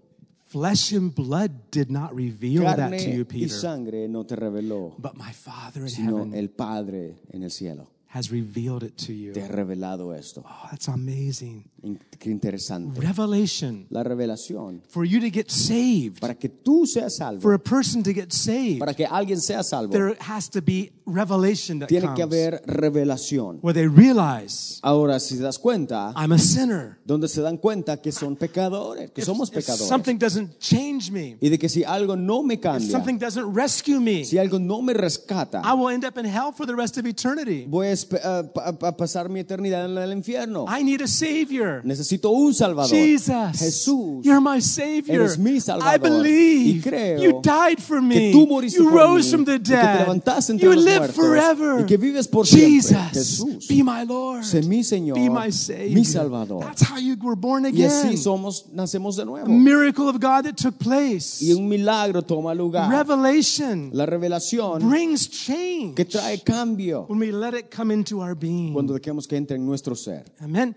Flesh 0.53 0.93
and 0.93 1.15
blood 1.15 1.71
did 1.71 1.91
not 1.91 2.15
reveal 2.15 2.65
that 2.65 2.77
to 2.77 2.97
you, 2.97 3.01
carne 3.01 3.19
y 3.21 3.25
Peter, 3.25 3.49
sangre 3.49 4.07
no 4.07 4.25
te 4.25 4.37
reveló, 4.37 4.95
but 4.99 5.17
my 5.17 5.33
Father 5.33 5.81
in 5.81 5.89
sino 5.89 6.19
heaven 6.19 6.35
el 6.35 6.49
Padre 6.49 7.17
en 7.33 7.43
el 7.43 7.51
cielo. 7.51 7.89
Has 8.15 8.31
revealed 8.31 8.83
it 8.83 8.97
to 8.97 9.13
you. 9.13 9.33
Te 9.33 9.41
ha 9.43 9.49
revelado 9.49 10.15
esto. 10.15 10.43
Oh, 10.47 10.69
that's 10.71 10.89
amazing. 10.89 11.65
In- 11.83 11.99
Qué 12.19 12.31
interesante. 12.31 13.01
Revelation 13.01 13.87
La 13.91 14.05
revelación. 14.05 14.83
for 14.89 15.05
you 15.05 15.19
to 15.21 15.29
get 15.31 15.51
saved, 15.51 16.21
Para 16.21 16.35
que 16.37 16.49
tú 16.49 16.87
seas 16.87 17.17
for 17.17 17.41
salvo, 17.41 17.53
a 17.53 17.59
person 17.59 18.03
to 18.05 18.13
get 18.13 18.31
saved, 18.33 18.79
para 18.79 18.95
que 18.95 19.05
alguien 19.07 19.41
sea 19.41 19.63
salvo, 19.65 19.91
there 19.93 20.17
has 20.21 20.49
to 20.49 20.61
be 20.63 20.93
revelation 21.07 21.81
that 21.81 21.89
tiene 21.89 22.03
que 22.15 22.23
comes 22.23 22.23
haber 22.23 22.63
revelación. 22.67 23.59
where 23.63 23.73
they 23.75 23.89
realize 23.89 24.79
Ahora, 24.83 25.19
si 25.19 25.37
te 25.37 25.43
das 25.43 25.59
cuenta, 25.59 26.13
I'm 26.15 26.31
a 26.33 26.39
sinner. 26.39 26.99
donde 27.05 27.27
se 27.29 27.41
dan 27.41 27.57
cuenta 27.57 28.01
que 28.01 28.13
son 28.13 28.37
pecadores, 28.37 29.11
que 29.11 29.23
somos 29.25 29.49
If 29.49 29.55
pecadores. 29.57 29.89
something 29.89 30.17
doesn't 30.19 30.59
change 30.61 31.11
me, 31.11 31.37
Y 31.41 31.49
de 31.49 31.59
que 31.59 31.69
si 31.69 31.83
algo 31.83 32.15
no 32.17 32.43
me 32.45 32.55
if 32.55 32.61
cambia, 32.61 32.91
something 32.91 33.19
doesn't 33.19 33.53
rescue 33.53 33.99
me, 34.01 34.25
si 34.25 34.39
algo 34.39 34.61
no 34.61 34.81
me 34.83 34.93
rescata, 34.93 35.63
I 35.65 35.75
will 35.75 35.89
end 35.89 36.05
up 36.05 36.17
in 36.19 36.25
hell 36.27 36.53
for 36.53 36.67
the 36.67 36.75
rest 36.77 36.97
of 36.99 37.07
eternity. 37.07 37.67
voy 37.69 37.89
a, 37.89 37.97
a- 38.23 38.97
pasar 38.97 39.29
mi 39.29 39.41
eternidad 39.41 39.85
en 39.91 39.97
el 39.99 40.13
infierno. 40.13 40.67
I 40.69 40.83
need 40.85 41.01
a 41.03 41.07
Savior. 41.07 41.81
Necesito 41.85 42.31
un 42.31 42.55
Salvador. 42.55 42.91
Jesus, 42.97 43.59
Jesús, 43.59 44.25
you're 44.25 44.41
my 44.41 44.61
Savior. 44.61 45.21
eres 45.23 45.39
mi 45.39 45.53
I 45.57 45.61
Salvador. 45.61 46.01
believe 46.23 46.79
Y 46.79 46.81
creo 46.81 47.23
you 47.23 47.41
died 47.43 47.79
for 47.79 48.01
me. 48.03 48.15
que 48.15 48.33
tú 48.33 48.47
moriste 48.47 48.79
you 48.79 48.85
por 48.85 48.95
rose 48.95 49.27
mí, 49.27 49.31
from 49.33 49.45
the 49.45 49.55
y 49.55 49.59
que 49.59 49.65
te 49.65 49.77
dead. 49.77 49.99
levantaste 50.01 50.53
entre 50.53 50.69
You 50.69 50.75
los 50.75 50.85
live 50.85 50.99
muertos, 50.99 51.17
forever. 51.17 51.81
y 51.83 51.87
que 51.87 51.97
vives 51.97 52.29
por 52.29 52.47
siempre. 52.47 52.71
Jesus, 52.71 52.97
Jesús, 53.13 53.69
be 53.69 53.83
my 53.83 54.05
Lord. 54.07 54.43
sé 54.45 54.63
mi 54.63 54.83
Señor, 54.85 55.17
be 55.19 55.29
my 55.31 55.51
Savior. 55.53 55.95
mi 55.95 56.05
Salvador. 56.05 56.65
That's 56.65 56.83
how 56.83 56.99
you 56.99 57.17
were 57.23 57.37
born 57.37 57.65
Y 57.65 57.69
again. 57.69 57.91
así 57.91 58.17
somos, 58.17 58.67
nacemos 58.73 59.17
de 59.17 59.23
A 59.23 59.25
nuevo. 59.27 59.49
miracle 59.49 60.09
of 60.09 60.17
God 60.21 60.45
that 60.45 60.57
took 60.57 60.77
place. 60.79 61.43
Y 61.43 61.53
un 61.53 61.69
milagro 61.69 62.23
toma 62.23 62.55
lugar. 62.55 62.91
Revelation 62.91 63.91
La 63.93 64.07
revelación 64.07 64.89
brings 64.89 65.29
change 65.29 65.95
que 65.95 66.05
trae 66.05 66.41
cambio 66.43 67.07
when 67.09 67.19
we 67.19 67.31
let 67.33 67.55
it 67.57 67.67
come 67.75 67.92
into 67.93 68.21
our 68.21 68.35
being. 68.35 68.73
cuando 68.73 68.95
dejemos 68.95 69.27
que 69.27 69.37
entre 69.37 69.57
en 69.57 69.67
nuestro 69.67 69.95
ser. 69.95 70.25
Amen. 70.41 70.75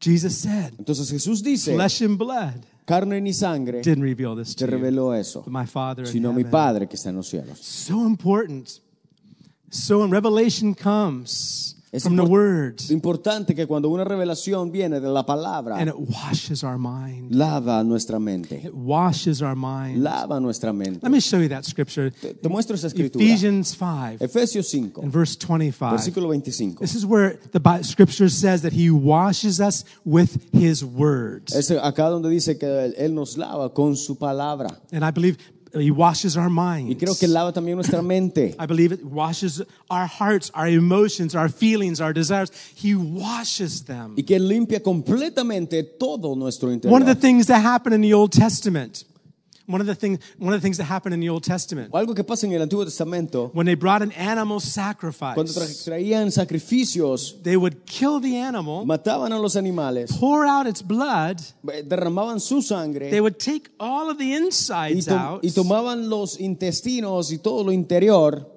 Jesus 0.00 0.34
said, 0.36 0.74
Entonces 0.78 1.10
Jesús 1.10 1.42
dice, 1.42 1.74
flesh 1.74 2.02
and 2.02 2.18
blood 2.18 2.64
carne 2.86 3.20
ni 3.20 3.32
sangre 3.32 3.80
didn't 3.80 4.02
reveal 4.02 4.36
this 4.36 4.54
te 4.54 4.66
reveló 4.66 5.18
eso, 5.18 5.42
my 5.46 5.64
Father 5.64 6.06
sino 6.06 6.32
mi. 6.32 6.44
Padre 6.44 6.86
que 6.86 6.96
está 6.96 7.08
en 7.10 7.16
los 7.16 7.28
cielos. 7.28 7.58
So 7.58 8.04
important. 8.04 8.80
So 9.70 10.00
when 10.00 10.10
revelation 10.10 10.74
comes 10.74 11.73
Es 11.94 12.02
from 12.02 12.16
the 12.16 12.22
Word 12.22 12.80
Importante 12.90 13.54
que 13.54 13.68
cuando 13.68 13.88
una 13.88 14.02
revelación 14.02 14.72
viene 14.72 14.98
de 14.98 15.08
la 15.08 15.24
palabra, 15.24 15.76
and 15.76 15.88
it 15.88 15.94
washes 15.96 16.64
our 16.64 16.76
mind. 16.76 17.32
lava 17.32 17.84
nuestra 17.84 18.18
mente. 18.18 18.56
It 18.64 18.74
washes 18.74 19.40
our 19.40 19.54
mind. 19.54 20.02
Lava 20.02 20.40
nuestra 20.40 20.72
mente. 20.72 20.98
Let 21.04 21.12
me 21.12 21.20
show 21.20 21.38
you 21.38 21.48
that 21.50 21.64
scripture. 21.64 22.10
Te, 22.10 22.34
te 22.34 22.48
muestro 22.48 22.74
esa 22.74 22.88
escritura. 22.88 23.24
Ephesians 23.24 23.76
5 23.76 24.18
Efesios 24.18 24.68
5, 24.68 25.04
and 25.04 25.12
verse 25.12 25.36
25. 25.36 25.92
versículo 25.92 26.28
25. 26.30 26.80
This 26.80 26.96
is 26.96 27.06
where 27.06 27.38
the 27.52 27.82
scripture 27.84 28.28
says 28.28 28.62
that 28.62 28.72
he 28.72 28.90
washes 28.90 29.60
us 29.60 29.84
with 30.04 30.52
his 30.52 30.84
words. 30.84 31.54
Es 31.54 31.70
acá 31.70 32.08
donde 32.10 32.28
dice 32.28 32.58
que 32.58 32.92
Él 32.98 33.14
nos 33.14 33.38
lava 33.38 33.72
con 33.72 33.94
su 33.94 34.16
palabra. 34.16 34.80
And 34.92 35.04
I 35.04 35.12
believe 35.12 35.38
he 35.80 35.90
washes 35.90 36.36
our 36.36 36.48
Y 36.48 36.54
minds. 36.54 36.96
creo 36.96 37.18
que 37.18 37.28
lava 37.28 37.52
también 37.52 37.76
nuestra 37.76 38.02
mente. 38.02 38.54
I 38.58 38.66
believe 38.66 38.92
it 38.92 39.04
washes 39.04 39.62
our 39.90 40.06
hearts, 40.06 40.50
our 40.54 40.68
emotions, 40.68 41.34
our 41.34 41.48
feelings, 41.48 42.00
our 42.00 42.12
desires. 42.12 42.50
He 42.74 42.94
washes 42.94 43.84
them. 43.84 44.14
Y 44.16 44.22
que 44.22 44.38
limpia 44.38 44.82
completamente 44.82 45.82
todo 45.82 46.34
nuestro 46.34 46.68
One 46.84 47.02
of 47.02 47.08
the 47.08 47.14
things 47.14 47.46
that 47.46 47.60
happened 47.62 47.94
in 47.94 48.00
the 48.00 48.14
Old 48.14 48.32
Testament, 48.32 49.04
one 49.66 49.80
of 49.80 49.86
the 49.86 49.94
things, 49.94 50.18
one 50.38 50.52
of 50.54 50.60
the 50.60 50.64
things 50.64 50.76
that 50.76 50.84
happened 50.84 51.14
in 51.14 51.20
the 51.20 51.28
Old 51.28 51.42
Testament, 51.42 51.88
O 51.92 51.98
algo 51.98 52.14
que 52.14 52.22
pasa 52.24 52.46
en 52.46 52.52
el 52.52 52.60
Antiguo 52.62 52.84
Testamento, 52.84 53.50
when 53.54 53.64
they 53.66 53.74
brought 53.74 54.02
an 54.02 54.12
animal 54.12 54.58
cuando 54.60 55.52
tra- 55.52 55.66
sacrifice, 55.66 55.84
traían 55.88 56.30
sacrificios, 56.30 57.42
they 57.42 57.56
would 57.56 57.84
kill 57.86 58.20
the 58.20 58.36
animal, 58.36 58.84
mataban 58.84 59.32
a 59.32 59.38
los 59.38 59.56
animales, 59.56 60.12
pour 60.18 60.44
out 60.46 60.66
its 60.66 60.82
blood, 60.82 61.40
eh, 61.72 61.82
derramaban 61.86 62.40
su 62.40 62.60
sangre 62.62 63.10
they 63.10 63.20
would 63.20 63.38
take 63.38 63.70
all 63.78 64.10
of 64.10 64.18
the 64.18 64.32
y, 64.32 64.36
insides 64.36 65.06
to- 65.06 65.14
out. 65.16 65.44
y 65.44 65.50
tomaban 65.50 66.08
los 66.08 66.38
intestinos 66.40 67.32
y 67.32 67.38
todo 67.38 67.64
lo 67.64 67.72
interior. 67.72 68.50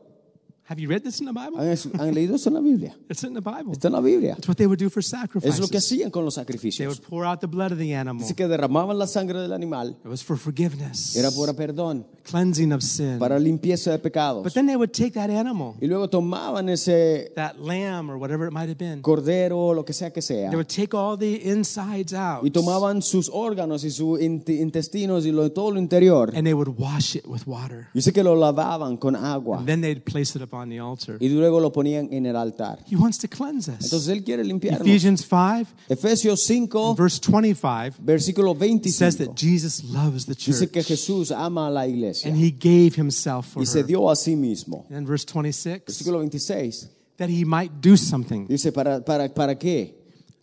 Have 0.69 0.82
you 0.82 0.89
read 0.89 1.01
this 1.01 1.21
in 1.21 1.25
the 1.25 1.32
Bible? 1.32 1.58
¿Han, 1.97 2.13
leído 2.13 2.36
eso 2.36 2.49
en 2.49 2.56
la 2.56 2.60
Biblia? 2.60 2.93
It's 3.10 3.23
in 3.23 3.34
the 3.34 3.39
Bible. 3.39 3.71
Está 3.71 3.88
en 3.88 3.93
la 3.93 4.01
Biblia. 4.01 4.36
That's 4.36 4.49
what 4.49 4.58
they 4.58 4.65
would 4.67 4.77
do 4.80 4.89
for 4.89 4.99
Es 4.99 5.13
lo 5.13 5.27
que 5.30 5.39
sacrifices. 5.39 5.75
hacían 5.86 6.12
con 6.12 6.25
los 6.25 6.36
They 6.36 6.41
sacrificios. 6.43 6.88
would 6.99 7.08
pour 7.08 7.25
out 7.25 7.39
the 7.39 7.47
blood 7.47 7.71
of 7.71 7.77
the 7.77 7.95
animal. 7.95 8.21
Así 8.25 8.34
que 8.34 8.49
derramaban 8.49 8.99
la 8.99 9.08
sangre 9.08 9.39
del 9.39 9.53
animal. 9.53 9.95
It 10.03 10.10
was 10.10 10.21
for 10.25 10.38
forgiveness, 10.38 11.15
Era 11.15 11.32
por 11.32 11.56
perdón, 11.56 12.06
cleansing 12.30 12.73
of 12.73 12.82
sin. 12.84 13.17
para 13.17 13.39
limpieza 13.39 13.91
de 13.91 13.99
pecados. 13.99 14.43
But 14.43 14.51
then 14.53 14.67
they 14.67 14.75
would 14.75 14.91
take 14.91 15.12
that 15.12 15.30
animal, 15.30 15.75
Y 15.80 15.88
luego 15.88 16.10
tomaban 16.10 16.67
ese 16.67 17.32
that 17.36 17.58
lamb 17.62 18.10
or 18.12 18.17
whatever 18.17 18.45
it 18.47 18.51
might 18.53 18.67
have 18.67 18.77
been, 18.77 19.01
cordero, 19.01 19.73
lo 19.73 19.86
que 19.86 19.93
sea 19.93 20.12
que 20.12 20.21
sea, 20.21 20.49
they 20.49 20.58
would 20.58 20.67
take 20.67 20.93
all 20.93 21.17
the 21.17 21.49
insides 21.49 22.13
out 22.13 22.43
y 22.43 22.49
tomaban 22.51 23.01
sus 23.01 23.30
órganos 23.30 23.86
y 23.86 23.89
sus 23.89 24.19
int- 24.19 24.49
intestinos 24.49 25.25
y 25.25 25.32
lo, 25.32 25.49
todo 25.53 25.71
lo 25.71 25.80
interior. 25.80 26.30
and 26.36 26.45
they 26.45 26.53
would 26.53 26.77
wash 26.77 27.15
it 27.15 27.25
with 27.25 27.43
water. 27.47 27.88
Dice 27.93 28.12
que 28.12 28.21
lo 28.21 28.36
lavaban 28.36 28.97
con 28.97 29.15
agua 29.15 29.60
And 29.60 29.65
then 29.65 29.80
they'd 29.80 30.03
place 30.03 30.36
it 30.36 30.41
upon 30.41 30.57
the 30.65 30.80
altar. 30.80 31.17
y 31.20 31.30
luego 31.30 31.60
lo 31.60 31.72
ponían 31.72 32.08
en 32.12 32.26
el 32.26 32.36
altar. 32.36 32.80
He 32.89 32.96
wants 32.96 33.17
to 33.20 33.28
cleanse 33.28 33.70
us. 33.70 33.84
Entonces 33.84 34.08
Él 34.10 34.24
quiere 34.24 34.43
limpiarnos. 34.43 34.82
Ephesians 34.88 35.26
5, 35.28 35.67
Efesios 35.89 36.41
5, 36.46 36.96
verse 36.96 37.20
25, 37.20 37.96
versículo 38.00 38.54
says 38.56 39.15
25. 39.17 39.26
that 39.26 39.36
Jesus 39.36 39.84
loves 39.84 40.26
the 40.26 40.34
Dice 40.34 40.67
que 40.72 40.82
church 40.82 40.88
Jesús 40.88 41.32
ama 41.32 41.67
a 41.67 41.70
la 41.72 41.86
iglesia 41.88 42.30
and 42.32 42.38
he 42.38 42.52
gave 42.52 42.96
himself 42.96 43.48
for 43.54 43.62
y 43.62 43.65
se 43.65 43.80
her. 43.80 43.86
dio 43.86 44.10
a 44.10 44.15
sí 44.15 44.36
mismo. 44.36 44.86
And 44.89 45.08
verse 45.08 45.26
26, 45.26 45.86
Versículo 45.86 46.20
26. 46.20 46.89
that 47.17 47.30
he 47.30 47.43
might 47.43 47.72
do 47.82 47.98
something 47.98 48.46
Dice, 48.48 48.72
¿para, 48.72 49.04
para, 49.04 49.28
para 49.34 49.56
qué? 49.58 49.96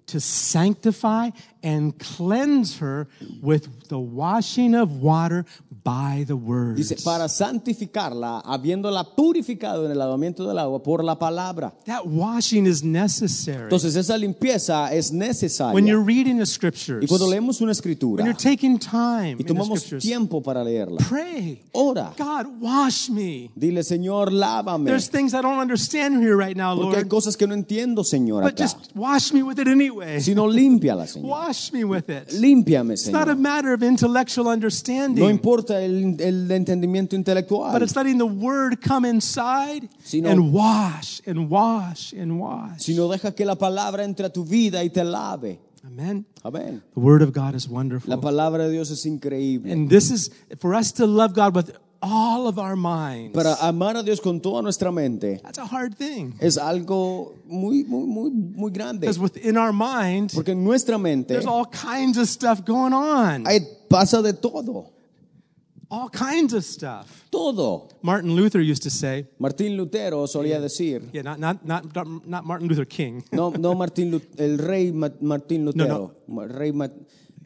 To 0.07 0.21
sanctify 0.21 1.31
and 1.63 1.99
cleanse 1.99 2.79
her 2.79 3.09
with 3.43 3.89
the 3.89 3.99
washing 3.99 4.75
of 4.75 5.01
water 5.03 5.47
by 5.83 6.25
the 6.27 6.37
word. 6.37 6.77
Dice, 6.77 7.03
para 7.05 7.29
santificarla, 7.29 8.43
habiéndola 8.45 9.15
purificado 9.15 9.85
en 9.85 9.91
el 9.93 9.99
lavamiento 9.99 10.47
del 10.47 10.59
agua 10.59 10.83
por 10.83 11.03
la 11.05 11.19
palabra. 11.19 11.73
That 11.87 12.07
washing 12.07 12.67
is 12.67 12.83
necessary. 12.83 13.65
Entonces 13.65 13.97
esa 13.97 14.17
limpieza 14.17 14.93
es 14.93 15.13
necesaria. 15.13 15.75
When 15.75 15.87
you're 15.87 16.03
reading 16.05 16.39
the 16.39 16.47
scriptures, 16.47 17.03
Y 17.03 17.07
cuando 17.07 17.27
leemos 17.29 17.61
una 17.61 17.73
when 17.75 18.27
you're 18.27 18.35
taking 18.35 18.79
time 18.79 19.37
y 19.39 19.45
tomamos 19.45 19.81
scriptures, 19.81 20.03
tiempo 20.05 20.41
para 20.43 20.65
leerla, 20.65 20.99
pray. 21.09 21.63
ora, 21.73 22.13
God, 22.17 22.61
wash 22.61 23.09
me. 23.11 23.51
dile, 23.55 23.83
Señor, 23.83 24.33
lávame. 24.33 24.87
There's 24.87 25.09
things 25.09 25.35
I 25.35 25.43
don't 25.43 25.59
understand 25.59 26.23
here 26.23 26.37
right 26.37 26.57
now, 26.57 26.77
Porque 26.77 26.97
hay 26.97 27.05
cosas 27.05 27.37
que 27.37 27.47
no 27.47 27.55
entiendo, 27.55 28.05
Señor, 28.05 28.43
But 28.43 28.55
acá. 28.55 28.63
just 28.65 28.95
wash 28.95 29.33
me 29.33 29.43
with 29.43 29.59
it 29.59 29.69
any 29.69 29.91
anyway. 30.03 30.21
sino 30.21 30.47
límpiala, 30.47 31.07
Señor. 31.07 31.29
Wash 31.29 31.73
me 31.73 31.85
with 31.85 32.09
it. 32.11 32.29
Límpiame, 32.33 32.93
It's 32.95 33.09
not 33.09 33.29
a 33.29 33.35
matter 33.35 33.73
of 33.73 33.83
intellectual 33.83 34.49
understanding. 34.49 35.23
No 35.25 35.31
importa 35.31 35.83
el, 35.83 36.17
el 36.21 36.51
entendimiento 36.51 37.15
but 37.73 37.83
it's 37.83 37.97
letting 37.97 38.19
the 38.19 38.27
word 38.27 38.81
come 38.81 39.05
inside 39.05 39.89
Sino- 40.03 40.31
and 40.31 40.53
wash 40.53 41.21
and 41.27 41.49
wash 41.51 42.13
and 42.13 42.39
wash. 42.41 42.83
sino 42.83 43.09
deja 43.09 43.33
que 43.33 43.45
la 43.45 43.57
palabra 43.57 44.05
entre 44.05 44.27
a 44.27 44.31
tu 44.31 44.45
vida 44.45 44.83
y 44.83 44.89
te 44.91 45.05
lave. 45.05 45.59
Amen. 45.87 46.25
Amén. 46.43 46.83
The 46.95 47.01
word 47.01 47.23
of 47.23 47.33
God 47.33 47.55
is 47.55 47.69
wonderful. 47.69 48.09
La 48.09 48.21
palabra 48.21 48.65
de 48.67 48.73
Dios 48.73 48.91
es 48.91 49.05
increíble. 49.05 49.71
And 49.71 49.89
this 49.91 50.11
is 50.11 50.31
for 50.59 50.75
us 50.75 50.93
to 50.95 51.07
love 51.07 51.35
God 51.35 51.55
with 51.55 51.73
all 52.05 52.47
of 52.47 52.59
our 52.59 52.77
minds. 52.77 53.33
Para 53.35 53.55
amar 53.63 53.97
a 53.97 54.03
Dios 54.03 54.21
con 54.21 54.41
toda 54.41 54.63
nuestra 54.63 54.93
mente 54.93 55.41
That's 55.43 55.59
a 55.59 55.65
hard 55.67 55.97
thing. 55.97 56.35
es 56.41 56.57
algo 56.59 57.35
muy, 57.47 57.85
muy, 57.85 58.07
muy, 58.07 58.31
muy 58.31 58.71
grande. 58.71 59.01
Because 59.01 59.19
within 59.19 59.57
our 59.57 59.73
mind, 59.73 60.33
Porque 60.35 60.53
en 60.53 60.63
nuestra 60.63 60.99
mente 60.99 61.29
there's 61.29 61.47
all 61.47 61.65
kinds 61.67 62.19
of 62.19 62.29
stuff 62.29 62.65
going 62.65 62.93
on. 62.93 63.45
hay- 63.47 63.61
pasa 63.89 64.23
de 64.23 64.33
todo. 64.33 64.91
All 65.91 66.09
kinds 66.09 66.53
of 66.55 66.65
stuff. 66.65 67.25
Todo. 67.31 67.89
Martin 68.03 68.35
Luther 68.35 68.61
used 68.61 68.83
to 68.83 68.91
say, 68.91 69.27
Martín 69.39 69.77
Lutero 69.77 70.27
solía 70.27 70.59
decir, 70.61 71.03
yeah, 71.13 71.23
not, 71.23 71.39
not, 71.39 71.65
not, 71.65 72.27
not 72.27 72.45
Martin 72.45 72.67
Luther 72.69 72.85
King. 72.87 73.23
no, 73.31 73.51
no 73.51 73.75
Martín 73.75 74.21
el 74.39 74.59
rey 74.59 74.91
Martín 74.93 75.65
Lutero, 75.65 75.89
No, 75.89 76.11
Ma- 76.27 76.45
rey 76.47 76.73
Ma- 76.73 76.89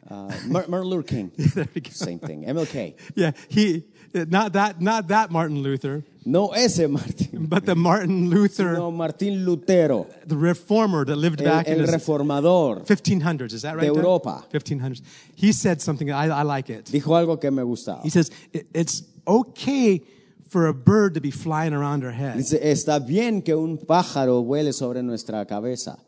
Uh, 0.09 0.31
Mar- 0.47 0.65
Martin 0.67 0.89
Luther 0.89 1.03
King, 1.07 1.31
there 1.55 1.67
we 1.73 1.81
go. 1.81 1.89
same 1.91 2.19
thing, 2.19 2.43
MLK. 2.45 2.95
Yeah, 3.15 3.31
he, 3.47 3.83
not 4.13 4.53
that, 4.53 4.81
not 4.81 5.07
that 5.09 5.29
Martin 5.31 5.61
Luther, 5.61 6.03
No 6.25 6.49
ese 6.51 6.79
Martín, 6.87 7.47
but 7.49 7.65
the 7.65 7.75
Martin 7.75 8.29
Luther, 8.29 8.73
no 8.73 8.91
Martín 8.91 9.45
Lutero, 9.45 10.07
the 10.25 10.35
reformer 10.37 11.05
that 11.05 11.15
lived 11.15 11.41
el, 11.41 11.47
back 11.51 11.67
in 11.67 11.77
the 11.77 11.91
reformador. 11.91 12.85
1500s. 12.87 13.53
Is 13.53 13.61
that 13.61 13.75
right? 13.75 13.81
De? 13.81 13.93
Europa. 13.93 14.45
1500s. 14.51 15.01
He 15.35 15.51
said 15.51 15.81
something, 15.81 16.11
I, 16.11 16.27
I 16.29 16.41
like 16.41 16.69
it. 16.69 16.85
Dijo 16.85 17.13
algo 17.15 17.39
que 17.39 17.51
me 17.51 17.63
gustaba. 17.63 18.01
He 18.03 18.09
says, 18.09 18.31
"It- 18.51 18.67
it's 18.73 19.03
okay 19.27 20.01
for 20.49 20.67
a 20.67 20.73
bird 20.73 21.13
to 21.13 21.21
be 21.21 21.29
flying 21.29 21.73
around 21.73 22.03
our 22.03 22.11
head, 22.11 22.35
Dice, 22.37 22.53
está 22.59 22.99
bien 23.05 23.43
que 23.43 23.55
un 23.55 23.77
pájaro 23.77 24.43
vuele 24.43 24.73
sobre 24.73 25.03
nuestra 25.03 25.45
cabeza, 25.45 25.99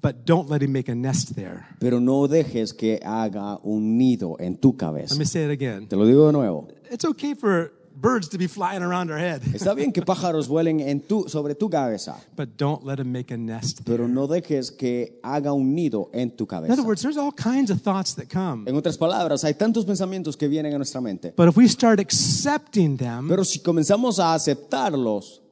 but 0.00 0.24
don't 0.24 0.48
let 0.48 0.62
him 0.62 0.72
make 0.72 0.88
a 0.90 0.94
nest 0.94 1.34
there. 1.34 1.66
pero 1.80 1.98
no 2.00 2.26
dejes 2.28 2.72
que 2.72 3.00
haga 3.04 3.58
un 3.64 3.96
nido 3.98 4.36
en 4.38 4.56
tu 4.56 4.76
cabeza. 4.76 5.14
Let 5.14 5.18
me 5.18 5.24
say 5.26 5.44
it 5.44 5.50
again. 5.50 5.86
Te 5.88 5.96
lo 5.96 6.06
digo 6.06 6.26
de 6.26 6.32
nuevo. 6.32 6.68
It's 6.90 7.04
okay 7.04 7.34
for 7.34 7.72
birds 8.00 8.28
to 8.28 8.38
be 8.38 8.46
flying 8.46 8.80
around 8.80 9.10
our 9.10 9.18
head, 9.18 9.42
Está 9.52 9.74
bien 9.74 9.90
que 9.90 10.02
pájaros 10.02 10.46
vuelen 10.48 10.78
en 10.78 11.00
tu, 11.00 11.28
sobre 11.28 11.56
tu 11.56 11.68
cabeza, 11.68 12.14
but 12.36 12.56
don't 12.56 12.84
let 12.84 13.00
him 13.00 13.10
make 13.10 13.34
a 13.34 13.36
nest 13.36 13.78
there. 13.84 13.96
pero 13.96 14.06
no 14.06 14.28
dejes 14.28 14.70
que 14.70 15.18
haga 15.24 15.52
un 15.52 15.74
nido 15.74 16.08
en 16.12 16.30
tu 16.30 16.44
In 16.44 16.48
cabeza. 16.48 16.72
other 16.74 16.84
words, 16.84 17.02
there's 17.02 17.16
all 17.18 17.32
kinds 17.32 17.72
of 17.72 17.82
thoughts 17.82 18.14
that 18.14 18.28
come. 18.32 18.68
En 18.70 18.76
otras 18.76 18.96
palabras, 18.96 19.42
hay 19.42 19.54
tantos 19.54 19.84
pensamientos 19.84 20.36
que 20.36 20.46
vienen 20.46 20.74
a 20.74 20.76
nuestra 20.78 21.00
mente, 21.00 21.32
But 21.36 21.48
if 21.48 21.56
we 21.56 21.66
start 21.66 21.98
accepting 21.98 22.96
them, 22.96 23.26
pero 23.28 23.42
si 23.44 23.58
comenzamos 23.58 24.20
a 24.20 24.32
aceptarlos 24.32 25.42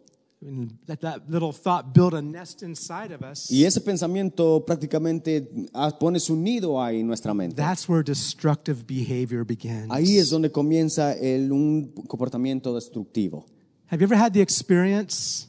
let 0.86 1.00
that 1.00 1.22
little 1.28 1.52
thought 1.52 1.92
build 1.94 2.14
a 2.14 2.22
nest 2.22 2.62
inside 2.62 3.12
of 3.12 3.22
us, 3.22 3.50
y 3.50 3.64
ese 3.64 3.80
pensamiento 3.80 4.64
prácticamente 4.64 5.48
ah, 5.72 5.90
pone 5.98 6.20
su 6.20 6.36
nido 6.36 6.82
ahí 6.82 7.00
en 7.00 7.06
nuestra 7.06 7.32
mente, 7.34 7.56
that's 7.56 7.88
where 7.88 8.02
destructive 8.02 8.84
behavior 8.86 9.44
begins. 9.44 9.90
ahí 9.90 10.18
es 10.18 10.30
donde 10.30 10.50
comienza 10.50 11.12
el, 11.14 11.50
un 11.50 11.92
comportamiento 12.06 12.74
destructivo. 12.74 13.46
Have 13.88 14.00
you 14.00 14.04
ever 14.04 14.16
had 14.16 14.32
the 14.32 14.40
experience? 14.40 15.48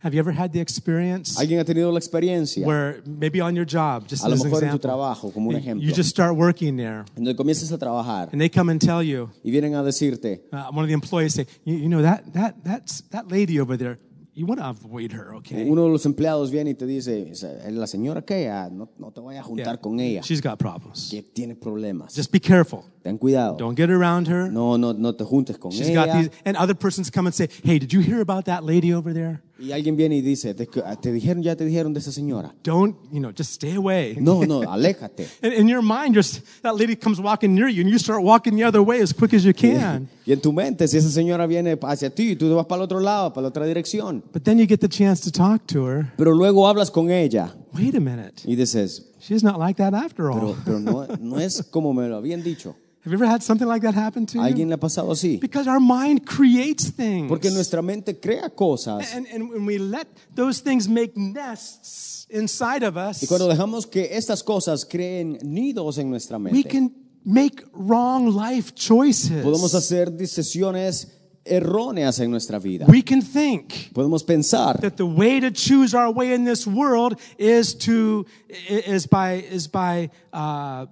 Have 0.00 0.14
you 0.14 0.20
ever 0.20 0.30
had 0.30 0.52
the 0.52 0.60
experience 0.60 1.36
Alguien 1.40 1.58
ha 1.58 1.64
tenido 1.64 1.90
la 1.90 1.98
experiencia, 1.98 2.64
where 2.64 3.02
maybe 3.04 3.40
on 3.40 3.56
your 3.56 3.64
job, 3.66 4.06
just 4.08 4.24
a 4.24 4.28
lo 4.28 4.34
as 4.34 4.42
an 4.42 4.46
mejor 4.50 4.62
en 4.64 4.70
tu 4.70 4.78
trabajo, 4.78 5.32
como 5.32 5.48
un 5.50 5.56
you- 5.56 5.60
ejemplo, 5.60 5.82
you 5.84 5.92
just 5.92 6.08
start 6.10 6.36
working 6.36 6.76
there, 6.76 7.04
donde 7.16 7.34
comienzas 7.34 7.72
a 7.72 7.78
trabajar 7.78 8.28
and 8.32 8.40
they 8.40 8.48
come 8.48 8.70
and 8.70 8.80
tell 8.80 9.02
you, 9.02 9.28
y 9.44 9.50
vienen 9.50 9.74
a 9.74 9.82
decirte, 9.82 10.42
uh, 10.52 10.66
one 10.70 10.84
of 10.84 10.88
the 10.88 10.94
employees 10.94 11.34
say, 11.34 11.46
you, 11.64 11.74
you 11.76 11.88
know 11.88 12.00
that 12.02 12.32
that 12.32 12.54
that's 12.62 13.02
that 13.10 13.26
lady 13.28 13.58
over 13.58 13.76
there, 13.76 13.98
you 14.34 14.46
want 14.46 14.60
to 14.60 14.66
avoid 14.68 15.10
her, 15.12 15.34
okay? 15.34 15.68
uno 15.68 15.82
de 15.82 15.88
los 15.90 16.06
empleados 16.06 16.52
viene 16.52 16.70
y 16.70 16.74
te 16.74 16.86
dice, 16.86 17.32
la 17.72 17.86
señora 17.88 18.24
que 18.24 18.46
no, 18.70 18.88
no 19.00 19.10
te 19.10 19.20
vayas 19.20 19.40
a 19.40 19.48
juntar 19.48 19.74
Yeah. 19.74 19.80
con 19.82 19.98
ella, 19.98 20.20
She's 20.22 20.40
got 20.40 20.60
problems. 20.60 21.08
que 21.10 21.22
tiene 21.22 21.56
problemas. 21.56 22.14
Just 22.14 22.30
be 22.30 22.38
careful. 22.38 22.84
Ten 23.02 23.18
cuidado. 23.18 23.56
Don't 23.56 23.74
get 23.76 23.90
around 23.90 24.28
her. 24.28 24.48
No, 24.48 24.76
no, 24.76 24.92
no 24.92 25.12
te 25.12 25.24
juntes 25.24 25.58
con 25.58 25.72
She's 25.72 25.90
got 25.92 26.12
these, 26.12 26.30
and 26.44 26.56
other 26.56 26.74
persons 26.76 27.10
come 27.10 27.26
and 27.26 27.34
say, 27.34 27.48
"Hey, 27.64 27.80
did 27.80 27.92
you 27.92 27.98
hear 28.00 28.20
about 28.20 28.44
that 28.44 28.62
lady 28.62 28.92
over 28.94 29.12
there? 29.12 29.42
Y 29.60 29.72
alguien 29.72 29.96
viene 29.96 30.16
y 30.16 30.20
dice, 30.20 30.54
te, 30.54 30.68
ah, 30.84 30.94
te 30.94 31.12
dijeron, 31.12 31.42
ya 31.42 31.56
te 31.56 31.64
dijeron 31.64 31.92
de 31.92 31.98
esa 31.98 32.12
señora. 32.12 32.54
Don't, 32.62 32.96
you 33.10 33.18
know, 33.18 33.32
just 33.36 33.52
stay 33.52 33.74
away." 33.74 34.16
No, 34.20 34.44
no, 34.44 34.62
aléjate. 34.62 35.26
And 35.42 35.52
in 35.52 35.68
your 35.68 35.82
mind, 35.82 36.14
just 36.14 36.42
that 36.62 36.76
lady 36.76 36.94
comes 36.94 37.20
walking 37.20 37.54
near 37.54 37.68
you, 37.68 37.82
and 37.82 37.90
you 37.90 37.98
start 37.98 38.22
walking 38.22 38.54
the 38.54 38.64
other 38.64 38.82
way 38.82 39.00
as 39.00 39.12
quick 39.12 39.34
as 39.34 39.44
you 39.44 39.52
can. 39.52 40.08
Y 40.24 40.32
en 40.32 40.40
tu 40.40 40.52
mente, 40.52 40.86
si 40.86 40.96
esa 40.96 41.10
señora 41.10 41.46
viene 41.46 41.76
hacia 41.82 42.10
ti, 42.10 42.36
tú 42.36 42.48
te 42.48 42.54
vas 42.54 42.66
para 42.66 42.82
el 42.82 42.84
otro 42.84 43.00
lado, 43.00 43.32
para 43.32 43.42
la 43.42 43.48
otra 43.48 43.66
dirección. 43.66 44.22
But 44.32 44.44
then 44.44 44.58
you 44.58 44.66
get 44.66 44.80
the 44.80 44.88
chance 44.88 45.20
to 45.22 45.32
talk 45.32 45.66
to 45.68 45.86
her. 45.86 46.12
Pero 46.16 46.34
luego 46.34 46.68
hablas 46.68 46.90
con 46.90 47.10
ella 47.10 47.54
Wait 47.74 47.94
a 47.96 48.00
minute, 48.00 48.42
y 48.44 48.54
dices, 48.54 49.06
she's 49.20 49.42
not 49.42 49.58
like 49.58 49.76
that 49.76 49.92
after 49.92 50.30
all. 50.30 50.38
pero, 50.40 50.56
pero 50.64 50.78
no, 50.78 51.06
no 51.20 51.40
es 51.40 51.62
como 51.62 51.92
me 51.92 52.08
lo 52.08 52.16
habían 52.16 52.42
dicho. 52.42 52.76
Have 53.04 53.12
you 53.12 53.18
ever 53.18 53.26
had 53.26 53.42
something 53.42 53.68
like 53.68 53.82
that 53.82 53.94
happen 53.94 54.26
to 54.26 54.38
you? 54.38 54.44
alguien 54.44 54.68
le 54.68 54.74
ha 54.74 54.78
pasado 54.78 55.10
así? 55.12 55.40
Because 55.40 55.68
our 55.68 55.80
mind 55.80 56.26
creates 56.26 56.90
things. 56.90 57.28
Porque 57.28 57.50
nuestra 57.50 57.80
mente 57.80 58.18
crea 58.20 58.50
cosas. 58.50 59.14
and, 59.14 59.26
and 59.32 59.48
when 59.50 59.64
we 59.64 59.78
let 59.78 60.06
those 60.34 60.60
things 60.60 60.88
make 60.88 61.16
nests 61.16 62.26
inside 62.30 62.82
of 62.82 62.96
us, 62.96 63.22
Y 63.22 63.26
cuando 63.26 63.48
dejamos 63.48 63.86
que 63.86 64.08
estas 64.12 64.42
cosas 64.42 64.84
creen 64.84 65.38
nidos 65.42 65.98
en 65.98 66.10
nuestra 66.10 66.38
mente, 66.38 66.56
we 66.56 66.64
can 66.64 66.92
make 67.24 67.62
wrong 67.72 68.34
life 68.34 68.74
choices. 68.74 69.44
podemos 69.44 69.74
hacer 69.74 70.10
decisiones 70.10 71.14
erróneas 71.44 72.20
en 72.20 72.30
nuestra 72.30 72.58
vida. 72.58 72.84
we 72.88 73.00
can 73.02 73.22
think 73.22 73.90
Podemos 73.94 74.22
pensar 74.26 74.78
that 74.80 74.96
the 74.96 75.06
way 75.06 75.40
to 75.40 75.50
choose 75.50 75.94
our 75.94 76.10
way 76.10 76.34
in 76.34 76.44
this 76.44 76.66
world 76.66 77.18
is 77.38 77.74
to 77.74 78.26
is 78.68 79.06
by 79.06 79.34
is 79.50 79.66
by 79.66 80.10
uh, 80.32 80.84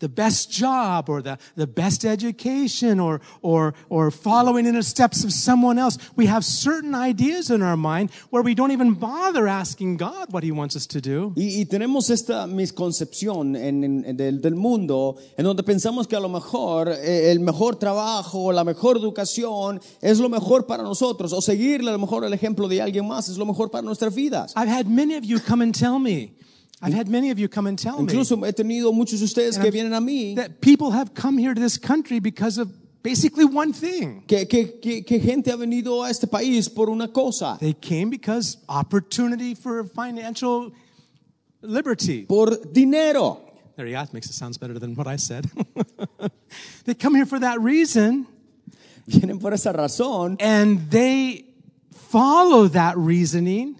the 0.00 0.08
best 0.08 0.50
job 0.50 1.08
or 1.08 1.22
the, 1.22 1.38
the 1.56 1.66
best 1.66 2.04
education 2.04 3.00
or, 3.00 3.20
or, 3.42 3.74
or 3.88 4.10
following 4.10 4.66
in 4.66 4.74
the 4.74 4.82
steps 4.82 5.24
of 5.24 5.32
someone 5.32 5.78
else. 5.78 5.98
We 6.16 6.26
have 6.26 6.44
certain 6.44 6.94
ideas 6.94 7.50
in 7.50 7.62
our 7.62 7.76
mind 7.76 8.10
where 8.30 8.42
we 8.42 8.54
don't 8.54 8.70
even 8.70 8.94
bother 8.94 9.48
asking 9.48 9.96
God 9.96 10.32
what 10.32 10.44
He 10.44 10.52
wants 10.52 10.76
us 10.76 10.86
to 10.88 11.00
do. 11.00 11.32
Y, 11.36 11.60
y 11.60 11.64
tenemos 11.64 12.10
esta 12.10 12.46
misconcepción 12.46 13.56
en, 13.56 13.84
en- 13.84 14.16
del, 14.16 14.40
del 14.40 14.54
mundo 14.54 15.16
en 15.36 15.44
donde 15.44 15.62
pensamos 15.62 16.06
que 16.06 16.16
a 16.16 16.20
lo 16.20 16.28
mejor 16.28 16.88
eh, 16.88 17.30
el 17.32 17.40
mejor 17.40 17.76
trabajo, 17.76 18.52
la 18.52 18.64
mejor 18.64 18.96
educación 18.96 19.80
es 20.00 20.18
lo 20.20 20.28
mejor 20.28 20.66
para 20.66 20.82
nosotros 20.82 21.32
o 21.32 21.40
seguirle 21.42 21.90
a 21.90 21.92
lo 21.92 21.98
mejor 21.98 22.24
el 22.24 22.32
ejemplo 22.32 22.68
de 22.68 22.80
alguien 22.82 23.06
más 23.06 23.28
es 23.28 23.36
lo 23.36 23.46
mejor 23.46 23.70
para 23.70 23.82
nuestras 23.82 24.14
vidas. 24.14 24.52
I've 24.56 24.68
had 24.70 24.86
many 24.86 25.16
of 25.16 25.24
you 25.24 25.38
come 25.40 25.62
and 25.62 25.74
tell 25.74 25.98
me. 25.98 26.32
I've 26.80 26.94
had 26.94 27.08
many 27.08 27.30
of 27.30 27.38
you 27.38 27.48
come 27.48 27.66
and 27.66 27.76
tell 27.78 28.00
me 28.00 28.06
Incluso 28.06 28.36
he 28.46 28.52
tenido 28.52 28.92
muchos 28.94 29.18
de 29.20 29.26
ustedes 29.26 29.60
que 29.60 29.70
vienen 29.70 29.92
a 29.96 30.00
mí 30.00 30.36
that 30.36 30.60
people 30.60 30.92
have 30.92 31.12
come 31.14 31.36
here 31.38 31.52
to 31.54 31.60
this 31.60 31.76
country 31.76 32.20
because 32.20 32.56
of 32.58 32.70
basically 33.02 33.44
one 33.44 33.72
thing. 33.72 34.22
que, 34.28 34.44
que, 34.46 34.78
que, 34.80 35.02
que 35.02 35.18
gente 35.18 35.50
ha 35.50 35.56
venido 35.56 36.04
a 36.04 36.10
este 36.10 36.26
país 36.28 36.72
por 36.72 36.88
una 36.88 37.08
cosa, 37.08 37.56
They 37.60 37.72
came 37.72 38.10
because 38.10 38.58
opportunity 38.68 39.54
for 39.54 39.84
financial 39.84 40.72
liberty. 41.62 42.26
por 42.26 42.50
dinero. 42.72 43.40
There 43.76 43.86
you 43.86 43.94
go. 43.94 44.02
It 44.02 44.12
makes 44.12 44.26
it 44.28 44.34
sounds 44.34 44.56
better 44.58 44.78
than 44.78 44.94
what 44.94 45.06
I 45.06 45.16
said. 45.16 45.48
they 46.84 46.94
come 46.94 47.14
here 47.14 47.26
for 47.26 47.38
that 47.40 47.60
reason 47.60 48.26
Vienen 49.08 49.40
por 49.40 49.52
esa 49.52 49.72
razón 49.72 50.36
and 50.38 50.90
they 50.90 51.44
follow 51.92 52.68
that 52.68 52.96
reasoning 52.98 53.76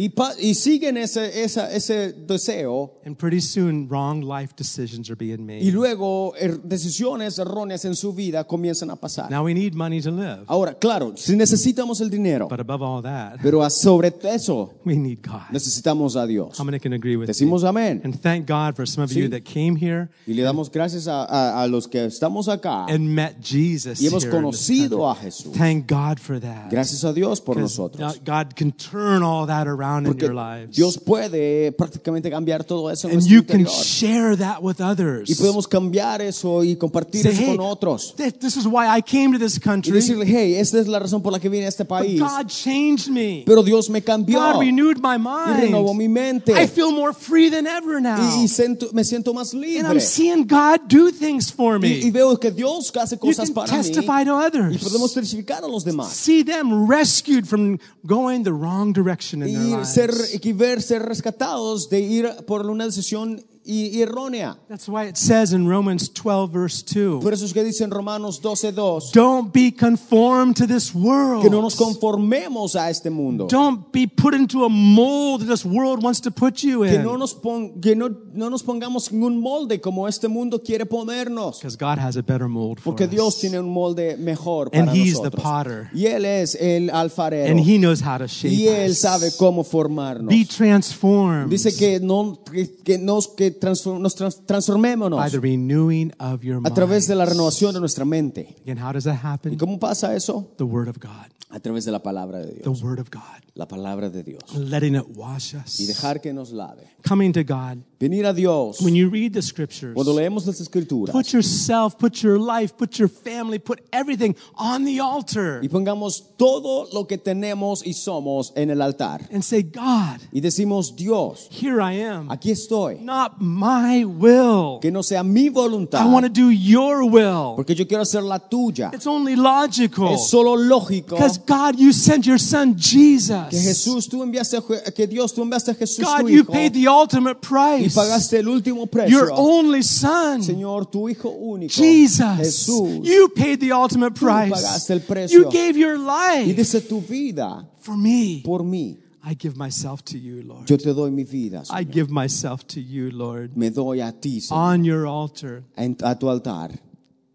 y, 0.00 0.12
y 0.38 0.54
siguen 0.54 0.96
ese, 0.96 1.42
esa- 1.42 1.72
ese 1.74 2.12
deseo 2.12 2.92
and 3.04 3.16
pretty 3.18 3.40
soon 3.40 3.88
wrong 3.88 4.22
life 4.22 4.54
decisions 4.56 5.10
are 5.10 5.16
being 5.16 5.40
y 5.40 5.58
made. 5.64 5.72
luego 5.72 6.34
er- 6.40 6.60
decisiones 6.62 7.36
erróneas 7.40 7.84
en 7.84 7.96
su 7.96 8.12
vida 8.12 8.44
comienzan 8.46 8.90
a 8.90 8.96
pasar. 8.96 9.28
Now 9.28 9.44
we 9.44 9.54
need 9.54 9.74
money 9.74 10.00
to 10.00 10.12
live. 10.12 10.44
Ahora, 10.46 10.74
claro, 10.78 11.14
si 11.16 11.34
necesitamos 11.34 12.00
el 12.00 12.10
dinero, 12.10 12.46
But 12.48 12.60
above 12.60 12.80
all 12.80 13.02
that, 13.02 13.38
pero 13.42 13.68
sobre 13.70 14.14
eso 14.22 14.72
we 14.84 14.94
need 14.96 15.18
God. 15.20 15.50
necesitamos 15.50 16.14
a 16.14 16.28
Dios. 16.28 16.56
How 16.56 16.64
many 16.64 16.78
can 16.78 16.92
agree 16.92 17.16
with 17.16 17.26
me? 17.26 17.32
Decimos 17.32 17.64
amén. 17.64 18.00
And 18.04 18.14
thank 18.22 18.46
God 18.46 18.76
for 18.76 18.86
some 18.86 19.02
of 19.02 19.10
you 19.10 19.28
that 19.30 19.42
came 19.44 19.74
here 19.74 20.10
Y 20.28 20.34
le 20.34 20.44
damos 20.44 20.70
gracias 20.70 21.08
a, 21.08 21.24
a- 21.24 21.64
a 21.64 21.66
los 21.66 21.88
que 21.88 22.04
estamos 22.06 22.46
acá 22.46 22.86
and 22.88 23.00
met 23.12 23.40
Jesus 23.42 24.00
y 24.00 24.06
hemos 24.06 24.22
here 24.22 24.30
in 24.38 24.44
this 24.44 24.68
conocido 24.68 25.10
a 25.10 25.16
Jesús. 25.16 25.54
Thank 25.54 25.88
God 25.88 26.20
for 26.20 26.38
that. 26.38 26.70
Gracias 26.70 27.02
a 27.02 27.12
Dios 27.12 27.40
por 27.40 27.56
nosotros. 27.56 28.20
God 28.24 28.54
can 28.54 28.70
turn 28.70 29.24
all 29.24 29.44
that 29.48 29.66
around 29.66 29.87
around 29.88 30.06
in 30.06 30.18
your 30.18 30.34
lives. 30.34 30.76
Dios 30.76 30.98
puede 30.98 31.72
prácticamente 31.72 32.30
cambiar 32.30 32.64
todo 32.64 32.90
eso 32.90 33.08
en 33.08 33.14
and 33.14 33.22
nuestro 33.28 33.36
you 33.36 33.42
can 33.44 33.66
share 33.66 34.36
that 34.36 34.62
with 34.62 34.80
others. 34.80 35.28
Y 35.30 35.34
podemos 35.34 35.66
cambiar 35.66 36.20
eso 36.22 36.62
y 36.64 36.76
compartir 36.76 37.22
Say, 37.22 37.32
eso 37.32 37.40
hey, 37.42 37.56
con 37.56 37.66
otros. 37.66 38.14
this 38.16 38.56
is 38.56 38.66
why 38.66 38.86
I 38.88 39.02
came 39.02 39.32
to 39.32 39.38
this 39.38 39.56
Y 39.56 39.60
country. 39.60 39.92
decirle, 39.92 40.26
hey, 40.26 40.54
esta 40.54 40.78
es 40.78 40.88
la 40.88 40.98
razón 40.98 41.22
por 41.22 41.32
la 41.32 41.38
que 41.40 41.48
vine 41.48 41.64
a 41.66 41.68
este 41.68 41.84
But. 41.84 42.18
God 42.18 42.46
changed 42.48 43.08
me. 43.10 43.42
Pero 43.46 43.62
Dios 43.62 43.88
me 43.90 44.02
cambió 44.02 44.40
God 44.40 44.60
renewed 44.60 44.98
my 45.00 45.16
y 45.16 45.60
renovó 45.62 45.94
mi 45.94 46.08
mind. 46.08 46.44
mente. 46.44 46.52
I 46.52 46.66
feel 46.66 46.90
more 46.92 47.12
free 47.12 47.50
than 47.50 47.66
ever 47.66 48.00
now. 48.00 48.18
Y, 48.38 48.44
y 48.44 48.48
siento- 48.48 48.92
me 48.92 49.04
siento 49.04 49.32
más 49.32 49.54
And. 49.54 49.86
I'm 49.86 50.00
seeing 50.00 50.46
God 50.46 50.80
do 50.88 51.10
things 51.10 51.50
for 51.52 51.78
Y, 51.84 52.00
y 52.00 52.04
me. 52.06 52.10
veo 52.10 52.36
que 52.38 52.50
Dios 52.50 52.92
hace 52.96 53.16
You 53.16 53.20
can 53.46 53.54
para 53.54 53.72
mí. 53.72 53.78
testify 53.78 54.24
to 54.24 54.32
Y 54.38 54.78
podemos 54.78 55.10
others. 55.12 55.14
testificar 55.14 55.64
a 55.64 55.68
los 55.68 55.84
demás. 55.84 56.12
See 56.12 56.42
them 56.44 56.86
rescued 56.88 57.46
from 57.46 57.78
going 58.04 58.42
the 58.42 58.52
wrong 58.52 58.92
direction 58.92 59.42
in 59.42 59.52
their 59.52 59.62
Y 59.62 59.70
lives. 59.70 59.77
Ser, 59.84 60.12
y 60.42 60.52
ver 60.52 60.82
ser 60.82 61.02
rescatados 61.02 61.88
de 61.88 62.00
ir 62.00 62.28
por 62.46 62.66
una 62.66 62.86
decisión 62.86 63.44
i- 63.68 64.00
errónea. 64.02 64.56
That's 64.68 64.88
why 64.88 65.04
it 65.08 65.16
says 65.16 65.52
in 65.52 65.68
Romans 65.68 66.08
12, 66.12 66.50
verse 66.52 66.82
2 66.82 67.20
Por 67.22 67.32
eso 67.32 67.44
es 67.44 67.52
que 67.52 67.62
dice 67.62 67.84
en 67.84 67.90
Romanos 67.90 68.40
12:2 68.40 69.12
Don't 69.12 69.52
be 69.52 69.70
conformed 69.70 70.56
to 70.56 70.66
this 70.66 70.94
world. 70.94 71.42
que 71.42 71.50
no 71.50 71.60
nos 71.60 71.74
conformemos 71.76 72.74
a 72.76 72.88
este 72.90 73.10
mundo. 73.10 73.46
Don't 73.48 73.92
be 73.92 74.06
put 74.06 74.34
into 74.34 74.64
a 74.64 74.68
mold 74.68 75.40
that 75.42 75.48
this 75.48 75.64
world 75.64 76.02
wants 76.02 76.20
to 76.20 76.30
put 76.30 76.62
you 76.62 76.82
Que 76.84 76.98
no 76.98 77.14
in. 77.14 77.20
nos, 77.20 77.34
pon- 77.34 77.80
que 77.80 77.94
no, 77.94 78.08
no 78.32 78.48
nos 78.48 78.62
pongamos 78.62 79.12
en 79.12 79.22
un 79.22 79.40
molde 79.40 79.80
como 79.80 80.06
este 80.08 80.28
mundo 80.28 80.60
quiere 80.62 80.86
ponernos. 80.86 81.58
Because 81.60 81.76
God 81.76 81.98
has 81.98 82.16
a 82.16 82.22
better 82.22 82.48
mold 82.48 82.78
for 82.80 82.94
Porque 82.94 83.06
Dios 83.06 83.34
us. 83.34 83.40
tiene 83.40 83.58
un 83.60 83.68
molde 83.72 84.16
mejor 84.16 84.70
And 84.72 84.86
para 84.86 84.96
He's 84.96 85.20
the 85.20 85.30
potter. 85.30 85.90
Y 85.94 86.06
Él 86.06 86.24
es 86.24 86.54
el 86.54 86.90
alfarero. 86.90 87.50
And 87.50 87.60
He 87.60 87.78
knows 87.78 88.00
how 88.00 88.18
to 88.18 88.26
shape 88.26 88.52
y 88.54 88.66
Él 88.68 88.90
us. 88.92 88.98
sabe 88.98 89.30
cómo 89.36 89.64
formarnos. 89.64 90.28
Be 90.30 90.44
transformed 90.44 91.50
Dice 91.50 91.74
que, 91.76 92.00
no, 92.00 92.38
que, 92.50 92.68
que 92.84 92.98
nos, 92.98 93.28
que 93.28 93.50
transform- 93.58 94.00
nos 94.00 94.14
trans- 94.14 94.44
transformémonos 94.46 95.22
by 95.22 95.30
the 95.30 95.40
renewing 95.40 96.12
of 96.18 96.42
your 96.42 96.60
a 96.64 96.70
través 96.74 97.06
de 97.06 97.14
la 97.14 97.24
renovación 97.24 97.72
de 97.74 97.80
nuestra 97.80 98.04
mente. 98.04 98.56
Again, 98.62 98.78
how 98.82 98.92
does 98.92 99.04
that 99.04 99.14
¿Y 99.22 99.26
happen? 99.26 99.58
cómo 99.58 99.78
pasa 99.78 100.14
eso? 100.14 100.52
The 100.56 100.64
Word 100.64 100.88
of 100.88 100.98
God. 100.98 101.32
A 101.50 101.60
través 101.60 101.84
de 101.86 101.92
la 101.92 102.02
palabra 102.02 102.40
de 102.40 102.52
The 102.52 102.62
Dios. 102.64 102.82
Word 102.82 103.00
of 103.00 103.08
God. 103.10 103.22
La 103.54 103.66
palabra 103.66 104.10
de 104.10 104.22
Dios. 104.22 104.54
Letting 104.54 104.94
it 104.96 105.04
wash 105.16 105.54
Y 105.54 105.58
us. 105.58 105.86
dejar 105.86 106.20
que 106.20 106.32
nos 106.34 106.52
lave. 106.52 106.82
Coming 107.08 107.32
to 107.32 107.40
God. 107.42 107.78
Venir 108.00 108.26
a 108.26 108.32
Dios. 108.32 108.80
When 108.80 108.94
you 108.94 109.08
read 109.10 109.32
the 109.32 109.42
scriptures, 109.42 109.92
Cuando 109.94 110.12
leemos 110.14 110.46
las 110.46 110.60
escrituras. 110.60 111.10
put 111.12 111.32
yourself, 111.32 111.98
put 111.98 112.22
your 112.22 112.38
life, 112.38 112.76
put 112.76 112.96
your 112.96 113.08
family, 113.08 113.58
put 113.58 113.80
everything 113.92 114.36
on 114.56 114.84
the 114.84 115.00
altar 115.00 115.60
Y 115.64 115.68
pongamos 115.68 116.22
todo 116.36 116.86
lo 116.92 117.06
que 117.08 117.18
tenemos 117.18 117.84
y 117.84 117.94
somos 117.94 118.52
en 118.54 118.70
el 118.70 118.82
altar. 118.82 119.22
and 119.32 119.42
say, 119.42 119.62
God, 119.62 120.20
Y 120.32 120.40
decimos, 120.40 120.94
Dios, 120.94 121.48
here 121.50 121.80
I 121.80 121.94
am. 122.04 122.28
aquí 122.30 122.52
estoy. 122.52 123.00
Not 123.02 123.40
my 123.40 124.04
will. 124.04 124.78
Que 124.80 124.92
no 124.92 125.02
sea 125.02 125.24
mi 125.24 125.48
voluntad. 125.48 126.00
I 126.00 126.06
want 126.12 126.24
to 126.24 126.30
do 126.32 126.50
your 126.50 127.04
will. 127.04 127.56
Porque 127.56 127.74
yo 127.74 127.84
quiero 127.88 128.02
hacer 128.02 128.22
la 128.22 128.38
tuya. 128.38 128.92
It's 128.94 129.08
only 129.08 129.34
logical. 129.34 130.14
Es 130.14 130.28
solo 130.28 130.54
lógico 130.54 131.16
Because 131.16 131.38
God, 131.38 131.76
you 131.80 131.92
sent 131.92 132.26
your 132.26 132.38
son 132.38 132.76
Jesus. 132.78 133.48
que 133.50 133.58
Jesús, 133.58 134.08
tú 134.08 134.22
enviaste, 134.22 134.62
que 134.94 135.08
Dios, 135.08 135.34
tú 135.34 135.42
enviaste 135.42 135.72
a 135.72 135.74
Jesús 135.74 136.04
God, 136.04 136.20
tu 136.20 136.28
you 136.28 136.44
paid 136.44 136.72
the 136.72 136.86
ultimate 136.86 137.38
y 137.87 137.87
price. 137.88 137.94
pagaste 137.96 138.38
el 138.38 138.48
último 138.48 138.88
Your 139.08 139.30
only 139.34 139.82
son. 139.82 140.42
Señor, 140.42 140.90
tu 140.90 141.08
hijo 141.08 141.30
único, 141.30 141.72
Jesus. 141.72 142.36
Jesús, 142.38 143.00
You 143.04 143.28
paid 143.34 143.60
the 143.60 143.72
ultimate 143.72 144.14
price. 144.14 144.50
pagaste 144.50 144.90
el 144.92 145.00
precio. 145.00 145.38
You 145.40 145.50
gave 145.50 145.76
your 145.76 145.96
y 145.98 146.44
life 146.46 146.54
dice 146.56 146.80
tu 146.88 147.00
vida 147.00 147.66
for 147.80 147.96
me. 147.96 148.42
por 148.44 148.62
mí. 148.62 148.98
I 149.24 149.34
give 149.34 149.56
myself 149.56 150.02
to 150.04 150.16
you, 150.18 150.42
Lord. 150.42 150.66
Yo 150.68 150.76
te 150.78 150.92
doy 150.94 151.10
mi 151.10 151.24
vida, 151.24 151.62
I 151.70 151.82
give 151.84 152.08
myself 152.10 152.64
to 152.68 152.80
you, 152.80 153.10
Lord. 153.10 153.56
Me 153.56 153.68
doy 153.70 154.00
a 154.00 154.12
ti, 154.12 154.40
Señor, 154.40 154.52
On 154.74 154.84
your 154.84 155.06
altar. 155.06 155.64
en- 155.76 155.96
a 156.02 156.14
tu 156.18 156.28
altar. 156.30 156.70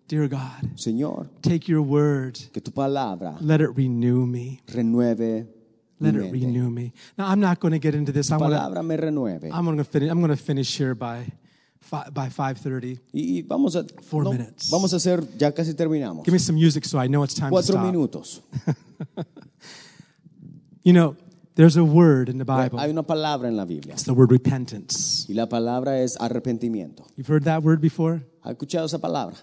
Dear 0.07 0.27
God, 0.27 0.75
Señor, 0.75 1.27
take 1.41 1.67
your 1.67 1.81
word. 1.81 2.37
que 2.51 2.61
tu 2.61 2.71
palabra 2.71 3.37
Let 3.41 3.61
it 3.61 3.69
renew 3.75 4.25
me. 4.25 4.61
renueve 4.73 5.47
Let 5.99 6.15
it 6.15 6.31
renew 6.31 6.69
me. 6.69 6.91
Now, 7.17 7.27
I'm 7.27 7.39
not 7.39 7.59
going 7.59 7.71
to 7.71 7.79
get 7.79 7.95
into 7.95 8.11
this. 8.11 8.31
I'm 8.31 8.39
going 8.39 8.51
to, 8.51 8.57
palabra 8.57 8.83
me 8.85 8.95
renueve. 8.97 9.49
I'm 9.53 9.63
going 9.65 9.77
to 9.77 9.83
finish. 9.83 10.09
I'm 10.09 10.19
going 10.19 10.35
to 10.35 10.43
finish 10.43 10.75
here 10.77 10.95
by, 10.95 11.25
fi- 11.79 12.09
by 12.09 12.27
5:30. 12.29 12.99
Y 13.13 13.21
y 13.41 13.43
vamos 13.47 13.75
a, 13.75 13.85
Four 14.01 14.23
no, 14.25 14.31
minutes. 14.31 14.69
vamos 14.69 14.91
a 14.93 14.97
hacer, 14.97 15.23
ya 15.37 15.51
casi 15.51 15.73
terminamos. 15.73 16.25
Give 16.25 16.33
me 16.33 16.39
some 16.39 16.55
music 16.59 16.83
so 16.85 16.99
I 16.99 17.07
know 17.07 17.23
it's 17.23 17.33
time 17.35 17.49
to 17.51 17.55
Cuatro 17.55 17.73
stop. 17.75 17.85
minutos. 17.85 18.41
You 20.85 20.91
know, 20.91 21.15
there's 21.55 21.77
a 21.77 21.83
word 21.85 22.27
in 22.27 22.37
the 22.37 22.43
Bible. 22.45 22.77
Hay 22.79 22.89
una 22.89 23.03
palabra 23.03 23.47
en 23.47 23.55
la 23.55 23.63
Biblia 23.63 23.93
It's 23.93 24.03
the 24.03 24.13
word 24.13 24.31
repentance. 24.31 25.25
y 25.29 25.33
la 25.33 25.45
palabra 25.47 26.01
es 26.03 26.17
arrepentimiento. 26.19 27.05
You've 27.15 27.27
heard 27.27 27.45
that 27.45 27.63
word 27.63 27.79
before? 27.79 28.21
¿Ha 28.43 28.51
escuchado 28.51 28.85
esa 28.85 28.99
palabra? 28.99 29.37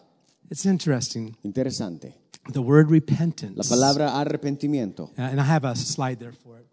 It's 0.51 0.67
interesting. 0.67 1.37
Interesante. 1.43 2.15
The 2.49 2.63
word 2.63 2.91
repentance. 2.91 3.57
La 3.57 3.65
palabra 3.65 4.13
arrepentimiento. 4.15 5.11
Uh, 5.19 5.23
and 5.23 5.41
I 5.41 5.45
have 5.45 5.65
a 5.65 5.77
slide 5.77 6.19
there 6.19 6.33
for 6.33 6.57
it. 6.59 6.67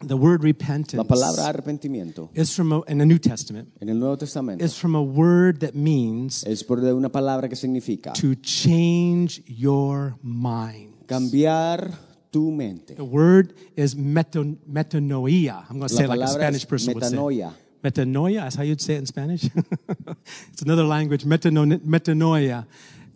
The 0.00 0.16
word 0.16 0.42
repentance 0.42 0.94
La 0.94 1.04
palabra 1.04 1.46
arrepentimiento 1.46 2.30
is 2.34 2.54
from 2.54 2.72
a, 2.72 2.82
in 2.88 2.98
the 2.98 3.06
New 3.06 3.18
Testament 3.18 3.68
en 3.80 3.88
el 3.88 3.94
Nuevo 3.94 4.16
Testamento 4.16 4.64
is 4.64 4.76
from 4.76 4.96
a 4.96 5.02
word 5.02 5.60
that 5.60 5.76
means 5.76 6.42
es 6.42 6.64
por 6.64 6.78
una 6.78 7.08
palabra 7.08 7.48
que 7.48 7.54
significa 7.54 8.12
to 8.14 8.34
change 8.34 9.42
your 9.46 10.16
mind. 10.20 11.06
cambiar 11.06 11.92
tu 12.32 12.50
mente. 12.50 12.94
The 12.94 13.04
word 13.04 13.54
is 13.76 13.94
meton, 13.94 14.58
metanoia. 14.68 15.64
I'm 15.70 15.78
going 15.78 15.88
to 15.88 15.94
say 15.94 16.04
it 16.04 16.08
like 16.08 16.20
a 16.20 16.28
Spanish 16.28 16.66
person 16.66 16.94
would 16.94 17.04
say. 17.04 17.14
metanoia. 17.14 17.52
Metanoia, 17.84 18.42
that's 18.42 18.56
how 18.56 18.62
you'd 18.62 18.80
say 18.80 18.94
it 18.94 18.98
in 18.98 19.06
Spanish. 19.06 19.44
it's 20.52 20.62
another 20.62 20.84
language, 20.84 21.24
metano, 21.24 21.78
metanoia. 21.80 22.66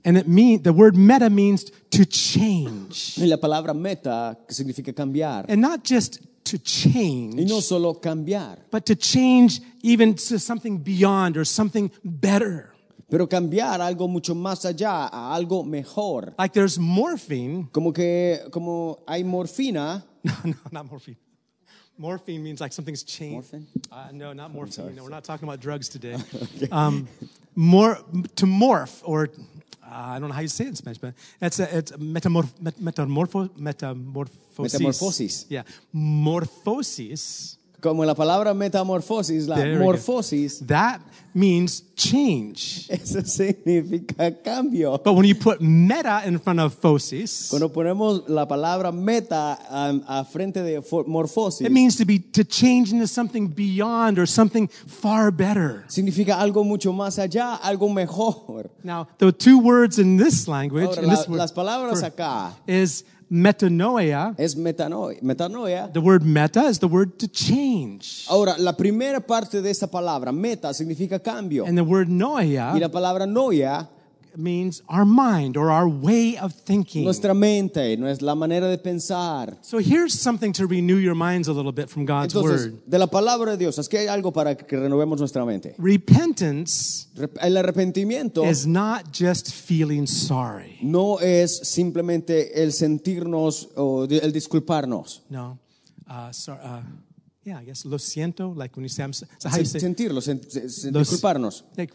And 0.07 0.17
it 0.17 0.29
mean, 0.29 0.63
the 0.63 0.73
word 0.73 0.97
meta 0.97 1.29
means 1.29 1.71
to 1.91 2.07
change. 2.07 3.19
Y 3.19 3.27
la 3.27 3.37
palabra 3.37 3.75
meta 3.75 4.39
que 4.47 4.55
significa 4.55 4.95
cambiar. 4.95 5.45
And 5.49 5.61
not 5.61 5.83
just 5.83 6.21
to 6.45 6.59
change, 6.59 7.35
Y 7.35 7.45
no 7.45 7.61
solo 7.61 7.95
cambiar, 7.95 8.57
but 8.71 8.87
to 8.87 8.95
change 8.95 9.61
even 9.83 10.15
to 10.15 10.39
something 10.39 10.79
beyond 10.79 11.37
or 11.37 11.45
something 11.45 11.91
better. 12.05 12.73
pero 13.09 13.29
cambiar 13.29 13.81
algo 13.81 14.09
mucho 14.09 14.35
más 14.35 14.65
allá, 14.65 15.09
a 15.13 15.35
algo 15.35 15.65
mejor. 15.65 16.35
Like 16.39 16.53
there's 16.53 16.79
morphine. 16.79 17.69
Como 17.73 17.93
que 17.93 18.39
como 18.51 19.01
hay 19.09 19.25
morfina, 19.25 20.05
No, 20.25 20.33
no, 20.45 20.55
not 20.73 20.91
morphine. 20.91 21.17
Morphine 21.99 22.43
means 22.43 22.61
like 22.61 22.73
something's 22.73 23.03
changed. 23.05 23.33
Morphine? 23.33 23.67
Uh, 23.91 24.09
no, 24.13 24.33
not 24.33 24.53
morphine. 24.53 24.95
No, 24.95 25.03
we're 25.03 25.09
not 25.09 25.25
talking 25.25 25.49
about 25.49 25.61
drugs 25.61 25.89
today. 25.89 26.17
um, 26.73 27.09
more 27.55 27.97
to 28.37 28.47
morph, 28.47 29.01
or 29.05 29.31
I 29.91 30.19
don't 30.19 30.29
know 30.29 30.35
how 30.35 30.41
you 30.41 30.49
say 30.49 30.65
it 30.65 30.69
in 30.69 30.75
Spanish, 30.77 30.99
but 30.99 31.15
it's 31.41 31.59
a, 31.61 31.79
it's 31.79 31.93
metamorph, 31.93 32.61
met, 32.61 32.75
metamorpho, 32.77 33.51
metamorphosis. 33.57 34.73
Metamorphosis. 34.75 35.47
Yeah, 35.49 35.63
morphosis. 35.95 37.57
Como 37.81 38.05
la 38.05 38.15
palabra 38.15 38.55
metamorfosis, 38.55 39.47
la 39.49 39.57
There 39.57 39.73
we 39.75 39.79
go. 39.79 39.85
morfosis, 39.85 40.61
That 40.67 41.01
means 41.35 41.83
change. 41.95 42.87
eso 42.89 43.21
significa 43.25 44.31
cambio. 44.43 44.99
But 45.05 45.13
when 45.15 45.27
you 45.27 45.35
put 45.35 45.61
meta 45.61 46.23
in 46.27 46.39
front 46.39 46.61
of 46.61 46.75
phosis, 46.81 47.49
Cuando 47.51 47.69
ponemos 47.71 48.25
la 48.29 48.47
palabra 48.49 48.91
meta 48.93 49.59
a, 49.69 50.01
a 50.21 50.25
frente 50.25 50.63
de 50.63 50.81
fo- 50.81 51.05
morfosis, 51.05 51.67
it 51.67 51.71
means 51.73 51.97
to 51.97 52.05
be 52.07 52.19
to 52.19 52.43
change 52.45 52.91
into 52.93 53.07
something 53.07 53.49
beyond 53.49 54.19
or 54.19 54.27
something 54.27 54.67
far 54.69 55.31
better. 55.31 55.85
significa 55.89 56.39
algo 56.41 56.65
mucho 56.65 56.93
más 56.93 57.19
allá, 57.19 57.57
algo 57.63 57.93
mejor. 57.93 58.71
Now, 58.83 59.07
the 59.19 59.31
two 59.33 59.59
words 59.59 59.99
in 59.99 60.17
this 60.17 60.49
language, 60.49 60.87
Ahora, 60.89 61.03
in 61.03 61.09
la- 61.09 61.17
this 61.17 61.29
word, 61.29 61.39
las 61.39 61.53
palabras 61.53 62.03
acá 62.03 62.53
is 62.67 63.05
metanoia. 63.29 64.35
es 64.39 64.57
metanoia. 64.57 65.19
metanoia. 65.23 65.93
The 65.93 66.01
word 66.01 66.23
meta 66.23 66.69
is 66.69 66.79
the 66.79 66.87
word 66.87 67.19
to 67.19 67.27
change. 67.29 68.27
Ahora, 68.29 68.57
la 68.59 68.77
primera 68.77 69.21
parte 69.21 69.61
de 69.63 69.71
esta 69.71 69.87
palabra, 69.87 70.33
meta, 70.33 70.73
significa 70.73 71.19
cambio. 71.19 71.65
And 71.67 71.77
the 71.77 71.83
word 71.83 72.09
Y 72.09 72.13
noia 72.13 72.79
la 72.79 72.89
palabra 72.89 73.27
noia, 73.27 73.89
means 74.39 74.83
our 74.89 75.05
mind 75.05 75.57
or 75.57 75.71
our 75.71 75.89
way 75.89 76.37
of 76.39 76.53
thinking. 76.55 77.05
nuestra 77.05 77.35
mente, 77.35 77.97
no 77.97 78.07
es 78.09 78.21
la 78.23 78.35
manera 78.35 78.69
de 78.69 78.79
pensar. 78.79 79.57
So 79.63 79.79
here's 79.79 80.13
something 80.15 80.53
to 80.55 80.67
renew 80.67 80.97
your 80.99 81.15
minds 81.15 81.49
a 81.49 81.53
little 81.53 81.73
bit 81.73 81.89
from 81.89 82.05
God's 82.07 82.35
Entonces, 82.35 82.67
word. 82.73 82.83
de 82.87 82.99
la 82.99 83.07
palabra 83.07 83.53
de 83.53 83.57
Dios, 83.59 83.79
es 83.79 83.89
que 83.89 83.99
hay 83.99 84.07
algo 84.09 84.33
para 84.33 84.57
que 84.57 84.77
renovemos 84.77 85.19
nuestra 85.19 85.45
mente. 85.45 85.75
Repentance 85.79 87.07
Rep- 87.17 87.39
El 87.41 87.57
arrepentimiento 87.57 88.45
is 88.45 88.67
not 88.67 89.13
just 89.13 89.53
feeling 89.53 90.07
sorry. 90.07 90.79
no 90.83 91.19
es 91.21 91.57
simplemente 91.59 92.63
el 92.63 92.73
sentirnos 92.73 93.69
o 93.77 94.05
el 94.05 94.33
disculparnos. 94.33 95.23
No. 95.31 95.59
Uh, 96.09 96.31
sorry, 96.33 96.61
uh, 96.63 96.83
yeah, 97.45 97.59
I 97.61 97.65
guess 97.65 97.85
lo 97.85 97.99
siento, 97.99 98.55
like 98.55 98.77
when 98.77 98.85
you 98.85 98.89
say 98.89 99.03
I'm 99.03 99.13
so, 99.13 99.27
how 99.45 99.57
you 99.59 99.65
say 99.65 99.81
Sen- 99.81 99.95
sentirlo, 99.97 100.21
sen- 100.21 100.41
sen- 100.51 100.93
disculparnos. 100.93 101.65
like 101.77 101.93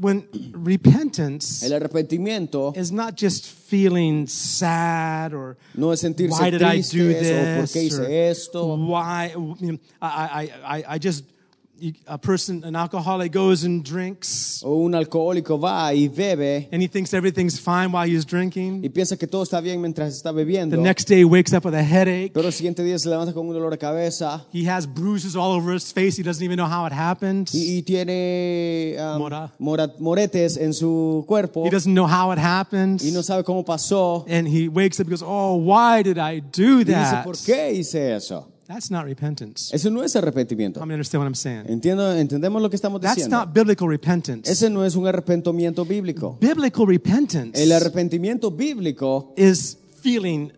when 0.00 0.26
repentance 0.52 1.62
El 1.62 1.72
arrepentimiento 1.72 2.76
is 2.76 2.90
not 2.90 3.16
just 3.16 3.46
feeling 3.46 4.26
sad 4.26 5.32
or 5.32 5.56
no 5.74 5.92
es 5.92 6.00
sentirse 6.00 6.30
why 6.30 6.50
did 6.50 6.62
I 6.62 6.80
do 6.80 6.82
tristes 6.82 7.30
o 7.30 7.40
oh, 7.40 7.54
por 7.56 7.62
this 7.62 7.72
qué 7.74 7.82
hice 7.84 7.98
or 7.98 8.10
esto. 8.10 8.76
why 8.76 9.32
you 9.60 9.72
know, 9.72 9.78
I, 10.00 10.50
I, 10.66 10.78
I, 10.78 10.84
I 10.94 10.98
just 10.98 11.24
you- 11.82 11.92
a 12.06 12.16
person 12.18 12.62
an 12.64 12.76
alcoholic 12.76 13.32
goes 13.32 13.64
and 13.64 13.82
drinks 13.84 14.62
O 14.64 14.84
un 14.84 14.94
alcohólico 14.94 15.58
va 15.58 15.92
y 15.94 16.08
bebe 16.08 16.68
and 16.72 16.82
he 16.82 16.88
thinks 16.88 17.12
everything's 17.12 17.58
fine 17.58 17.88
while 17.92 18.06
he's 18.08 18.24
y 18.24 18.28
drinking 18.28 18.82
piensa 18.92 19.16
que 19.16 19.26
todo 19.26 19.42
está 19.42 19.60
bien 19.60 19.80
mientras 19.80 20.14
está 20.14 20.32
the 20.32 20.76
next 20.76 21.08
day 21.08 21.20
he 21.20 21.24
wakes 21.24 21.52
up 21.52 21.64
with 21.64 21.74
a 21.74 21.82
headache. 21.82 22.32
Pero 22.32 22.46
el 22.46 22.52
siguiente 22.52 22.82
día 22.82 22.98
se 22.98 23.08
levanta 23.08 23.32
con 23.32 23.46
un 23.46 23.52
dolor 23.54 23.70
de 23.70 23.78
cabeza. 23.78 24.46
He 24.52 24.68
has 24.68 24.86
bruises 24.86 25.34
all 25.36 25.52
over 25.52 25.74
his 25.74 25.92
face. 25.92 26.16
He 26.18 26.22
doesn't 26.22 26.42
even 26.44 26.56
know 26.56 26.66
how 26.68 26.86
it 26.86 26.92
happened. 26.92 27.48
Y, 27.52 27.78
y 27.78 27.82
tiene 27.82 28.96
um, 28.98 29.18
Mora. 29.18 29.52
mora- 29.58 29.92
moretes 29.98 30.56
en 30.56 30.72
su 30.72 31.24
cuerpo. 31.26 31.64
He 31.64 31.70
doesn't 31.70 31.92
know 31.94 32.06
how 32.06 32.32
it 32.32 32.38
happened. 32.38 33.00
Y 33.02 33.10
no 33.12 33.22
sabe 33.22 33.44
cómo 33.44 33.64
pasó. 33.64 34.24
and 34.28 34.46
he 34.48 34.68
wakes 34.68 35.00
up 35.00 35.06
and 35.06 35.10
goes 35.10 35.22
oh 35.26 35.56
why 35.56 36.02
did 36.02 36.18
I 36.18 36.40
do 36.40 36.80
Y 36.80 36.84
dice, 36.84 36.92
that? 37.10 37.24
¿por 37.24 37.36
qué 37.36 37.72
hice 37.72 38.14
eso? 38.14 38.48
That's 38.66 38.90
not 38.90 39.04
repentance 39.04 39.74
Eso 39.74 39.90
no 39.90 40.02
es 40.02 40.14
arrepentimiento. 40.16 40.80
how 40.80 40.86
many 40.86 40.94
understand 40.94 41.20
what 41.22 41.26
I'm 41.28 41.34
saying 41.34 41.64
Entiendo, 41.68 42.12
entendemos 42.16 42.60
lo 42.62 42.68
que 42.70 42.76
estamos 42.76 43.00
that's 43.00 43.16
diciendo. 43.16 43.36
not 43.38 43.52
biblical 43.54 43.88
repentance 43.88 44.50
Ese 44.50 44.70
no 44.70 44.84
es 44.84 44.94
un 44.96 45.06
arrepentimiento 45.06 45.84
bíblico. 45.84 46.38
biblical 46.40 46.86
repentance 46.86 47.60
El 47.62 47.72
arrepentimiento 47.72 48.50
bíblico 48.50 49.32
is 49.36 49.76
feeling 50.02 50.50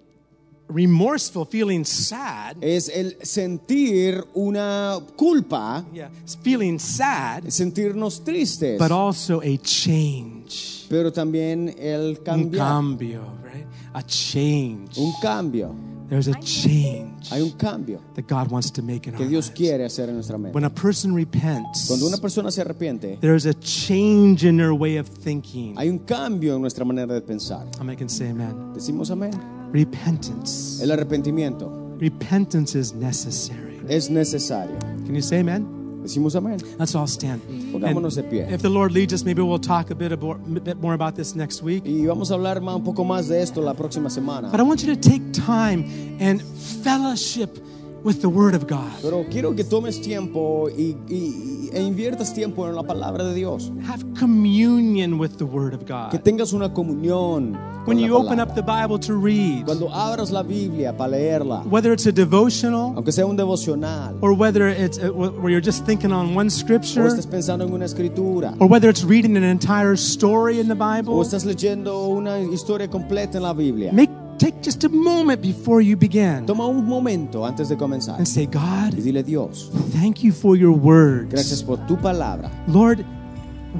remorseful, 0.69 1.45
feeling 1.47 1.85
sad. 1.85 2.57
es 2.63 2.89
el 2.89 3.19
sentir 3.23 4.25
una 4.35 4.99
culpa, 5.15 5.85
Yeah, 5.93 6.09
feeling 6.43 6.79
sad, 6.79 7.45
sentirnos 7.49 8.25
tristes, 8.25 8.79
but 8.79 8.91
also 8.91 9.43
a 9.43 9.59
change. 9.59 10.87
pero 10.89 11.13
también 11.13 11.75
el 11.79 12.19
Un 12.27 12.51
cambio, 12.51 13.23
right? 13.45 13.67
A 13.93 14.03
change. 14.07 14.97
Un 14.99 15.13
cambio. 15.21 15.75
There's 16.09 16.29
a 16.29 16.35
change 16.41 17.31
Hay 17.31 17.41
un 17.41 17.53
cambio 17.53 18.01
that 18.15 18.27
God 18.29 18.51
wants 18.51 18.71
to 18.73 18.83
make 18.83 19.07
in 19.09 19.15
que 19.15 19.25
our 19.25 19.29
Dios 19.31 19.47
lives. 19.47 19.59
quiere 19.59 19.85
hacer 19.85 20.09
en 20.11 20.17
nuestra 20.17 20.37
mente. 20.37 20.55
When 20.55 20.65
a 20.65 20.71
person 20.71 21.15
repents, 21.15 21.87
Cuando 21.89 22.07
una 22.07 22.19
persona 22.19 22.51
se 22.51 22.61
arrepiente, 22.61 23.19
there's 23.21 23.47
a 23.47 23.55
change 23.55 24.45
in 24.45 24.57
their 24.59 24.73
way 24.75 24.99
of 24.99 25.09
thinking. 25.09 25.75
hay 25.79 25.89
un 25.89 25.99
cambio 26.01 26.55
en 26.57 26.61
nuestra 26.61 26.85
manera 26.85 27.13
de 27.15 27.21
pensar. 27.23 27.67
How 27.79 27.85
many 27.85 27.97
can 27.97 28.09
say 28.09 28.29
amen? 28.31 28.73
Decimos 28.75 29.11
amén. 29.11 29.33
Repentance. 29.73 30.83
El 30.83 30.91
arrepentimiento 30.93 31.97
Repentance 31.99 32.75
is 32.79 32.93
necessary. 32.95 33.81
es 33.89 34.11
necesario. 34.11 34.79
Can 35.07 35.15
you 35.15 35.23
say 35.23 35.41
amen? 35.41 35.67
Decimos 36.05 36.37
amén. 36.37 36.59
Let's 36.79 36.95
all 36.95 37.09
stand. 37.09 37.41
Pongámonos 37.73 38.15
de 38.15 38.23
pie. 38.23 38.47
If 38.55 38.61
the 38.61 38.69
Lord 38.69 38.93
leads 38.93 39.15
us, 39.15 39.25
maybe 39.25 39.41
we'll 39.41 39.59
talk 39.59 39.91
a 39.91 39.95
bit, 39.95 40.13
about, 40.13 40.37
a 40.47 40.61
bit 40.61 40.77
more 40.81 40.93
about 40.95 41.15
this 41.17 41.35
next 41.35 41.63
week. 41.63 41.83
Y 41.87 42.05
vamos 42.07 42.31
a 42.31 42.35
hablar 42.35 42.61
más- 42.61 42.77
un 42.77 42.85
poco 42.85 43.05
más 43.05 43.27
de 43.29 43.41
esto 43.43 43.63
la 43.63 43.73
próxima 43.75 44.11
semana. 44.11 44.51
But 44.51 44.61
I 44.61 44.65
want 44.65 44.83
you 44.85 44.95
to 44.95 45.01
take 45.01 45.23
time 45.33 45.87
and 46.21 46.43
fellowship 46.85 47.59
with 48.05 48.21
the 48.21 48.29
Word 48.29 48.55
of 48.55 48.67
God. 48.67 48.93
Pero 49.03 49.25
quiero 49.31 49.55
que 49.57 49.65
tomes 49.65 50.01
tiempo 50.01 50.69
y, 50.69 50.97
y- 51.09 51.71
e 51.73 51.83
inviertas 51.83 52.33
tiempo 52.35 52.69
en 52.69 52.75
la 52.75 52.83
palabra 52.83 53.25
de 53.25 53.35
Dios. 53.35 53.73
Have 53.89 54.05
communion 54.19 55.19
with 55.19 55.39
the 55.39 55.45
Word 55.45 55.75
of 55.75 55.81
Que 55.85 55.95
God. 55.95 56.23
tengas 56.23 56.53
una 56.53 56.69
comunión. 56.73 57.59
When 57.87 57.99
you 57.99 58.17
open 58.17 58.41
up 58.41 58.55
the 58.55 58.63
Bible 58.63 58.99
to 59.01 59.15
read, 59.15 59.67
Cuando 59.67 59.91
abras 59.93 60.31
la 60.31 60.43
Biblia 60.43 60.97
para 60.97 61.11
leerla, 61.11 61.65
whether 61.67 61.93
it's 61.93 62.07
a 62.07 62.13
devotional 62.13 62.95
aunque 62.97 63.13
sea 63.13 63.25
un 63.25 63.37
devocional, 63.37 64.17
or 64.23 64.33
whether 64.33 64.69
it's 64.69 64.99
uh, 64.99 65.13
where 65.13 65.51
you're 65.51 65.61
just 65.61 65.85
thinking 65.85 66.11
on 66.11 66.35
one 66.35 66.49
scripture 66.49 67.05
estás 67.07 67.27
pensando 67.27 67.67
en 67.67 67.75
una 67.75 67.85
escritura, 67.85 68.55
or 68.59 68.69
whether 68.71 68.89
it's 68.89 69.05
reading 69.05 69.37
an 69.37 69.45
entire 69.45 69.97
story 69.97 70.61
in 70.61 70.69
the 70.69 70.75
o 70.75 70.77
Bible, 70.97 71.21
estás 71.21 71.45
leyendo 71.45 72.07
una 72.09 72.39
historia 72.41 72.89
completa 72.89 73.37
en 73.37 73.43
la 73.43 73.53
Biblia, 73.53 73.93
make 73.93 74.11
take 74.39 74.55
just 74.63 74.85
a 74.85 74.89
moment 74.89 75.41
before 75.41 75.81
you 75.83 75.97
begin 75.97 76.45
toma 76.47 76.67
un 76.67 76.85
momento 76.85 77.45
antes 77.45 77.69
de 77.69 77.77
comenzar 77.77 78.17
and 78.19 78.27
say, 78.27 78.45
y 78.45 78.47
God, 78.47 78.95
dile 79.03 79.23
Dios, 79.23 79.71
thank 79.93 80.23
you 80.23 80.33
for 80.33 80.57
your 80.57 80.73
words. 80.77 81.31
gracias 81.31 81.63
por 81.63 81.79
tu 81.87 81.97
palabra. 81.97 82.51
Lord, 82.69 83.05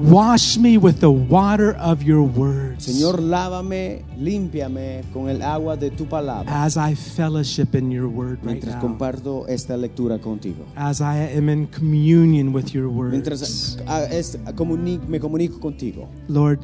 wash 0.09 0.57
me 0.57 0.77
with 0.77 0.99
the 0.99 1.09
water 1.09 1.73
of 1.79 2.03
your 2.03 2.21
words. 2.21 2.85
Señor, 2.85 3.21
lávame, 3.21 4.03
límpiame 4.19 5.03
con 5.13 5.29
el 5.29 5.41
agua 5.41 5.77
de 5.77 5.89
tu 5.89 6.05
palabra 6.05 6.65
as 6.65 6.75
I 6.77 6.95
fellowship 6.95 7.75
in 7.75 7.91
your 7.91 8.07
word 8.09 8.39
right 8.43 8.55
mientras 8.55 8.75
now, 8.75 8.81
comparto 8.81 9.47
esta 9.47 9.77
lectura 9.77 10.19
contigo. 10.19 10.65
as 10.75 10.99
I 11.01 11.31
am 11.37 11.47
in 11.49 11.67
communion 11.67 12.51
with 12.53 12.73
your 12.73 12.89
words, 12.89 13.11
Mientras 13.13 13.41
es- 13.41 14.37
comuni- 14.55 14.99
me 15.07 15.19
comunico 15.19 15.59
contigo, 15.59 16.07
Lord, 16.27 16.59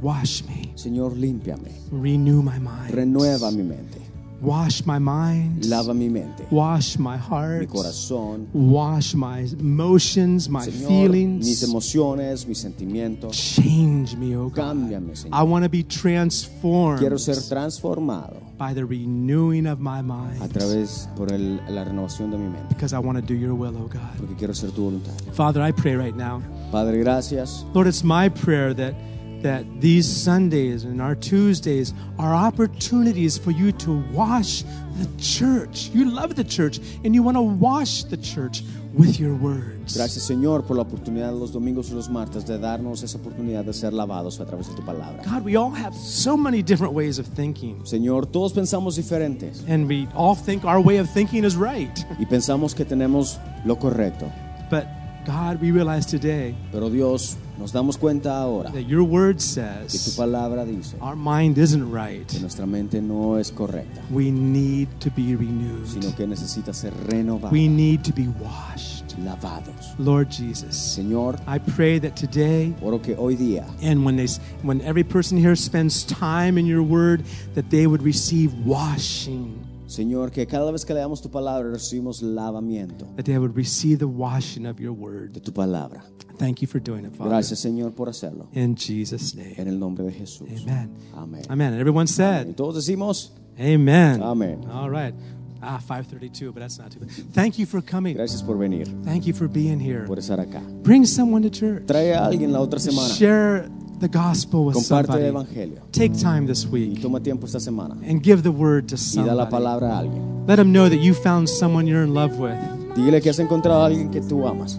wash 0.00 0.42
me, 0.44 0.72
Señor, 0.76 1.16
límpiame, 1.16 1.70
renew 1.90 2.42
my 2.42 2.58
mind, 2.58 2.90
renueva 2.90 3.50
mi 3.50 3.62
mente, 3.62 3.98
wash 4.40 4.82
my 4.86 4.98
mind, 4.98 5.64
lava 5.66 5.92
mi 5.92 6.08
mente, 6.08 6.46
wash 6.50 6.96
my 6.98 7.16
heart. 7.18 7.60
mi 7.60 7.66
corazón, 7.66 8.46
wash 8.54 9.14
my 9.14 9.40
emotions, 9.58 10.48
my 10.48 10.60
Señor, 10.60 10.70
mis 10.72 10.86
feelings. 10.88 11.62
emociones, 11.62 12.46
mis 12.46 12.58
sentimientos. 12.58 13.36
Change 13.36 14.16
me, 14.16 14.34
oh 14.36 14.48
God. 14.48 14.54
Cámbiame, 14.56 15.14
Señor. 15.16 15.34
I 15.34 15.42
want 15.42 15.64
to 15.64 15.68
be 15.70 15.82
transformed 15.82 17.00
Quiero 17.00 17.18
ser 17.18 17.36
transformado 17.48 18.40
by 18.56 18.72
the 18.74 18.84
renewing 18.84 19.66
of 19.66 19.80
my 19.80 20.00
mind. 20.02 20.40
a 20.42 20.48
través 20.48 21.08
por 21.16 21.32
el- 21.32 21.60
la 21.68 21.84
renovación 21.84 22.30
de 22.30 22.38
mi 22.38 22.44
mente, 22.48 22.66
because 22.74 22.94
I 22.94 22.98
want 22.98 23.18
to 23.18 23.22
do 23.22 23.34
your 23.34 23.54
will, 23.54 23.74
oh 23.76 23.88
God. 23.88 24.16
porque 24.18 24.34
quiero 24.36 24.54
ser 24.54 24.70
tu 24.70 24.82
voluntad. 24.84 25.12
Father, 25.32 25.60
I 25.62 25.72
pray 25.72 25.96
right 25.96 26.16
now. 26.16 26.40
Padre, 26.70 26.98
gracias. 27.00 27.64
Lord, 27.74 27.86
it's 27.88 28.04
my 28.04 28.28
prayer 28.30 28.72
that 28.74 28.94
that 29.42 29.64
these 29.80 30.06
Sundays 30.06 30.84
and 30.84 31.00
our 31.00 31.14
Tuesdays 31.14 31.92
are 32.18 32.34
opportunities 32.34 33.38
for 33.38 33.50
you 33.50 33.72
to 33.72 34.02
wash 34.12 34.62
the 34.98 35.08
church. 35.18 35.90
You 35.94 36.10
love 36.10 36.34
the 36.36 36.44
church 36.44 36.78
and 37.04 37.14
you 37.14 37.22
want 37.22 37.36
to 37.36 37.42
wash 37.42 38.04
the 38.04 38.16
church 38.18 38.62
with 38.92 39.18
your 39.20 39.34
words. 39.36 39.96
Gracias, 39.96 40.24
Señor, 40.28 40.66
por 40.66 40.76
la 40.76 40.82
oportunidad 40.82 41.32
los 41.38 41.52
domingos 41.52 41.90
y 41.90 41.94
los 41.94 42.08
martes 42.10 42.44
de 42.44 42.58
darnos 42.58 43.02
esa 43.02 43.18
oportunidad 43.18 43.64
de 43.64 43.72
ser 43.72 43.92
lavados 43.92 44.40
a 44.40 44.46
través 44.46 44.68
de 44.68 44.74
tu 44.74 44.82
palabra. 44.82 45.22
God, 45.24 45.44
we 45.44 45.56
all 45.56 45.70
have 45.70 45.94
so 45.94 46.36
many 46.36 46.62
different 46.62 46.92
ways 46.92 47.18
of 47.18 47.26
thinking. 47.26 47.80
Señor, 47.84 48.26
todos 48.30 48.52
pensamos 48.52 48.96
diferentes 48.96 49.62
And 49.68 49.88
we 49.88 50.08
all 50.14 50.34
think 50.34 50.64
our 50.64 50.80
way 50.80 50.98
of 50.98 51.08
thinking 51.08 51.44
is 51.44 51.56
right. 51.56 52.04
y 52.18 52.26
pensamos 52.26 52.74
que 52.74 52.84
tenemos 52.84 53.38
lo 53.64 53.76
correcto. 53.76 54.30
But 54.70 54.86
God, 55.24 55.60
we 55.60 55.70
realize 55.70 56.04
today 56.06 56.56
Pero 56.72 56.90
Dios, 56.90 57.36
nos 57.60 57.72
damos 57.72 57.96
cuenta 57.98 58.36
ahora 58.40 58.70
that 58.72 58.86
your 58.88 59.02
word 59.02 59.36
que 59.36 59.42
tu 59.42 59.88
says 59.88 60.16
palabra 60.16 60.64
dice 60.64 60.94
our 61.00 61.14
mind 61.14 61.58
isn't 61.58 61.92
right. 61.92 62.26
que 62.26 62.40
nuestra 62.40 62.66
mente 62.66 63.00
no 63.00 63.36
es 63.36 63.50
correcta, 63.52 64.00
We 64.10 64.30
need 64.30 64.88
to 65.00 65.10
be 65.10 65.26
sino 65.36 65.38
renewed. 65.38 66.16
que 66.16 66.26
necesita 66.26 66.72
ser 66.72 66.92
renovada, 67.06 67.52
We 67.52 67.68
need 67.68 68.02
to 68.04 68.12
be 68.12 68.26
washed. 68.40 68.98
lavados. 69.24 69.94
Lord 69.98 70.30
Jesus, 70.30 70.74
Señor, 70.96 71.38
I 71.46 71.58
pray 71.58 71.98
that 71.98 72.16
today 72.16 72.72
oro 72.80 72.98
que 72.98 73.14
hoy 73.16 73.36
día 73.36 73.66
and 73.82 74.04
when 74.04 74.16
they 74.16 74.26
when 74.62 74.80
every 74.80 75.04
person 75.04 75.36
here 75.36 75.54
spends 75.56 76.04
time 76.04 76.56
in 76.56 76.64
your 76.64 76.82
word 76.82 77.22
that 77.54 77.68
they 77.70 77.86
would 77.86 78.02
receive 78.02 78.54
washing 78.64 79.58
Señor, 79.90 80.30
que 80.30 80.46
cada 80.46 80.70
vez 80.70 80.84
que 80.84 80.94
leamos 80.94 81.20
tu 81.20 81.28
palabra 81.30 81.68
recibimos 81.70 82.22
lavamiento 82.22 83.06
that 83.16 83.24
they 83.24 83.36
would 83.38 83.56
receive 83.56 83.98
the 83.98 84.04
washing 84.06 84.64
of 84.66 84.78
your 84.80 84.94
de 84.94 85.00
word 85.02 85.42
tu 85.42 85.52
palabra. 85.52 86.02
thank 86.38 86.60
you 86.62 86.68
for 86.68 86.80
doing 86.80 87.04
it 87.04 87.12
father 87.16 87.30
Gracias, 87.30 87.58
Señor, 87.58 87.92
por 87.92 88.08
hacerlo. 88.08 88.46
in 88.52 88.74
jesus 88.76 89.34
name 89.34 89.54
En 89.56 89.66
el 89.68 89.78
nombre 89.78 90.04
de 90.04 90.12
Jesús. 90.12 90.48
amen 90.62 90.90
Amén. 91.16 91.42
amen 91.48 91.72
and 91.72 91.80
everyone 91.80 92.04
Y 92.04 92.12
said 92.12 92.54
todos 92.54 92.76
decimos, 92.76 93.32
amen 93.58 94.22
Amen. 94.22 94.64
all 94.70 94.88
right 94.90 95.14
ah 95.62 95.78
532 95.78 96.52
but 96.52 96.60
that's 96.60 96.78
not 96.78 96.90
too 96.92 97.00
bad 97.00 97.10
thank 97.34 97.58
you 97.58 97.66
for 97.66 97.82
coming 97.82 98.14
gracias 98.16 98.42
por 98.42 98.56
venir, 98.56 98.86
thank 99.04 99.26
you 99.26 99.34
for 99.34 99.48
being 99.48 99.78
here 99.80 100.04
por 100.06 100.18
estar 100.18 100.38
acá. 100.40 100.62
bring 100.82 101.04
someone 101.04 101.42
to 101.42 101.50
church 101.50 101.84
Trae 101.86 102.14
a 102.14 102.24
alguien 102.24 102.52
la 102.52 102.60
otra 102.60 102.78
semana. 102.78 103.08
share 103.12 103.68
the 104.00 104.08
gospel 104.08 104.64
with 104.64 104.74
Comparte 104.76 105.08
el 105.10 105.32
somebody 105.32 105.46
evangelio. 105.54 105.82
take 105.92 106.12
time 106.18 106.46
this 106.46 106.64
Y 106.66 106.70
week 106.72 107.02
toma 107.02 107.20
tiempo 107.20 107.46
esta 107.46 107.58
semana 107.60 107.94
and 108.02 108.22
give 108.22 108.42
the 108.42 108.50
word 108.50 108.88
to 108.88 108.96
y 108.96 109.22
da 109.24 109.34
la 109.34 109.44
somebody 109.44 109.50
palabra 109.50 109.88
a 109.92 109.98
alguien. 110.00 110.46
let 110.48 110.56
them 110.56 110.72
know 110.72 110.88
that 110.88 110.98
you 111.00 111.14
found 111.14 111.48
someone 111.48 111.86
you're 111.86 112.02
in 112.02 112.12
love 112.14 112.38
with 112.38 112.56
Dígale 112.96 113.20
que 113.22 113.30
has 113.30 113.38
encontrado 113.38 113.82
a 113.82 113.86
alguien 113.86 114.10
que 114.10 114.20
tú 114.20 114.44
amas. 114.48 114.76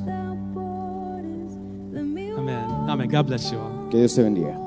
Amen. 2.38 2.90
Amen. 2.90 3.08
God 3.10 3.28
bless 3.28 3.52
you 3.52 3.58
all. 3.60 3.88
Que 3.90 4.00
Dios 4.00 4.14
te 4.16 4.22
bendiga. 4.24 4.58